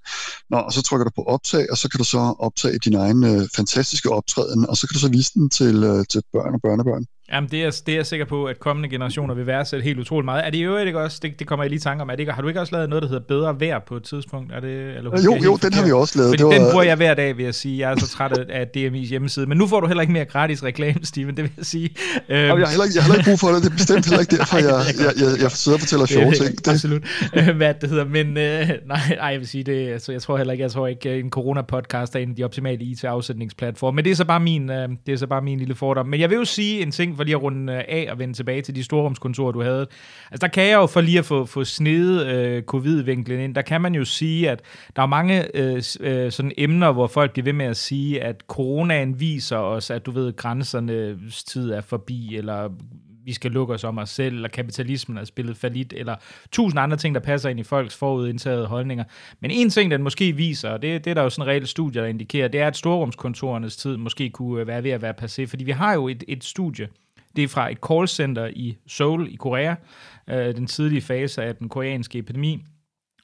Nå, 0.49 0.57
og 0.57 0.73
så 0.73 0.81
trykker 0.81 1.03
du 1.03 1.11
på 1.15 1.23
optag, 1.23 1.65
og 1.71 1.77
så 1.77 1.89
kan 1.89 1.97
du 1.97 2.03
så 2.03 2.35
optage 2.39 2.79
din 2.79 2.95
egen 2.95 3.23
øh, 3.23 3.47
fantastiske 3.55 4.09
optræden, 4.11 4.69
og 4.69 4.77
så 4.77 4.87
kan 4.87 4.93
du 4.93 4.99
så 4.99 5.09
vise 5.09 5.31
den 5.33 5.49
til, 5.49 5.83
øh, 5.83 6.05
til 6.09 6.21
børn 6.33 6.53
og 6.53 6.61
børnebørn. 6.61 7.05
Jamen, 7.33 7.49
det 7.51 7.63
er, 7.63 7.81
det 7.85 7.91
er 7.91 7.95
jeg 7.95 8.05
sikker 8.05 8.25
på, 8.25 8.45
at 8.45 8.59
kommende 8.59 8.89
generationer 8.89 9.33
vil 9.33 9.47
værdsætte 9.47 9.83
helt 9.83 9.99
utroligt 9.99 10.25
meget. 10.25 10.45
Er 10.45 10.49
det 10.49 10.61
øvrigt 10.61 10.87
ikke 10.87 10.99
også, 10.99 11.19
det, 11.21 11.39
det 11.39 11.47
kommer 11.47 11.63
jeg 11.63 11.69
lige 11.69 11.77
i 11.77 11.81
tanke 11.81 12.01
om, 12.01 12.09
er 12.09 12.13
det 12.13 12.19
ikke, 12.19 12.31
har 12.31 12.41
du 12.41 12.47
ikke 12.47 12.61
også 12.61 12.75
lavet 12.75 12.89
noget, 12.89 13.01
der 13.01 13.07
hedder 13.07 13.23
bedre 13.23 13.59
vejr 13.59 13.79
på 13.79 13.95
et 13.95 14.03
tidspunkt? 14.03 14.51
Er 14.53 14.59
det, 14.59 14.97
eller, 14.97 15.21
jo, 15.25 15.35
jo, 15.43 15.55
den 15.55 15.73
har 15.73 15.85
vi 15.85 15.91
også 15.91 16.17
lavet. 16.17 16.31
Fordi 16.31 16.37
det 16.37 16.45
var... 16.45 16.51
den 16.53 16.71
bruger 16.71 16.83
jeg 16.83 16.95
hver 16.95 17.13
dag, 17.13 17.37
vil 17.37 17.45
jeg 17.45 17.55
sige. 17.55 17.79
Jeg 17.79 17.91
er 17.91 17.99
så 17.99 18.07
træt 18.07 18.37
af 18.37 18.67
DMI's 18.77 19.09
hjemmeside. 19.09 19.45
Men 19.45 19.57
nu 19.57 19.67
får 19.67 19.79
du 19.79 19.87
heller 19.87 20.01
ikke 20.01 20.13
mere 20.13 20.25
gratis 20.25 20.63
reklame, 20.63 20.99
Steven, 21.03 21.37
det 21.37 21.43
vil 21.43 21.51
jeg 21.57 21.65
sige. 21.65 21.89
Øhm... 22.29 22.29
jeg, 22.29 22.47
har 22.47 22.55
heller 22.55 22.83
ikke, 22.83 22.95
jeg 22.95 23.03
har 23.03 23.11
heller 23.11 23.15
ikke 23.15 23.29
brug 23.29 23.39
for 23.39 23.47
det. 23.47 23.63
Det 23.63 23.69
er 23.69 23.73
bestemt 23.73 24.05
heller 24.05 24.19
ikke 24.19 24.35
derfor, 24.37 24.57
jeg, 24.57 24.81
jeg, 24.99 25.13
jeg, 25.21 25.41
jeg 25.41 25.51
sidder 25.51 25.75
og 25.75 25.79
fortæller 25.79 26.05
sjove 26.05 26.31
ting. 26.31 26.65
Det. 26.65 26.67
Absolut. 26.67 27.03
Øh, 27.35 27.55
hvad 27.55 27.73
det 27.81 27.89
hedder. 27.89 28.05
Men 28.05 28.27
øh, 28.37 28.69
nej, 28.85 29.15
nej, 29.21 29.27
jeg 29.27 29.39
vil 29.39 29.47
sige 29.47 29.63
det. 29.63 29.87
Altså, 29.87 30.11
jeg 30.11 30.21
tror 30.21 30.37
heller 30.37 30.53
ikke, 30.53 30.61
jeg 30.61 30.71
tror 30.71 30.87
ikke, 30.87 31.19
en 31.19 31.31
corona-podcast 31.35 32.15
er 32.15 32.19
en 32.19 32.29
af 32.29 32.35
de 32.35 32.43
optimale 32.43 32.83
IT-afsætningsplatforme. 32.83 33.95
Men 33.95 34.05
det 34.05 34.11
er 34.11 34.15
så 34.15 34.25
bare 34.25 34.39
min, 34.39 34.69
øh, 34.69 34.89
det 35.05 35.13
er 35.13 35.17
så 35.17 35.27
bare 35.27 35.41
min 35.41 35.59
lille 35.59 35.75
fordom. 35.75 36.07
Men 36.07 36.19
jeg 36.19 36.29
vil 36.29 36.37
jo 36.37 36.45
sige 36.45 36.81
en 36.81 36.91
ting, 36.91 37.14
for 37.15 37.23
lige 37.23 37.35
at 37.35 37.41
runde 37.41 37.73
øh, 37.73 37.83
af 37.87 38.07
og 38.11 38.19
vende 38.19 38.33
tilbage 38.33 38.61
til 38.61 38.75
de 38.75 38.83
storrumskontorer, 38.83 39.51
du 39.51 39.61
havde. 39.61 39.87
Altså, 40.31 40.47
der 40.47 40.47
kan 40.47 40.63
jeg 40.63 40.75
jo 40.75 40.85
for 40.85 41.01
lige 41.01 41.19
at 41.19 41.25
få, 41.25 41.45
få 41.45 41.63
snedet 41.63 42.27
øh, 42.27 42.63
covid-vinklen 42.63 43.39
ind, 43.39 43.55
der 43.55 43.61
kan 43.61 43.81
man 43.81 43.95
jo 43.95 44.05
sige, 44.05 44.49
at 44.49 44.61
der 44.95 45.01
er 45.01 45.05
mange 45.05 45.57
øh, 45.57 45.83
øh, 45.99 46.31
sådan 46.31 46.51
emner, 46.57 46.91
hvor 46.91 47.07
folk 47.07 47.33
bliver 47.33 47.43
ved 47.43 47.53
med 47.53 47.65
at 47.65 47.77
sige, 47.77 48.23
at 48.23 48.43
coronaen 48.47 49.19
viser 49.19 49.57
os, 49.57 49.89
at 49.89 50.05
du 50.05 50.11
ved, 50.11 50.35
grænsernes 50.35 51.43
tid 51.43 51.71
er 51.71 51.81
forbi, 51.81 52.35
eller 52.35 52.69
vi 53.25 53.33
skal 53.33 53.51
lukke 53.51 53.73
os 53.73 53.83
om 53.83 53.97
os 53.97 54.09
selv, 54.09 54.35
eller 54.35 54.49
kapitalismen 54.49 55.17
er 55.17 55.23
spillet 55.23 55.57
falit, 55.57 55.93
eller 55.97 56.15
tusind 56.51 56.79
andre 56.79 56.97
ting, 56.97 57.15
der 57.15 57.21
passer 57.21 57.49
ind 57.49 57.59
i 57.59 57.63
folks 57.63 57.95
forudindtagede 57.95 58.65
holdninger. 58.65 59.03
Men 59.39 59.51
en 59.51 59.69
ting, 59.69 59.91
den 59.91 60.03
måske 60.03 60.31
viser, 60.31 60.69
og 60.69 60.81
det, 60.81 61.05
det 61.05 61.11
er 61.11 61.13
der 61.13 61.23
jo 61.23 61.29
sådan 61.29 61.47
reelle 61.47 61.67
studier, 61.67 62.01
der 62.01 62.09
indikerer, 62.09 62.47
det 62.47 62.61
er, 62.61 62.67
at 62.67 62.77
storrumskontorernes 62.77 63.77
tid 63.77 63.97
måske 63.97 64.29
kunne 64.29 64.61
øh, 64.61 64.67
være 64.67 64.83
ved 64.83 64.91
at 64.91 65.01
være 65.01 65.13
passé, 65.21 65.45
fordi 65.45 65.63
vi 65.63 65.71
har 65.71 65.93
jo 65.93 66.07
et, 66.07 66.23
et 66.27 66.43
studie, 66.43 66.87
det 67.35 67.43
er 67.43 67.47
fra 67.47 67.71
et 67.71 67.77
callcenter 67.87 68.47
i 68.47 68.77
Seoul 68.87 69.27
i 69.33 69.35
Korea, 69.35 69.75
øh, 70.29 70.55
den 70.55 70.67
tidlige 70.67 71.01
fase 71.01 71.43
af 71.43 71.55
den 71.55 71.69
koreanske 71.69 72.19
epidemi, 72.19 72.63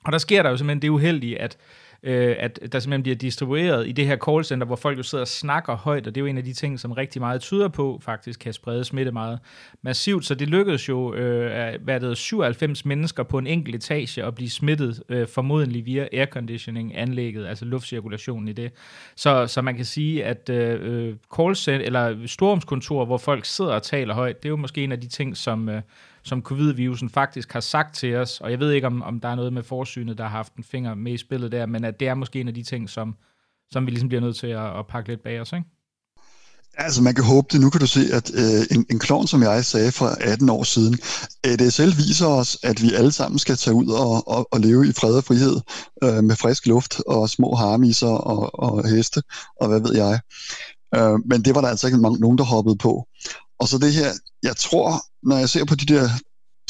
Og 0.05 0.11
der 0.11 0.17
sker 0.17 0.43
der 0.43 0.49
jo 0.49 0.57
simpelthen 0.57 0.81
det 0.81 0.89
uheldige, 0.89 1.41
at 1.41 1.57
øh, 2.03 2.35
at 2.39 2.59
der 2.71 2.79
simpelthen 2.79 3.03
bliver 3.03 3.15
distribueret 3.15 3.87
i 3.87 3.91
det 3.91 4.05
her 4.05 4.17
callcenter, 4.17 4.67
hvor 4.67 4.75
folk 4.75 4.97
jo 4.97 5.03
sidder 5.03 5.21
og 5.21 5.27
snakker 5.27 5.75
højt, 5.75 6.07
og 6.07 6.15
det 6.15 6.21
er 6.21 6.25
jo 6.25 6.29
en 6.29 6.37
af 6.37 6.43
de 6.43 6.53
ting, 6.53 6.79
som 6.79 6.91
rigtig 6.91 7.21
meget 7.21 7.41
tyder 7.41 7.67
på, 7.67 7.99
faktisk 8.03 8.39
kan 8.39 8.53
sprede 8.53 8.83
smitte 8.83 9.11
meget 9.11 9.39
massivt. 9.81 10.25
Så 10.25 10.35
det 10.35 10.49
lykkedes 10.49 10.89
jo, 10.89 11.13
øh, 11.13 11.83
hvad 11.83 11.99
det 11.99 12.17
97 12.17 12.85
mennesker 12.85 13.23
på 13.23 13.37
en 13.37 13.47
enkelt 13.47 13.75
etage 13.75 14.23
at 14.23 14.35
blive 14.35 14.49
smittet, 14.49 15.03
øh, 15.09 15.27
formodentlig 15.27 15.85
via 15.85 16.07
airconditioning-anlægget, 16.13 17.47
altså 17.47 17.65
luftcirkulationen 17.65 18.47
i 18.47 18.53
det. 18.53 18.71
Så, 19.15 19.47
så 19.47 19.61
man 19.61 19.75
kan 19.75 19.85
sige, 19.85 20.25
at 20.25 20.49
øh, 20.49 20.79
øh 20.81 21.15
callcenter, 21.35 21.85
eller 21.85 22.27
stormskontor, 22.27 23.05
hvor 23.05 23.17
folk 23.17 23.45
sidder 23.45 23.73
og 23.73 23.83
taler 23.83 24.13
højt, 24.13 24.43
det 24.43 24.45
er 24.45 24.51
jo 24.51 24.55
måske 24.55 24.83
en 24.83 24.91
af 24.91 25.01
de 25.01 25.07
ting, 25.07 25.37
som... 25.37 25.69
Øh, 25.69 25.81
som 26.23 26.41
covid-virusen 26.41 27.09
faktisk 27.09 27.53
har 27.53 27.59
sagt 27.59 27.95
til 27.95 28.15
os, 28.15 28.41
og 28.41 28.51
jeg 28.51 28.59
ved 28.59 28.71
ikke, 28.71 28.87
om, 28.87 29.01
om 29.01 29.19
der 29.19 29.29
er 29.29 29.35
noget 29.35 29.53
med 29.53 29.63
forsynet, 29.63 30.17
der 30.17 30.23
har 30.23 30.29
haft 30.29 30.55
en 30.55 30.63
finger 30.63 30.95
med 30.95 31.13
i 31.13 31.17
spillet 31.17 31.51
der, 31.51 31.65
men 31.65 31.83
at 31.83 31.99
det 31.99 32.07
er 32.07 32.13
måske 32.13 32.41
en 32.41 32.47
af 32.47 32.53
de 32.53 32.63
ting, 32.63 32.89
som, 32.89 33.15
som 33.71 33.85
vi 33.85 33.91
ligesom 33.91 34.09
bliver 34.09 34.21
nødt 34.21 34.35
til 34.35 34.47
at, 34.47 34.79
at 34.79 34.87
pakke 34.87 35.09
lidt 35.09 35.23
bag 35.23 35.41
os, 35.41 35.53
ikke? 35.53 35.65
Altså, 36.77 37.03
man 37.03 37.15
kan 37.15 37.23
håbe 37.23 37.47
det. 37.51 37.61
Nu 37.61 37.69
kan 37.69 37.81
du 37.81 37.87
se, 37.87 38.01
at 38.13 38.31
øh, 38.33 38.77
en, 38.77 38.85
en 38.89 38.99
klon, 38.99 39.27
som 39.27 39.43
jeg 39.43 39.65
sagde 39.65 39.91
for 39.91 40.05
18 40.05 40.49
år 40.49 40.63
siden, 40.63 40.99
ADSL 41.43 41.97
viser 41.97 42.27
os, 42.27 42.57
at 42.63 42.81
vi 42.81 42.93
alle 42.93 43.11
sammen 43.11 43.39
skal 43.39 43.55
tage 43.57 43.73
ud 43.73 43.87
og, 43.87 44.27
og, 44.27 44.47
og 44.51 44.59
leve 44.59 44.87
i 44.87 44.91
fred 44.91 45.15
og 45.15 45.23
frihed 45.23 45.61
øh, 46.03 46.23
med 46.23 46.35
frisk 46.35 46.65
luft 46.65 47.01
og 47.07 47.29
små 47.29 47.55
harmiser 47.55 48.07
og, 48.07 48.59
og 48.59 48.89
heste, 48.89 49.21
og 49.61 49.67
hvad 49.67 49.79
ved 49.79 49.95
jeg. 49.95 50.19
Øh, 50.95 51.19
men 51.25 51.45
det 51.45 51.55
var 51.55 51.61
der 51.61 51.67
altså 51.67 51.87
ikke 51.87 52.01
nogen, 52.01 52.37
der 52.37 52.43
hoppede 52.43 52.75
på. 52.75 53.07
Og 53.61 53.67
så 53.67 53.77
det 53.77 53.93
her, 53.93 54.11
jeg 54.43 54.55
tror, 54.57 54.89
når 55.23 55.37
jeg 55.37 55.49
ser 55.49 55.65
på 55.65 55.75
de 55.75 55.85
der 55.93 56.09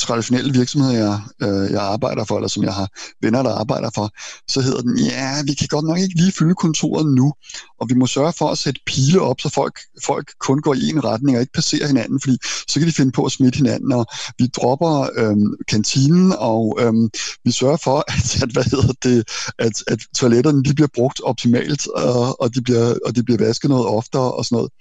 traditionelle 0.01 0.53
virksomheder, 0.53 0.93
jeg, 0.93 1.19
øh, 1.41 1.71
jeg 1.71 1.81
arbejder 1.81 2.23
for, 2.23 2.35
eller 2.35 2.47
som 2.49 2.63
jeg 2.63 2.73
har 2.73 2.87
venner, 3.21 3.43
der 3.43 3.49
arbejder 3.49 3.89
for, 3.95 4.09
så 4.47 4.61
hedder 4.61 4.81
den, 4.81 4.99
ja, 4.99 5.43
vi 5.45 5.53
kan 5.53 5.67
godt 5.67 5.85
nok 5.85 5.99
ikke 5.99 6.15
lige 6.15 6.31
fylde 6.31 6.55
kontoret 6.55 7.05
nu, 7.15 7.33
og 7.79 7.89
vi 7.89 7.93
må 7.93 8.07
sørge 8.07 8.33
for 8.33 8.49
at 8.49 8.57
sætte 8.57 8.81
pile 8.85 9.21
op, 9.21 9.41
så 9.41 9.49
folk, 9.49 9.79
folk 10.03 10.31
kun 10.39 10.61
går 10.61 10.73
i 10.73 10.89
en 10.89 11.03
retning 11.03 11.37
og 11.37 11.41
ikke 11.41 11.53
passerer 11.53 11.87
hinanden, 11.87 12.19
fordi 12.21 12.37
så 12.67 12.79
kan 12.79 12.87
de 12.87 12.93
finde 12.93 13.11
på 13.11 13.25
at 13.25 13.31
smitte 13.31 13.57
hinanden, 13.57 13.91
og 13.91 14.05
vi 14.39 14.47
dropper 14.47 15.09
øh, 15.15 15.37
kantinen, 15.67 16.33
og 16.37 16.77
øh, 16.81 16.93
vi 17.45 17.51
sørger 17.51 17.77
for, 17.77 17.97
at, 18.15 18.43
at, 18.43 18.51
hvad 18.51 18.63
hedder 18.63 18.93
det, 19.03 19.29
at, 19.59 19.83
at 19.87 19.99
toiletterne 20.15 20.63
de 20.63 20.73
bliver 20.73 20.91
brugt 20.93 21.21
optimalt, 21.23 21.87
og, 21.87 22.41
og, 22.41 22.55
de 22.55 22.61
bliver, 22.61 22.95
og 23.05 23.15
de 23.15 23.23
bliver 23.23 23.37
vasket 23.37 23.69
noget 23.69 23.85
oftere 23.85 24.31
og 24.31 24.45
sådan 24.45 24.55
noget. 24.55 24.71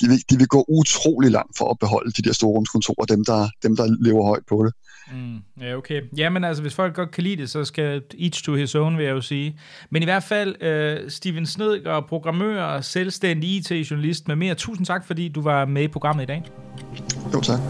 De 0.00 0.08
vil, 0.08 0.24
de 0.30 0.38
vil 0.38 0.48
gå 0.48 0.64
utrolig 0.68 1.30
langt 1.30 1.58
for 1.58 1.70
at 1.70 1.78
beholde 1.78 2.12
de 2.12 2.22
der 2.22 2.32
storrumskontorer, 2.32 3.04
dem 3.04 3.24
der, 3.24 3.48
dem 3.62 3.76
der 3.76 3.96
lever 4.00 4.24
højt 4.24 4.46
på 4.48 4.64
det. 4.64 4.69
Mm, 5.12 5.38
ja, 5.60 5.76
okay. 5.76 6.02
Jamen 6.16 6.44
altså, 6.44 6.62
hvis 6.62 6.74
folk 6.74 6.94
godt 6.94 7.10
kan 7.10 7.24
lide 7.24 7.36
det, 7.42 7.50
så 7.50 7.64
skal 7.64 8.02
each 8.18 8.44
to 8.44 8.54
his 8.54 8.74
own, 8.74 8.98
vil 8.98 9.04
jeg 9.04 9.12
jo 9.12 9.20
sige. 9.20 9.58
Men 9.90 10.02
i 10.02 10.04
hvert 10.04 10.22
fald, 10.22 10.62
øh, 10.62 11.10
Steven 11.10 11.46
Snedger, 11.46 12.00
programmør 12.00 12.62
og 12.62 12.84
selvstændig 12.84 13.50
IT-journalist 13.56 14.28
med 14.28 14.36
mere. 14.36 14.54
Tusind 14.54 14.86
tak, 14.86 15.06
fordi 15.06 15.28
du 15.28 15.42
var 15.42 15.64
med 15.64 15.82
i 15.82 15.88
programmet 15.88 16.22
i 16.22 16.26
dag. 16.26 16.42
Jo, 17.34 17.40
tak. 17.40 17.60